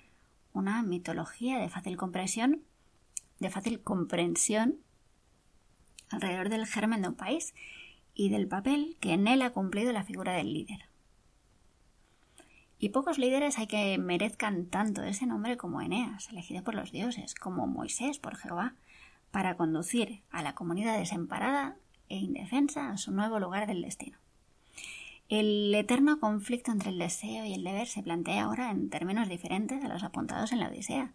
una 0.54 0.82
mitología 0.82 1.58
de 1.58 1.68
fácil 1.68 1.98
comprensión, 1.98 2.62
de 3.38 3.50
fácil 3.50 3.82
comprensión 3.82 4.78
alrededor 6.08 6.48
del 6.48 6.66
germen 6.66 7.02
de 7.02 7.08
un 7.08 7.14
país 7.14 7.54
y 8.14 8.30
del 8.30 8.48
papel 8.48 8.96
que 9.00 9.12
en 9.12 9.28
él 9.28 9.42
ha 9.42 9.50
cumplido 9.50 9.92
la 9.92 10.04
figura 10.04 10.32
del 10.32 10.54
líder. 10.54 10.87
Y 12.78 12.90
pocos 12.90 13.18
líderes 13.18 13.58
hay 13.58 13.66
que 13.66 13.98
merezcan 13.98 14.66
tanto 14.66 15.02
ese 15.02 15.26
nombre 15.26 15.56
como 15.56 15.80
Eneas, 15.80 16.28
elegido 16.30 16.62
por 16.62 16.74
los 16.74 16.92
dioses, 16.92 17.34
como 17.34 17.66
Moisés 17.66 18.18
por 18.18 18.36
Jehová, 18.36 18.74
para 19.30 19.56
conducir 19.56 20.22
a 20.30 20.42
la 20.42 20.54
comunidad 20.54 20.96
desemparada 20.96 21.76
e 22.08 22.16
indefensa 22.16 22.90
a 22.90 22.96
su 22.96 23.10
nuevo 23.10 23.40
lugar 23.40 23.66
del 23.66 23.82
destino. 23.82 24.18
El 25.28 25.74
eterno 25.74 26.20
conflicto 26.20 26.70
entre 26.70 26.90
el 26.90 26.98
deseo 26.98 27.44
y 27.44 27.52
el 27.52 27.64
deber 27.64 27.86
se 27.86 28.02
plantea 28.02 28.44
ahora 28.44 28.70
en 28.70 28.88
términos 28.88 29.28
diferentes 29.28 29.84
a 29.84 29.88
los 29.88 30.02
apuntados 30.02 30.52
en 30.52 30.60
la 30.60 30.68
Odisea. 30.68 31.12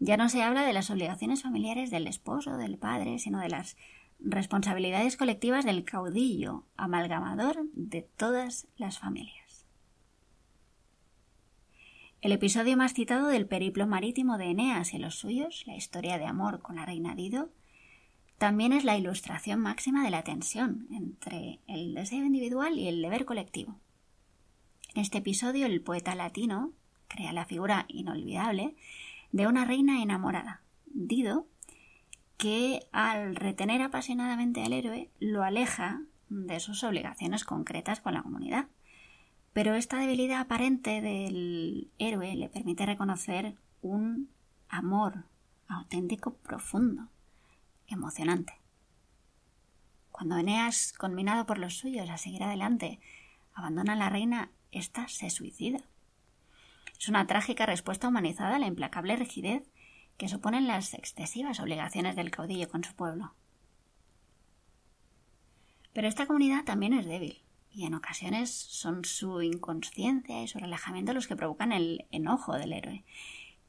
Ya 0.00 0.18
no 0.18 0.28
se 0.28 0.42
habla 0.42 0.66
de 0.66 0.74
las 0.74 0.90
obligaciones 0.90 1.42
familiares 1.42 1.90
del 1.90 2.06
esposo, 2.06 2.58
del 2.58 2.76
padre, 2.76 3.18
sino 3.18 3.38
de 3.38 3.48
las 3.48 3.78
responsabilidades 4.18 5.16
colectivas 5.16 5.64
del 5.64 5.84
caudillo, 5.84 6.64
amalgamador 6.76 7.64
de 7.72 8.02
todas 8.02 8.66
las 8.76 8.98
familias. 8.98 9.43
El 12.24 12.32
episodio 12.32 12.78
más 12.78 12.94
citado 12.94 13.28
del 13.28 13.44
periplo 13.44 13.86
marítimo 13.86 14.38
de 14.38 14.46
Eneas 14.46 14.94
y 14.94 14.98
los 14.98 15.14
suyos, 15.14 15.62
la 15.66 15.76
historia 15.76 16.16
de 16.16 16.24
amor 16.24 16.62
con 16.62 16.76
la 16.76 16.86
reina 16.86 17.14
Dido, 17.14 17.50
también 18.38 18.72
es 18.72 18.82
la 18.82 18.96
ilustración 18.96 19.60
máxima 19.60 20.02
de 20.02 20.10
la 20.10 20.22
tensión 20.22 20.86
entre 20.90 21.60
el 21.66 21.92
deseo 21.92 22.24
individual 22.24 22.78
y 22.78 22.88
el 22.88 23.02
deber 23.02 23.26
colectivo. 23.26 23.78
En 24.94 25.02
este 25.02 25.18
episodio 25.18 25.66
el 25.66 25.82
poeta 25.82 26.14
latino 26.14 26.72
crea 27.08 27.34
la 27.34 27.44
figura 27.44 27.84
inolvidable 27.88 28.74
de 29.30 29.46
una 29.46 29.66
reina 29.66 30.02
enamorada, 30.02 30.62
Dido, 30.86 31.46
que 32.38 32.86
al 32.90 33.36
retener 33.36 33.82
apasionadamente 33.82 34.62
al 34.62 34.72
héroe 34.72 35.10
lo 35.20 35.42
aleja 35.42 36.00
de 36.30 36.58
sus 36.58 36.84
obligaciones 36.84 37.44
concretas 37.44 38.00
con 38.00 38.14
la 38.14 38.22
comunidad. 38.22 38.68
Pero 39.54 39.76
esta 39.76 39.98
debilidad 39.98 40.40
aparente 40.40 41.00
del 41.00 41.88
héroe 41.98 42.34
le 42.34 42.48
permite 42.48 42.86
reconocer 42.86 43.54
un 43.82 44.28
amor 44.68 45.26
auténtico, 45.68 46.34
profundo, 46.34 47.08
emocionante. 47.86 48.58
Cuando 50.10 50.36
Eneas, 50.36 50.92
conminado 50.92 51.46
por 51.46 51.58
los 51.58 51.78
suyos 51.78 52.10
a 52.10 52.18
seguir 52.18 52.42
adelante, 52.42 52.98
abandona 53.54 53.92
a 53.92 53.96
la 53.96 54.10
reina, 54.10 54.50
ésta 54.72 55.06
se 55.06 55.30
suicida. 55.30 55.78
Es 56.98 57.08
una 57.08 57.28
trágica 57.28 57.64
respuesta 57.64 58.08
humanizada 58.08 58.56
a 58.56 58.58
la 58.58 58.66
implacable 58.66 59.14
rigidez 59.14 59.62
que 60.16 60.28
suponen 60.28 60.66
las 60.66 60.94
excesivas 60.94 61.60
obligaciones 61.60 62.16
del 62.16 62.32
caudillo 62.32 62.68
con 62.68 62.82
su 62.82 62.92
pueblo. 62.96 63.34
Pero 65.92 66.08
esta 66.08 66.26
comunidad 66.26 66.64
también 66.64 66.92
es 66.92 67.06
débil, 67.06 67.43
y 67.74 67.86
en 67.86 67.94
ocasiones 67.94 68.50
son 68.50 69.04
su 69.04 69.42
inconsciencia 69.42 70.42
y 70.42 70.48
su 70.48 70.58
relajamiento 70.58 71.12
los 71.12 71.26
que 71.26 71.36
provocan 71.36 71.72
el 71.72 72.06
enojo 72.12 72.54
del 72.54 72.72
héroe, 72.72 73.04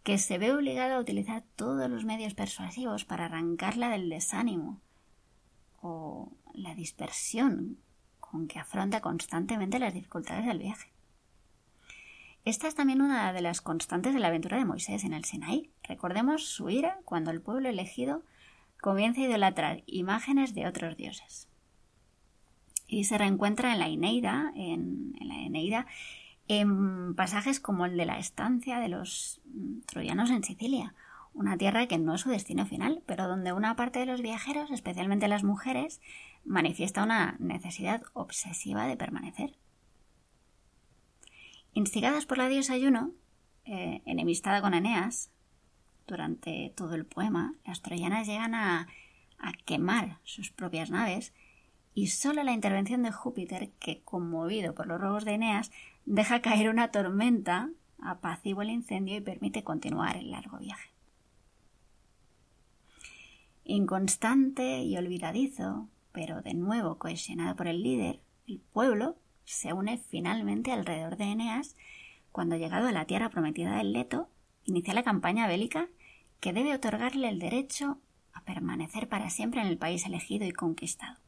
que 0.03 0.19
se 0.19 0.37
ve 0.37 0.53
obligado 0.53 0.95
a 0.95 0.99
utilizar 0.99 1.43
todos 1.55 1.89
los 1.89 2.05
medios 2.05 2.35
persuasivos 2.35 3.05
para 3.05 3.25
arrancarla 3.25 3.89
del 3.89 4.09
desánimo 4.09 4.79
o 5.81 6.31
la 6.53 6.75
dispersión 6.75 7.79
con 8.19 8.47
que 8.47 8.59
afronta 8.59 9.01
constantemente 9.01 9.79
las 9.79 9.93
dificultades 9.93 10.45
del 10.45 10.59
viaje. 10.59 10.91
Esta 12.43 12.67
es 12.67 12.75
también 12.75 13.01
una 13.01 13.33
de 13.33 13.41
las 13.41 13.61
constantes 13.61 14.13
de 14.13 14.19
la 14.19 14.27
aventura 14.27 14.57
de 14.57 14.65
Moisés 14.65 15.03
en 15.03 15.13
el 15.13 15.25
Sinaí. 15.25 15.71
Recordemos 15.83 16.45
su 16.45 16.69
ira 16.69 16.99
cuando 17.03 17.31
el 17.31 17.41
pueblo 17.41 17.69
elegido 17.69 18.21
comienza 18.79 19.21
a 19.21 19.23
idolatrar 19.23 19.83
imágenes 19.87 20.53
de 20.53 20.67
otros 20.67 20.95
dioses. 20.95 21.49
Y 22.95 23.03
se 23.03 23.17
reencuentra 23.17 23.73
en 23.73 23.79
la 23.79 23.89
Eneida, 23.89 24.53
en, 24.55 25.17
la 25.19 25.41
Eneida, 25.41 25.85
en 26.47 27.13
pasajes 27.13 27.59
como 27.59 27.85
el 27.85 27.97
de 27.97 28.05
la 28.05 28.19
estancia 28.19 28.79
de 28.79 28.87
los 28.87 29.41
mm, 29.53 29.81
troyanos 29.81 30.29
en 30.29 30.45
Sicilia, 30.45 30.95
una 31.33 31.57
tierra 31.57 31.87
que 31.87 31.97
no 31.97 32.15
es 32.15 32.21
su 32.21 32.29
destino 32.29 32.65
final, 32.65 33.03
pero 33.05 33.27
donde 33.27 33.51
una 33.51 33.75
parte 33.75 33.99
de 33.99 34.05
los 34.05 34.21
viajeros, 34.21 34.71
especialmente 34.71 35.27
las 35.27 35.43
mujeres, 35.43 35.99
manifiesta 36.45 37.03
una 37.03 37.35
necesidad 37.37 38.01
obsesiva 38.13 38.87
de 38.87 38.95
permanecer. 38.95 39.57
Instigadas 41.73 42.25
por 42.25 42.37
la 42.37 42.47
diosa 42.47 42.75
Juno, 42.79 43.11
eh, 43.65 44.03
enemistada 44.05 44.61
con 44.61 44.73
Eneas, 44.73 45.31
durante 46.07 46.71
todo 46.77 46.95
el 46.95 47.05
poema, 47.05 47.55
las 47.65 47.81
troyanas 47.81 48.25
llegan 48.25 48.55
a, 48.55 48.87
a 49.37 49.51
quemar 49.65 50.19
sus 50.23 50.49
propias 50.49 50.91
naves 50.91 51.33
y 51.95 52.07
solo 52.07 52.43
la 52.43 52.51
intervención 52.51 53.03
de 53.03 53.11
Júpiter, 53.13 53.71
que 53.79 54.01
conmovido 54.03 54.75
por 54.75 54.85
los 54.85 54.99
robos 54.99 55.23
de 55.23 55.35
Eneas, 55.35 55.71
deja 56.05 56.41
caer 56.41 56.69
una 56.69 56.91
tormenta, 56.91 57.69
apacigua 57.99 58.65
el 58.65 58.69
incendio 58.69 59.15
y 59.15 59.21
permite 59.21 59.63
continuar 59.63 60.17
el 60.17 60.29
largo 60.29 60.57
viaje. 60.57 60.91
Inconstante 63.63 64.83
y 64.83 64.97
olvidadizo, 64.97 65.87
pero 66.11 66.41
de 66.41 66.53
nuevo 66.53 66.97
cohesionado 66.97 67.55
por 67.55 67.67
el 67.67 67.81
líder, 67.81 68.19
el 68.45 68.59
pueblo 68.59 69.15
se 69.45 69.71
une 69.71 69.97
finalmente 69.97 70.73
alrededor 70.73 71.15
de 71.15 71.31
Eneas 71.31 71.77
cuando, 72.33 72.57
llegado 72.57 72.89
a 72.89 72.91
la 72.91 73.05
tierra 73.05 73.29
prometida 73.29 73.77
del 73.77 73.93
Leto, 73.93 74.27
inicia 74.65 74.93
la 74.93 75.03
campaña 75.03 75.47
bélica 75.47 75.87
que 76.41 76.51
debe 76.51 76.75
otorgarle 76.75 77.29
el 77.29 77.39
derecho 77.39 77.99
a 78.33 78.41
permanecer 78.43 79.07
para 79.07 79.29
siempre 79.29 79.61
en 79.61 79.67
el 79.67 79.77
país 79.77 80.05
elegido 80.05 80.45
y 80.45 80.51
conquistado. 80.51 81.24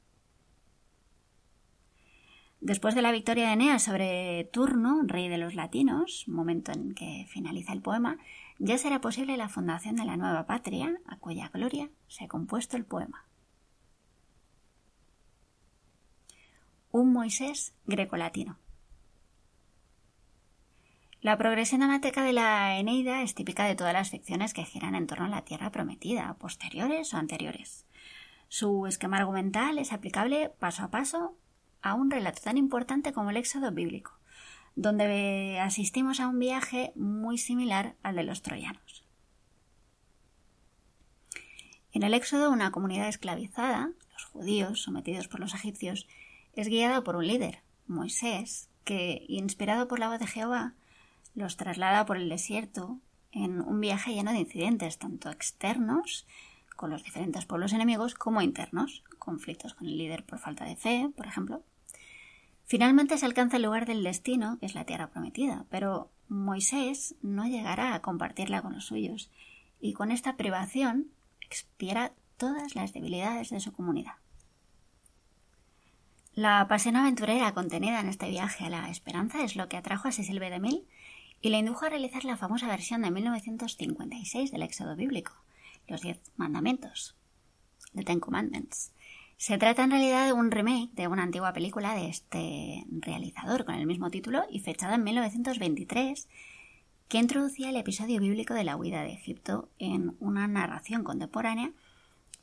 Después 2.59 2.95
de 2.95 3.03
la 3.03 3.11
victoria 3.11 3.47
de 3.47 3.53
Eneas 3.53 3.84
sobre 3.84 4.45
Turno, 4.51 5.01
rey 5.03 5.29
de 5.29 5.38
los 5.38 5.53
latinos, 5.53 6.25
momento 6.27 6.71
en 6.71 6.95
que 6.95 7.27
finaliza 7.29 7.71
el 7.71 7.81
poema, 7.81 8.17
ya 8.57 8.77
será 8.79 8.99
posible 8.99 9.38
la 9.38 9.47
fundación 9.47 9.95
de 9.95 10.05
la 10.05 10.17
nueva 10.17 10.47
patria, 10.47 10.99
a 11.05 11.17
cuya 11.17 11.49
gloria 11.49 11.89
se 12.07 12.25
ha 12.25 12.27
compuesto 12.27 12.75
el 12.75 12.85
poema. 12.85 13.25
Un 16.91 17.13
Moisés 17.13 17.75
grecolatino. 17.85 18.57
La 21.21 21.38
progresión 21.38 21.81
dramática 21.81 22.23
de 22.23 22.34
la 22.34 22.77
Eneida 22.77 23.21
es 23.21 23.35
típica 23.35 23.65
de 23.65 23.75
todas 23.75 23.93
las 23.93 24.09
ficciones 24.09 24.53
que 24.53 24.65
giran 24.65 24.95
en 24.95 25.05
torno 25.05 25.25
a 25.25 25.29
la 25.29 25.45
tierra 25.45 25.71
prometida, 25.71 26.34
posteriores 26.39 27.13
o 27.13 27.17
anteriores. 27.17 27.85
Su 28.47 28.88
esquema 28.88 29.17
argumental 29.17 29.77
es 29.77 29.93
aplicable 29.93 30.49
paso 30.57 30.84
a 30.84 30.89
paso 30.89 31.38
a 31.89 31.93
un 31.93 32.11
relato 32.11 32.41
tan 32.41 32.57
importante 32.57 33.14
como 33.14 33.30
el 33.30 33.38
Éxodo 33.38 33.72
bíblico, 33.72 34.11
donde 34.76 35.59
asistimos 35.59 36.19
a 36.19 36.27
un 36.27 36.39
viaje 36.39 36.91
muy 36.95 37.38
similar 37.38 37.95
al 38.03 38.15
de 38.15 38.23
los 38.23 38.41
troyanos. 38.41 39.03
En 41.91 42.03
el 42.03 42.14
Éxodo, 42.14 42.51
una 42.51 42.72
comunidad 42.72 43.07
esclavizada, 43.07 43.91
los 44.14 44.26
judíos 44.26 44.84
sometidos 44.84 45.27
por 45.27 45.39
los 45.39 45.55
egipcios, 45.55 46.07
es 46.53 46.68
guiada 46.68 47.03
por 47.03 47.15
un 47.15 47.27
líder, 47.27 47.64
Moisés, 47.88 48.69
que, 48.84 49.26
inspirado 49.27 49.88
por 49.88 49.99
la 49.99 50.09
voz 50.09 50.19
de 50.19 50.27
Jehová, 50.27 50.73
los 51.34 51.57
traslada 51.57 52.05
por 52.05 52.18
el 52.18 52.30
desierto 52.30 52.99
en 53.31 53.61
un 53.61 53.80
viaje 53.80 54.14
lleno 54.14 54.31
de 54.31 54.39
incidentes, 54.39 54.97
tanto 54.97 55.30
externos, 55.30 56.27
con 56.76 56.91
los 56.91 57.03
diferentes 57.03 57.45
pueblos 57.45 57.73
enemigos, 57.73 58.14
como 58.14 58.41
internos, 58.41 59.03
conflictos 59.18 59.73
con 59.73 59.88
el 59.88 59.97
líder 59.97 60.23
por 60.23 60.39
falta 60.39 60.65
de 60.65 60.76
fe, 60.76 61.09
por 61.15 61.26
ejemplo, 61.26 61.64
Finalmente 62.68 63.18
se 63.18 63.26
alcanza 63.26 63.56
el 63.56 63.64
lugar 63.64 63.85
del 63.85 64.03
destino, 64.03 64.60
que 64.60 64.65
es 64.65 64.76
la 64.76 64.84
tierra 64.84 65.10
prometida, 65.10 65.65
pero 65.69 66.11
Moisés 66.27 67.15
no 67.22 67.48
llegará 67.48 67.94
a 67.94 68.02
compartirla 68.02 68.61
con 68.61 68.73
los 68.73 68.85
suyos, 68.85 69.31
y 69.80 69.94
con 69.94 70.11
esta 70.11 70.35
privación 70.35 71.07
expiera 71.39 72.11
todas 72.35 72.76
las 72.76 72.91
debilidades 72.91 73.52
de 73.52 73.61
su 73.61 73.72
comunidad. 73.72 74.15
La 76.34 76.68
pasión 76.68 76.98
aventurera 76.98 77.53
contenida 77.53 78.02
en 78.02 78.10
este 78.10 78.30
viaje 78.30 78.65
a 78.65 78.69
la 78.69 78.89
esperanza 78.89 79.44
es 79.44 79.56
lo 79.56 79.69
que 79.69 79.77
atrajo 79.77 80.10
a 80.10 80.11
Cecil 80.11 80.39
B. 80.39 80.49
DeMille 80.49 80.85
y 81.41 81.49
le 81.49 81.60
indujo 81.60 81.85
a 81.85 81.89
realizar 81.89 82.26
la 82.26 82.35
famosa 82.35 82.68
versión 82.68 83.02
de 83.02 83.11
1956 83.11 84.52
del 84.52 84.61
Éxodo 84.61 84.98
bíblico, 84.98 85.31
los 85.88 86.02
Diez 86.02 86.19
Mandamientos, 86.35 87.15
The 87.95 88.03
Ten 88.03 88.19
Commandments, 88.19 88.91
se 89.38 89.59
trata 89.59 89.84
en 89.84 89.91
realidad 89.91 90.26
de 90.26 90.34
un 90.34 90.49
remake 90.49 90.89
de 90.93 91.07
una 91.07 91.22
antigua 91.22 91.53
película 91.53 91.93
de 91.93 92.09
este 92.09 92.85
realizador 92.89 93.65
con 93.65 93.76
el 93.76 93.85
mismo 93.85 94.09
título 94.09 94.43
y 94.49 94.61
fechada 94.61 94.95
en 94.95 95.03
1923, 95.03 96.27
que 97.07 97.19
introducía 97.19 97.69
el 97.69 97.76
episodio 97.76 98.19
bíblico 98.19 98.55
de 98.55 98.64
la 98.64 98.76
huida 98.76 99.03
de 99.03 99.14
Egipto 99.14 99.69
en 99.77 100.15
una 100.19 100.47
narración 100.47 101.03
contemporánea 101.03 101.72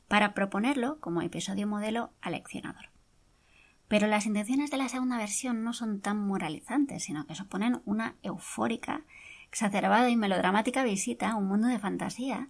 para 0.07 0.35
proponerlo 0.35 1.01
como 1.01 1.21
episodio 1.21 1.67
modelo 1.67 2.13
aleccionador. 2.21 2.91
Pero 3.89 4.07
las 4.07 4.27
intenciones 4.27 4.71
de 4.71 4.77
la 4.77 4.89
segunda 4.89 5.19
versión 5.19 5.65
no 5.65 5.73
son 5.73 6.01
tan 6.01 6.25
moralizantes, 6.25 7.03
sino 7.03 7.27
que 7.27 7.35
suponen 7.35 7.83
una 7.85 8.15
eufórica, 8.23 9.03
exacerbada 9.49 10.09
y 10.11 10.17
melodramática 10.17 10.85
visita 10.85 11.31
a 11.31 11.37
un 11.37 11.49
mundo 11.49 11.67
de 11.67 11.81
fantasía 11.81 12.49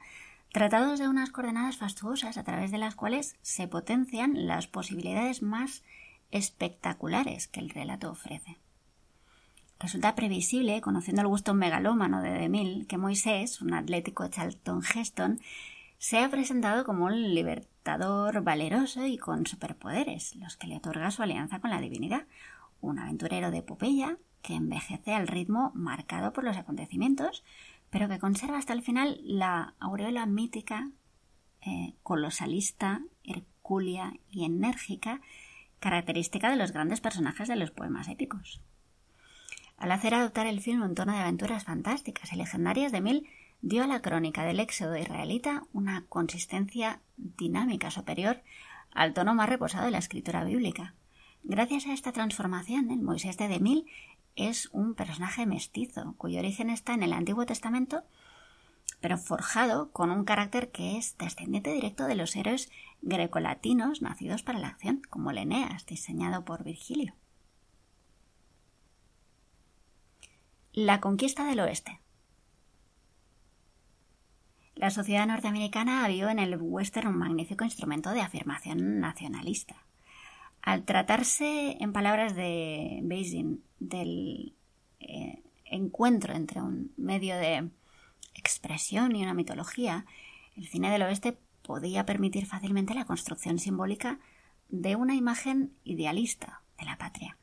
tratados 0.54 1.00
de 1.00 1.08
unas 1.08 1.30
coordenadas 1.30 1.78
fastuosas 1.78 2.38
a 2.38 2.44
través 2.44 2.70
de 2.70 2.78
las 2.78 2.94
cuales 2.94 3.34
se 3.42 3.66
potencian 3.66 4.46
las 4.46 4.68
posibilidades 4.68 5.42
más 5.42 5.82
espectaculares 6.30 7.48
que 7.48 7.58
el 7.58 7.70
relato 7.70 8.08
ofrece. 8.08 8.58
Resulta 9.80 10.14
previsible, 10.14 10.80
conociendo 10.80 11.22
el 11.22 11.28
gusto 11.28 11.54
megalómano 11.54 12.22
de 12.22 12.30
DeMille, 12.30 12.86
que 12.86 12.98
Moisés, 12.98 13.62
un 13.62 13.74
atlético 13.74 14.28
Charlton 14.28 14.80
Heston, 14.94 15.40
sea 15.98 16.30
presentado 16.30 16.84
como 16.84 17.06
un 17.06 17.34
libertador 17.34 18.44
valeroso 18.44 19.06
y 19.06 19.18
con 19.18 19.48
superpoderes, 19.48 20.36
los 20.36 20.56
que 20.56 20.68
le 20.68 20.76
otorga 20.76 21.10
su 21.10 21.24
alianza 21.24 21.58
con 21.58 21.70
la 21.70 21.80
divinidad, 21.80 22.26
un 22.80 23.00
aventurero 23.00 23.50
de 23.50 23.58
epopeya 23.58 24.18
que 24.40 24.54
envejece 24.54 25.14
al 25.14 25.26
ritmo 25.26 25.72
marcado 25.74 26.32
por 26.32 26.44
los 26.44 26.56
acontecimientos, 26.56 27.42
pero 27.94 28.08
que 28.08 28.18
conserva 28.18 28.58
hasta 28.58 28.72
el 28.72 28.82
final 28.82 29.20
la 29.22 29.74
aureola 29.78 30.26
mítica, 30.26 30.90
eh, 31.60 31.94
colosalista, 32.02 33.02
hercúlea 33.22 34.14
y 34.32 34.44
enérgica, 34.44 35.20
característica 35.78 36.50
de 36.50 36.56
los 36.56 36.72
grandes 36.72 37.00
personajes 37.00 37.46
de 37.46 37.54
los 37.54 37.70
poemas 37.70 38.08
épicos. 38.08 38.60
Al 39.76 39.92
hacer 39.92 40.12
adoptar 40.12 40.48
el 40.48 40.60
film 40.60 40.82
un 40.82 40.96
tono 40.96 41.12
de 41.12 41.20
aventuras 41.20 41.62
fantásticas 41.62 42.32
y 42.32 42.36
legendarias 42.36 42.90
de 42.90 43.00
Mil, 43.00 43.28
dio 43.62 43.84
a 43.84 43.86
la 43.86 44.02
crónica 44.02 44.42
del 44.42 44.58
éxodo 44.58 44.96
israelita 44.96 45.62
una 45.72 46.04
consistencia 46.08 46.98
dinámica 47.16 47.92
superior 47.92 48.42
al 48.90 49.14
tono 49.14 49.36
más 49.36 49.48
reposado 49.48 49.84
de 49.84 49.92
la 49.92 49.98
escritura 49.98 50.42
bíblica. 50.42 50.94
Gracias 51.44 51.86
a 51.86 51.92
esta 51.92 52.10
transformación, 52.10 52.90
el 52.90 53.02
Moisés 53.02 53.36
de 53.36 53.46
Demil 53.46 53.86
es 54.36 54.68
un 54.72 54.94
personaje 54.94 55.46
mestizo, 55.46 56.14
cuyo 56.16 56.38
origen 56.38 56.70
está 56.70 56.94
en 56.94 57.02
el 57.02 57.12
Antiguo 57.12 57.46
Testamento, 57.46 58.04
pero 59.00 59.18
forjado 59.18 59.90
con 59.90 60.10
un 60.10 60.24
carácter 60.24 60.70
que 60.70 60.96
es 60.96 61.16
descendiente 61.18 61.72
directo 61.72 62.04
de 62.04 62.14
los 62.14 62.34
héroes 62.36 62.70
grecolatinos 63.02 64.02
nacidos 64.02 64.42
para 64.42 64.58
la 64.58 64.68
acción, 64.68 65.02
como 65.10 65.30
el 65.30 65.38
Eneas, 65.38 65.86
diseñado 65.86 66.44
por 66.44 66.64
Virgilio. 66.64 67.14
La 70.72 71.00
conquista 71.00 71.44
del 71.44 71.60
oeste. 71.60 72.00
La 74.74 74.90
sociedad 74.90 75.26
norteamericana 75.26 76.06
vio 76.08 76.28
en 76.28 76.40
el 76.40 76.56
western 76.60 77.08
un 77.08 77.18
magnífico 77.18 77.64
instrumento 77.64 78.10
de 78.10 78.22
afirmación 78.22 78.98
nacionalista. 78.98 79.76
Al 80.64 80.84
tratarse, 80.84 81.76
en 81.78 81.92
palabras 81.92 82.34
de 82.34 83.00
Beijing, 83.02 83.58
del 83.80 84.54
eh, 84.98 85.42
encuentro 85.66 86.32
entre 86.32 86.62
un 86.62 86.90
medio 86.96 87.36
de 87.36 87.68
expresión 88.34 89.14
y 89.14 89.22
una 89.22 89.34
mitología, 89.34 90.06
el 90.56 90.66
cine 90.66 90.90
del 90.90 91.02
oeste 91.02 91.36
podía 91.66 92.06
permitir 92.06 92.46
fácilmente 92.46 92.94
la 92.94 93.04
construcción 93.04 93.58
simbólica 93.58 94.18
de 94.70 94.96
una 94.96 95.14
imagen 95.14 95.70
idealista 95.84 96.62
de 96.78 96.86
la 96.86 96.96
patria, 96.96 97.36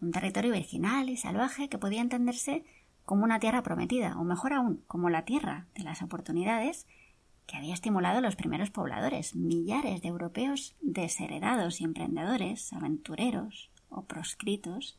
un 0.00 0.10
territorio 0.10 0.50
virginal 0.50 1.08
y 1.08 1.16
salvaje 1.16 1.68
que 1.68 1.78
podía 1.78 2.00
entenderse 2.00 2.64
como 3.04 3.22
una 3.22 3.38
tierra 3.38 3.62
prometida, 3.62 4.18
o 4.18 4.24
mejor 4.24 4.52
aún, 4.52 4.82
como 4.88 5.08
la 5.08 5.24
tierra 5.24 5.66
de 5.76 5.84
las 5.84 6.02
oportunidades 6.02 6.88
que 7.46 7.56
había 7.56 7.74
estimulado 7.74 8.18
a 8.18 8.20
los 8.20 8.36
primeros 8.36 8.70
pobladores, 8.70 9.34
millares 9.34 10.02
de 10.02 10.08
europeos 10.08 10.74
desheredados 10.80 11.80
y 11.80 11.84
emprendedores, 11.84 12.72
aventureros 12.72 13.70
o 13.88 14.02
proscritos, 14.02 14.98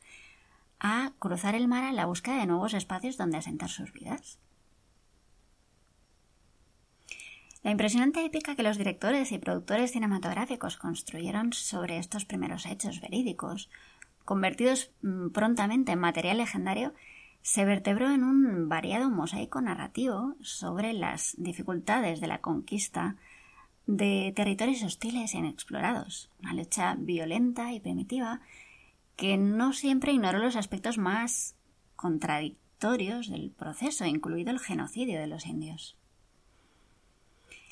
a 0.79 1.11
cruzar 1.19 1.55
el 1.55 1.67
mar 1.67 1.83
a 1.83 1.91
la 1.91 2.05
búsqueda 2.05 2.37
de 2.37 2.45
nuevos 2.45 2.73
espacios 2.73 3.17
donde 3.17 3.37
asentar 3.37 3.69
sus 3.69 3.91
vidas. 3.91 4.39
La 7.63 7.71
impresionante 7.71 8.23
épica 8.23 8.55
que 8.55 8.63
los 8.63 8.77
directores 8.77 9.31
y 9.31 9.39
productores 9.39 9.91
cinematográficos 9.91 10.77
construyeron 10.77 11.51
sobre 11.53 11.97
estos 11.97 12.23
primeros 12.23 12.65
hechos 12.65 13.01
verídicos, 13.01 13.69
convertidos 14.23 14.91
mm, 15.01 15.29
prontamente 15.29 15.91
en 15.91 15.99
material 15.99 16.37
legendario, 16.37 16.93
se 17.47 17.63
vertebró 17.63 18.11
en 18.11 18.25
un 18.25 18.67
variado 18.67 19.09
mosaico 19.09 19.61
narrativo 19.61 20.35
sobre 20.41 20.91
las 20.91 21.33
dificultades 21.37 22.19
de 22.19 22.27
la 22.27 22.41
conquista 22.41 23.15
de 23.85 24.33
territorios 24.35 24.83
hostiles 24.83 25.33
e 25.33 25.37
inexplorados, 25.37 26.29
una 26.41 26.53
lucha 26.53 26.95
violenta 26.99 27.71
y 27.71 27.79
primitiva 27.79 28.41
que 29.15 29.37
no 29.37 29.71
siempre 29.71 30.11
ignoró 30.11 30.39
los 30.39 30.57
aspectos 30.57 30.97
más 30.97 31.55
contradictorios 31.95 33.29
del 33.29 33.51
proceso, 33.51 34.03
incluido 34.03 34.51
el 34.51 34.59
genocidio 34.59 35.17
de 35.17 35.27
los 35.27 35.45
indios. 35.45 35.95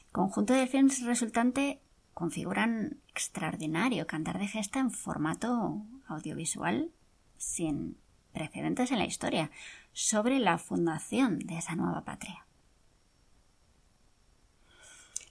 El 0.05 0.11
conjunto 0.13 0.53
de 0.53 0.67
films 0.67 1.01
resultante 1.01 1.81
configuran 2.13 3.01
extraordinario 3.09 4.07
cantar 4.07 4.39
de 4.39 4.47
gesta 4.47 4.79
en 4.79 4.91
formato 4.91 5.81
audiovisual 6.07 6.91
sin 7.35 7.97
precedentes 8.35 8.91
en 8.91 8.99
la 8.99 9.05
historia 9.05 9.49
sobre 9.93 10.37
la 10.37 10.59
fundación 10.59 11.39
de 11.39 11.57
esa 11.57 11.75
nueva 11.75 12.03
patria. 12.03 12.45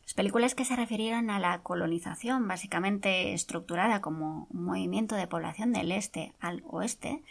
Las 0.02 0.14
películas 0.14 0.54
que 0.54 0.64
se 0.64 0.74
refirieron 0.74 1.30
a 1.30 1.38
la 1.38 1.62
colonización, 1.62 2.48
básicamente 2.48 3.34
estructurada 3.34 4.00
como 4.00 4.48
un 4.50 4.64
movimiento 4.64 5.14
de 5.14 5.26
población 5.26 5.72
del 5.72 5.92
este 5.92 6.32
al 6.40 6.64
oeste, 6.66 7.22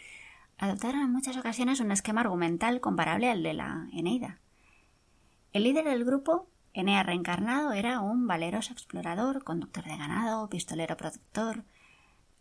adoptaron 0.58 1.02
en 1.02 1.12
muchas 1.12 1.36
ocasiones 1.36 1.80
un 1.80 1.90
esquema 1.90 2.22
argumental 2.22 2.80
comparable 2.80 3.30
al 3.30 3.42
de 3.42 3.54
la 3.54 3.88
Eneida. 3.92 4.38
El 5.52 5.64
líder 5.64 5.84
del 5.84 6.04
grupo, 6.04 6.48
Enea 6.72 7.02
reencarnado, 7.02 7.72
era 7.72 8.00
un 8.00 8.26
valeroso 8.26 8.72
explorador, 8.72 9.44
conductor 9.44 9.84
de 9.84 9.96
ganado, 9.96 10.48
pistolero 10.48 10.96
protector, 10.96 11.64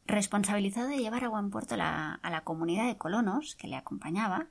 responsabilizado 0.05 0.89
de 0.89 0.97
llevar 0.97 1.23
a 1.23 1.29
buen 1.29 1.49
puerto 1.49 1.75
a 1.75 2.19
la 2.23 2.41
comunidad 2.43 2.87
de 2.87 2.97
colonos 2.97 3.55
que 3.55 3.67
le 3.67 3.75
acompañaba, 3.75 4.47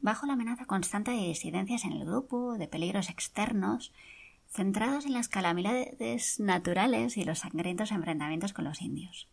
bajo 0.00 0.26
la 0.26 0.34
amenaza 0.34 0.66
constante 0.66 1.10
de 1.10 1.26
disidencias 1.26 1.84
en 1.84 1.92
el 1.92 2.04
grupo, 2.04 2.56
de 2.56 2.68
peligros 2.68 3.10
externos, 3.10 3.92
centrados 4.48 5.06
en 5.06 5.12
las 5.12 5.28
calamidades 5.28 6.40
naturales 6.40 7.16
y 7.16 7.24
los 7.24 7.40
sangrientos 7.40 7.92
enfrentamientos 7.92 8.52
con 8.52 8.64
los 8.64 8.80
indios. 8.80 9.28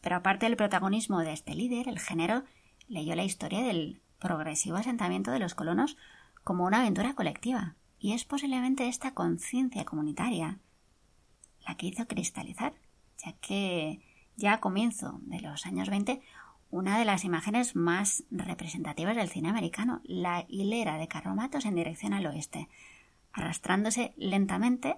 Pero 0.00 0.16
aparte 0.16 0.46
del 0.46 0.56
protagonismo 0.56 1.20
de 1.20 1.32
este 1.32 1.54
líder, 1.54 1.88
el 1.88 2.00
género 2.00 2.44
leyó 2.88 3.14
la 3.14 3.24
historia 3.24 3.60
del 3.60 4.00
progresivo 4.18 4.76
asentamiento 4.76 5.30
de 5.30 5.38
los 5.38 5.54
colonos 5.54 5.96
como 6.42 6.64
una 6.64 6.80
aventura 6.80 7.14
colectiva, 7.14 7.76
y 8.00 8.14
es 8.14 8.24
posiblemente 8.24 8.88
esta 8.88 9.14
conciencia 9.14 9.84
comunitaria 9.84 10.58
la 11.66 11.76
que 11.76 11.86
hizo 11.86 12.08
cristalizar, 12.08 12.74
ya 13.18 13.32
que 13.34 14.00
ya 14.36 14.54
a 14.54 14.60
comienzo 14.60 15.20
de 15.22 15.40
los 15.40 15.66
años 15.66 15.88
20, 15.88 16.22
una 16.70 16.98
de 16.98 17.04
las 17.04 17.24
imágenes 17.24 17.76
más 17.76 18.24
representativas 18.30 19.16
del 19.16 19.28
cine 19.28 19.50
americano, 19.50 20.00
la 20.04 20.46
hilera 20.48 20.96
de 20.96 21.08
carromatos 21.08 21.66
en 21.66 21.74
dirección 21.74 22.14
al 22.14 22.26
oeste, 22.26 22.68
arrastrándose 23.32 24.14
lentamente 24.16 24.96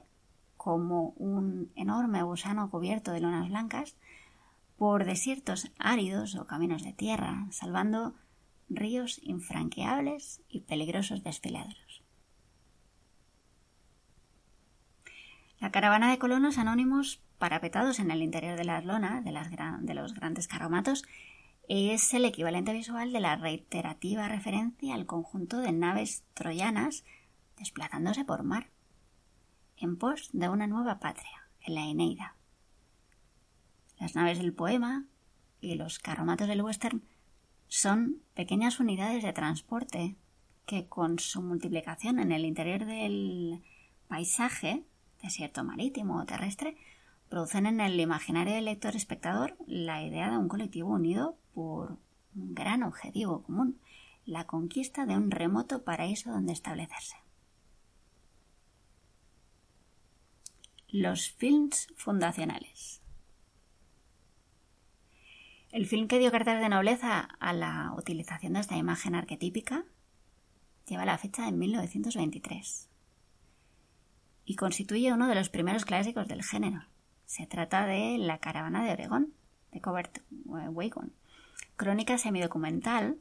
como 0.56 1.08
un 1.16 1.72
enorme 1.74 2.22
gusano 2.22 2.70
cubierto 2.70 3.12
de 3.12 3.20
lonas 3.20 3.48
blancas 3.48 3.96
por 4.78 5.04
desiertos 5.04 5.70
áridos 5.78 6.36
o 6.36 6.46
caminos 6.46 6.82
de 6.82 6.92
tierra, 6.92 7.46
salvando 7.50 8.14
ríos 8.68 9.20
infranqueables 9.22 10.42
y 10.48 10.60
peligrosos 10.60 11.22
desfiladeros. 11.22 12.02
La 15.60 15.70
caravana 15.70 16.10
de 16.10 16.18
colonos 16.18 16.58
anónimos 16.58 17.20
parapetados 17.38 17.98
en 17.98 18.10
el 18.10 18.22
interior 18.22 18.56
de 18.56 18.64
las 18.64 18.84
lonas 18.84 19.24
de, 19.24 19.32
de 19.80 19.94
los 19.94 20.14
grandes 20.14 20.48
carromatos 20.48 21.04
es 21.68 22.12
el 22.12 22.24
equivalente 22.24 22.72
visual 22.72 23.12
de 23.12 23.20
la 23.20 23.36
reiterativa 23.36 24.28
referencia 24.28 24.94
al 24.94 25.06
conjunto 25.06 25.58
de 25.58 25.72
naves 25.72 26.24
troyanas 26.34 27.04
desplazándose 27.58 28.24
por 28.24 28.42
mar, 28.42 28.70
en 29.76 29.96
pos 29.96 30.30
de 30.32 30.48
una 30.48 30.66
nueva 30.66 30.98
patria, 30.98 31.48
en 31.60 31.74
la 31.74 31.86
Eneida. 31.86 32.36
Las 33.98 34.14
naves 34.14 34.38
del 34.38 34.52
poema 34.52 35.06
y 35.60 35.76
los 35.76 35.98
carromatos 35.98 36.48
del 36.48 36.62
western 36.62 37.02
son 37.68 38.20
pequeñas 38.34 38.80
unidades 38.80 39.22
de 39.22 39.32
transporte 39.32 40.16
que 40.66 40.86
con 40.86 41.18
su 41.18 41.42
multiplicación 41.42 42.18
en 42.18 42.32
el 42.32 42.44
interior 42.44 42.84
del 42.84 43.62
paisaje, 44.08 44.84
desierto 45.22 45.64
marítimo 45.64 46.20
o 46.20 46.24
terrestre, 46.24 46.76
producen 47.34 47.66
en 47.66 47.80
el 47.80 47.98
imaginario 47.98 48.54
del 48.54 48.66
lector 48.66 48.94
espectador 48.94 49.56
la 49.66 50.04
idea 50.04 50.30
de 50.30 50.38
un 50.38 50.46
colectivo 50.46 50.90
unido 50.90 51.36
por 51.52 51.98
un 52.36 52.54
gran 52.54 52.84
objetivo 52.84 53.42
común, 53.42 53.80
la 54.24 54.46
conquista 54.46 55.04
de 55.04 55.16
un 55.16 55.32
remoto 55.32 55.82
paraíso 55.82 56.30
donde 56.30 56.52
establecerse. 56.52 57.16
Los 60.86 61.32
films 61.32 61.88
fundacionales. 61.96 63.02
El 65.72 65.88
film 65.88 66.06
que 66.06 66.20
dio 66.20 66.30
cartas 66.30 66.60
de 66.60 66.68
nobleza 66.68 67.18
a 67.18 67.52
la 67.52 67.94
utilización 67.98 68.52
de 68.52 68.60
esta 68.60 68.76
imagen 68.76 69.16
arquetípica 69.16 69.84
lleva 70.86 71.04
la 71.04 71.18
fecha 71.18 71.46
de 71.46 71.50
1923 71.50 72.90
y 74.44 74.54
constituye 74.54 75.12
uno 75.12 75.26
de 75.26 75.34
los 75.34 75.48
primeros 75.48 75.84
clásicos 75.84 76.28
del 76.28 76.44
género. 76.44 76.93
Se 77.26 77.46
trata 77.46 77.86
de 77.86 78.18
La 78.18 78.38
caravana 78.38 78.84
de 78.84 78.92
Oregón, 78.92 79.34
de 79.72 79.80
Covert 79.80 80.18
Wagon, 80.44 81.12
crónica 81.76 82.18
semidocumental. 82.18 83.18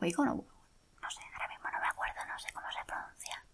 Wagon 0.00 0.28
o 0.28 0.34
no 0.34 1.10
sé, 1.10 1.20
ahora 1.32 1.48
mismo 1.48 1.70
no 1.72 1.80
me 1.80 1.86
acuerdo, 1.86 2.16
no 2.28 2.38
sé 2.38 2.48
cómo 2.52 2.66
se 2.70 2.84
pronuncia. 2.86 3.44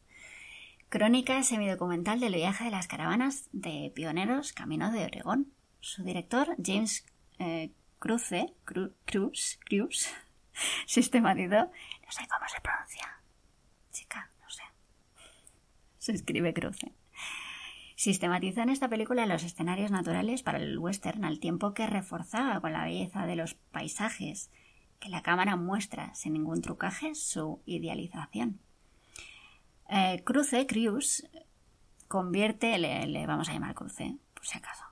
Crónica 0.89 1.43
semidocumental 1.43 2.21
del 2.21 2.35
viaje 2.35 2.65
de 2.65 2.71
las 2.71 2.89
caravanas 2.89 3.49
de 3.53 3.93
pioneros 3.95 4.53
camino 4.53 4.91
de 4.91 5.05
Oregón. 5.05 5.53
Su 5.81 6.03
director, 6.03 6.57
James 6.63 7.05
eh, 7.39 7.71
Cruce, 7.99 8.55
Cruz, 8.65 8.93
Cruz, 9.05 10.09
sistematizó, 10.87 11.67
no 11.67 12.11
sé 12.11 12.27
cómo 12.29 12.49
se 12.49 12.61
pronuncia. 12.61 13.21
Chica, 13.93 14.31
no 14.41 14.49
sé. 14.49 14.63
Se 15.99 16.13
escribe 16.13 16.55
Cruce 16.55 16.93
Sistematiza 18.05 18.63
en 18.63 18.69
esta 18.69 18.91
película 18.91 19.25
los 19.25 19.45
escenarios 19.45 19.91
naturales 19.91 20.43
para 20.43 20.59
el 20.59 20.79
western 20.79 21.25
al 21.25 21.41
tiempo 21.41 21.73
que 21.73 21.87
reforzaba 21.87 22.61
con 22.61 22.75
la 22.75 22.85
belleza 22.85 23.25
de 23.25 23.35
los 23.35 23.55
paisajes 23.55 24.51
que 25.01 25.09
la 25.09 25.23
cámara 25.23 25.57
muestra 25.57 26.15
sin 26.15 26.35
ningún 26.35 26.61
trucaje 26.61 27.15
su 27.15 27.63
idealización. 27.65 28.61
Eh, 29.89 30.21
Cruce, 30.23 30.67
Cruz, 30.67 31.27
convierte, 32.07 32.77
le, 32.77 33.07
le, 33.07 33.27
vamos 33.27 33.49
a 33.49 33.55
llamar 33.55 33.75
Cruce, 33.75 34.19
por 34.35 34.45
si 34.45 34.59
acaso, 34.59 34.85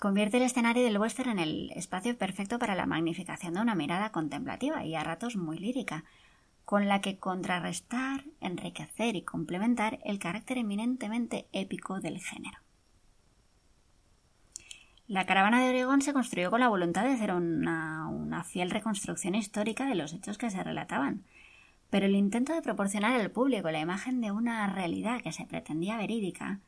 convierte 0.00 0.38
el 0.38 0.44
escenario 0.44 0.84
del 0.84 0.96
western 0.96 1.32
en 1.32 1.38
el 1.38 1.70
espacio 1.72 2.16
perfecto 2.16 2.58
para 2.58 2.74
la 2.74 2.86
magnificación 2.86 3.52
de 3.52 3.60
una 3.60 3.74
mirada 3.74 4.10
contemplativa 4.10 4.86
y 4.86 4.94
a 4.94 5.04
ratos 5.04 5.36
muy 5.36 5.58
lírica, 5.58 6.06
con 6.64 6.88
la 6.88 7.00
que 7.00 7.18
contrarrestar, 7.18 8.24
enriquecer 8.40 9.16
y 9.16 9.22
complementar 9.22 9.98
el 10.04 10.18
carácter 10.18 10.58
eminentemente 10.58 11.46
épico 11.52 12.00
del 12.00 12.20
género. 12.20 12.58
La 15.08 15.26
caravana 15.26 15.60
de 15.60 15.68
Oregón 15.68 16.00
se 16.00 16.12
construyó 16.12 16.50
con 16.50 16.60
la 16.60 16.68
voluntad 16.68 17.04
de 17.04 17.10
hacer 17.10 17.32
una, 17.32 18.08
una, 18.08 18.44
fiel 18.44 18.70
reconstrucción 18.70 19.34
histórica 19.34 19.84
de 19.86 19.94
los 19.94 20.14
hechos 20.14 20.38
que 20.38 20.48
se 20.48 20.62
relataban, 20.62 21.24
pero 21.90 22.06
el 22.06 22.14
intento 22.14 22.54
de 22.54 22.62
proporcionar 22.62 23.20
al 23.20 23.30
público 23.30 23.70
la 23.70 23.80
imagen 23.80 24.22
de 24.22 24.30
una 24.30 24.66
realidad 24.68 25.20
que 25.20 25.32
se 25.32 25.44
pretendía 25.44 25.98
verídica 25.98 26.60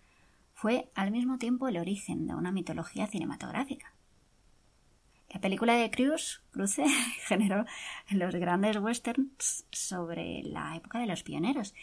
fue 0.53 0.91
al 0.95 1.11
mismo 1.13 1.39
tiempo 1.39 1.69
el 1.69 1.79
origen 1.79 2.27
de 2.27 2.35
una 2.35 2.53
mitología 2.53 3.07
cinematográfica. 3.07 3.94
La 5.35 5.41
película 5.41 5.75
de 5.75 5.91
Cruise, 5.91 6.43
Cruce, 6.53 6.85
generó 7.27 7.67
los 8.11 8.37
grandes 8.37 8.77
westerns 8.77 9.67
sobre 9.73 10.45
la 10.45 10.77
época 10.77 11.01
de 11.01 11.07
los 11.07 11.25
pioneros, 11.25 11.75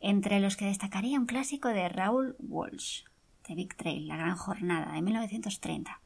entre 0.00 0.40
los 0.40 0.58
que 0.58 0.66
destacaría 0.66 1.18
un 1.18 1.24
clásico 1.24 1.68
de 1.68 1.88
Raoul 1.88 2.36
Walsh, 2.38 3.04
The 3.46 3.54
Big 3.54 3.74
Trail, 3.76 4.06
La 4.06 4.18
Gran 4.18 4.36
Jornada, 4.36 4.92
de 4.92 5.00
1930, 5.00 6.02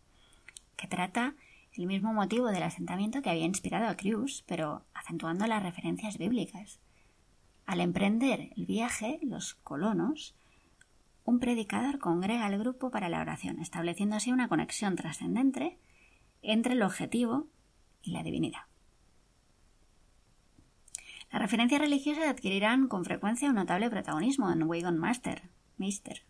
que 0.77 0.87
trata 0.87 1.35
el 1.73 1.87
mismo 1.89 2.13
motivo 2.15 2.47
del 2.47 2.63
asentamiento 2.63 3.21
que 3.21 3.31
había 3.31 3.47
inspirado 3.47 3.89
a 3.89 3.97
Cruise, 3.97 4.45
pero 4.47 4.85
acentuando 4.95 5.49
las 5.49 5.63
referencias 5.63 6.19
bíblicas. 6.19 6.79
Al 7.67 7.81
emprender 7.81 8.53
el 8.57 8.65
viaje, 8.65 9.19
los 9.23 9.55
colonos 9.55 10.37
un 11.25 11.41
predicador 11.41 11.99
congrega 11.99 12.47
al 12.47 12.59
grupo 12.59 12.93
para 12.93 13.09
la 13.09 13.21
oración, 13.21 13.59
estableciendo 13.59 14.15
así 14.15 14.31
una 14.31 14.49
conexión 14.49 14.95
trascendente 14.95 15.79
entre 16.43 16.75
el 16.75 16.83
objetivo 16.83 17.47
y 18.03 18.11
la 18.13 18.23
divinidad. 18.23 18.63
Las 21.33 21.41
referencias 21.41 21.81
religiosas 21.81 22.29
adquirirán 22.29 22.89
con 22.89 23.05
frecuencia 23.05 23.49
un 23.49 23.55
notable 23.55 23.89
protagonismo 23.89 24.53
en 24.53 24.65
Wagon 24.65 24.99
Master, 24.99 25.49
Mister, 25.79 26.23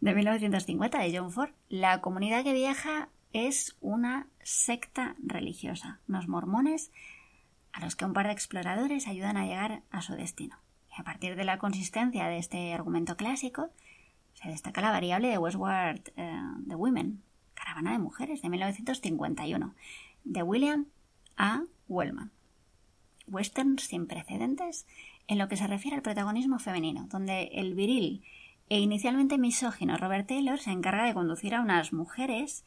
de 0.00 0.14
1950 0.14 0.98
de 0.98 1.18
John 1.18 1.30
Ford. 1.30 1.50
La 1.68 2.00
comunidad 2.00 2.42
que 2.42 2.54
viaja 2.54 3.10
es 3.34 3.76
una 3.80 4.28
secta 4.42 5.16
religiosa, 5.22 6.00
unos 6.08 6.26
mormones 6.26 6.90
a 7.72 7.84
los 7.84 7.96
que 7.96 8.04
un 8.04 8.14
par 8.14 8.26
de 8.26 8.32
exploradores 8.32 9.08
ayudan 9.08 9.36
a 9.36 9.44
llegar 9.44 9.82
a 9.90 10.00
su 10.00 10.14
destino. 10.14 10.56
Y 10.96 11.00
a 11.00 11.04
partir 11.04 11.36
de 11.36 11.44
la 11.44 11.58
consistencia 11.58 12.26
de 12.28 12.38
este 12.38 12.72
argumento 12.72 13.16
clásico, 13.16 13.70
se 14.34 14.48
destaca 14.48 14.80
la 14.80 14.90
variable 14.90 15.28
de 15.28 15.38
Westward 15.38 16.00
eh, 16.16 16.40
The 16.68 16.76
Women, 16.76 17.22
Caravana 17.64 17.92
de 17.92 17.98
Mujeres, 17.98 18.42
de 18.42 18.50
1951, 18.50 19.74
de 20.24 20.42
William 20.42 20.86
A. 21.38 21.62
Wellman. 21.88 22.30
Western 23.26 23.78
sin 23.78 24.06
precedentes 24.06 24.86
en 25.28 25.38
lo 25.38 25.48
que 25.48 25.56
se 25.56 25.66
refiere 25.66 25.96
al 25.96 26.02
protagonismo 26.02 26.58
femenino, 26.58 27.06
donde 27.08 27.44
el 27.54 27.74
viril 27.74 28.22
e 28.68 28.80
inicialmente 28.80 29.38
misógino 29.38 29.96
Robert 29.96 30.28
Taylor 30.28 30.58
se 30.58 30.72
encarga 30.72 31.04
de 31.04 31.14
conducir 31.14 31.54
a 31.54 31.62
unas 31.62 31.94
mujeres 31.94 32.64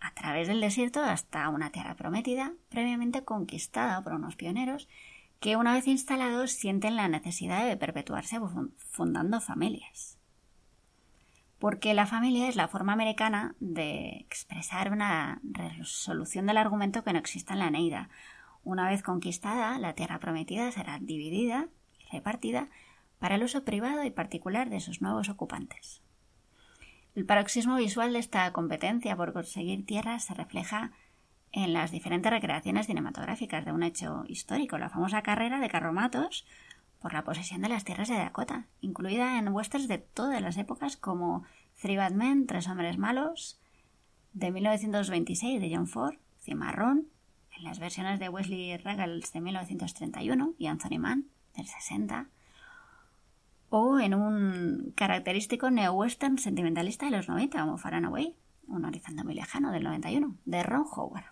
a 0.00 0.14
través 0.14 0.48
del 0.48 0.62
desierto 0.62 1.02
hasta 1.02 1.48
una 1.50 1.70
tierra 1.70 1.94
prometida, 1.94 2.54
previamente 2.70 3.22
conquistada 3.22 4.02
por 4.02 4.14
unos 4.14 4.36
pioneros 4.36 4.88
que 5.40 5.56
una 5.56 5.74
vez 5.74 5.86
instalados 5.88 6.52
sienten 6.52 6.96
la 6.96 7.08
necesidad 7.08 7.66
de 7.66 7.76
perpetuarse 7.76 8.40
fundando 8.78 9.42
familias 9.42 10.15
porque 11.58 11.94
la 11.94 12.06
familia 12.06 12.48
es 12.48 12.56
la 12.56 12.68
forma 12.68 12.92
americana 12.92 13.54
de 13.60 14.18
expresar 14.18 14.92
una 14.92 15.40
resolución 15.42 16.46
del 16.46 16.58
argumento 16.58 17.02
que 17.02 17.12
no 17.12 17.18
existe 17.18 17.52
en 17.52 17.60
la 17.60 17.70
Neida. 17.70 18.10
Una 18.62 18.88
vez 18.88 19.02
conquistada, 19.02 19.78
la 19.78 19.94
tierra 19.94 20.18
prometida 20.18 20.70
será 20.70 20.98
dividida 21.00 21.68
y 21.98 22.12
repartida 22.12 22.68
para 23.18 23.36
el 23.36 23.42
uso 23.42 23.64
privado 23.64 24.04
y 24.04 24.10
particular 24.10 24.68
de 24.68 24.80
sus 24.80 25.00
nuevos 25.00 25.28
ocupantes. 25.28 26.02
El 27.14 27.24
paroxismo 27.24 27.76
visual 27.76 28.12
de 28.12 28.18
esta 28.18 28.52
competencia 28.52 29.16
por 29.16 29.32
conseguir 29.32 29.86
tierras 29.86 30.24
se 30.24 30.34
refleja 30.34 30.92
en 31.52 31.72
las 31.72 31.90
diferentes 31.90 32.30
recreaciones 32.30 32.86
cinematográficas 32.86 33.64
de 33.64 33.72
un 33.72 33.82
hecho 33.82 34.24
histórico, 34.28 34.76
la 34.76 34.90
famosa 34.90 35.22
carrera 35.22 35.58
de 35.58 35.70
carromatos 35.70 36.44
por 37.00 37.12
la 37.12 37.24
posesión 37.24 37.62
de 37.62 37.68
las 37.68 37.84
tierras 37.84 38.08
de 38.08 38.16
Dakota, 38.16 38.66
incluida 38.80 39.38
en 39.38 39.48
westerns 39.48 39.88
de 39.88 39.98
todas 39.98 40.40
las 40.40 40.56
épocas 40.56 40.96
como 40.96 41.44
Three 41.80 41.96
Bad 41.96 42.12
Men, 42.12 42.46
Tres 42.46 42.68
Hombres 42.68 42.98
Malos, 42.98 43.60
de 44.32 44.50
1926 44.50 45.60
de 45.60 45.74
John 45.74 45.86
Ford, 45.86 46.16
Cimarrón, 46.42 47.08
en 47.56 47.64
las 47.64 47.78
versiones 47.78 48.20
de 48.20 48.28
Wesley 48.28 48.76
Ruggles 48.76 49.32
de 49.32 49.40
1931 49.40 50.54
y 50.58 50.66
Anthony 50.66 50.98
Mann 50.98 51.26
del 51.54 51.66
60, 51.66 52.28
o 53.70 53.98
en 53.98 54.14
un 54.14 54.92
característico 54.94 55.70
neo-western 55.70 56.38
sentimentalista 56.38 57.06
de 57.06 57.12
los 57.12 57.28
90 57.28 57.60
como 57.60 57.78
Far 57.78 57.94
un 58.68 58.84
horizonte 58.84 59.24
muy 59.24 59.34
lejano 59.34 59.70
del 59.70 59.84
91, 59.84 60.36
de 60.44 60.62
Ron 60.62 60.84
Howard. 60.90 61.24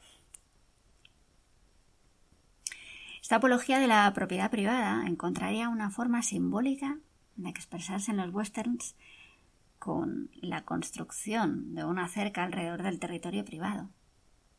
Esta 3.24 3.36
apología 3.36 3.78
de 3.78 3.86
la 3.86 4.12
propiedad 4.12 4.50
privada 4.50 5.06
encontraría 5.06 5.70
una 5.70 5.88
forma 5.88 6.22
simbólica 6.22 6.98
de 7.36 7.48
expresarse 7.48 8.10
en 8.10 8.18
los 8.18 8.34
westerns 8.34 8.96
con 9.78 10.28
la 10.42 10.66
construcción 10.66 11.74
de 11.74 11.86
una 11.86 12.06
cerca 12.06 12.44
alrededor 12.44 12.82
del 12.82 13.00
territorio 13.00 13.42
privado, 13.42 13.88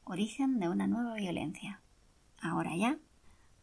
origen 0.04 0.60
de 0.60 0.68
una 0.68 0.88
nueva 0.88 1.14
violencia. 1.14 1.80
Ahora 2.42 2.76
ya. 2.76 2.98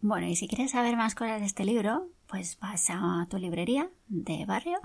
Bueno, 0.02 0.28
y 0.28 0.36
si 0.36 0.46
quieres 0.46 0.70
saber 0.70 0.96
más 0.96 1.16
cosas 1.16 1.40
de 1.40 1.46
este 1.46 1.64
libro, 1.64 2.08
pues 2.28 2.56
vas 2.60 2.88
a 2.88 3.26
tu 3.28 3.38
librería 3.38 3.90
de 4.06 4.46
barrio 4.46 4.78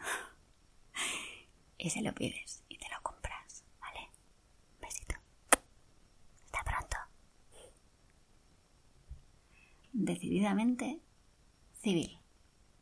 y 1.78 1.92
se 1.92 2.02
lo 2.02 2.12
pides 2.16 2.64
y 2.70 2.80
te 2.80 2.88
lo 2.90 3.04
compras, 3.04 3.64
¿vale? 3.80 4.10
Besito. 4.82 5.14
Hasta 6.46 6.64
pronto 6.64 6.98
decididamente 9.98 11.02
civil. 11.82 12.20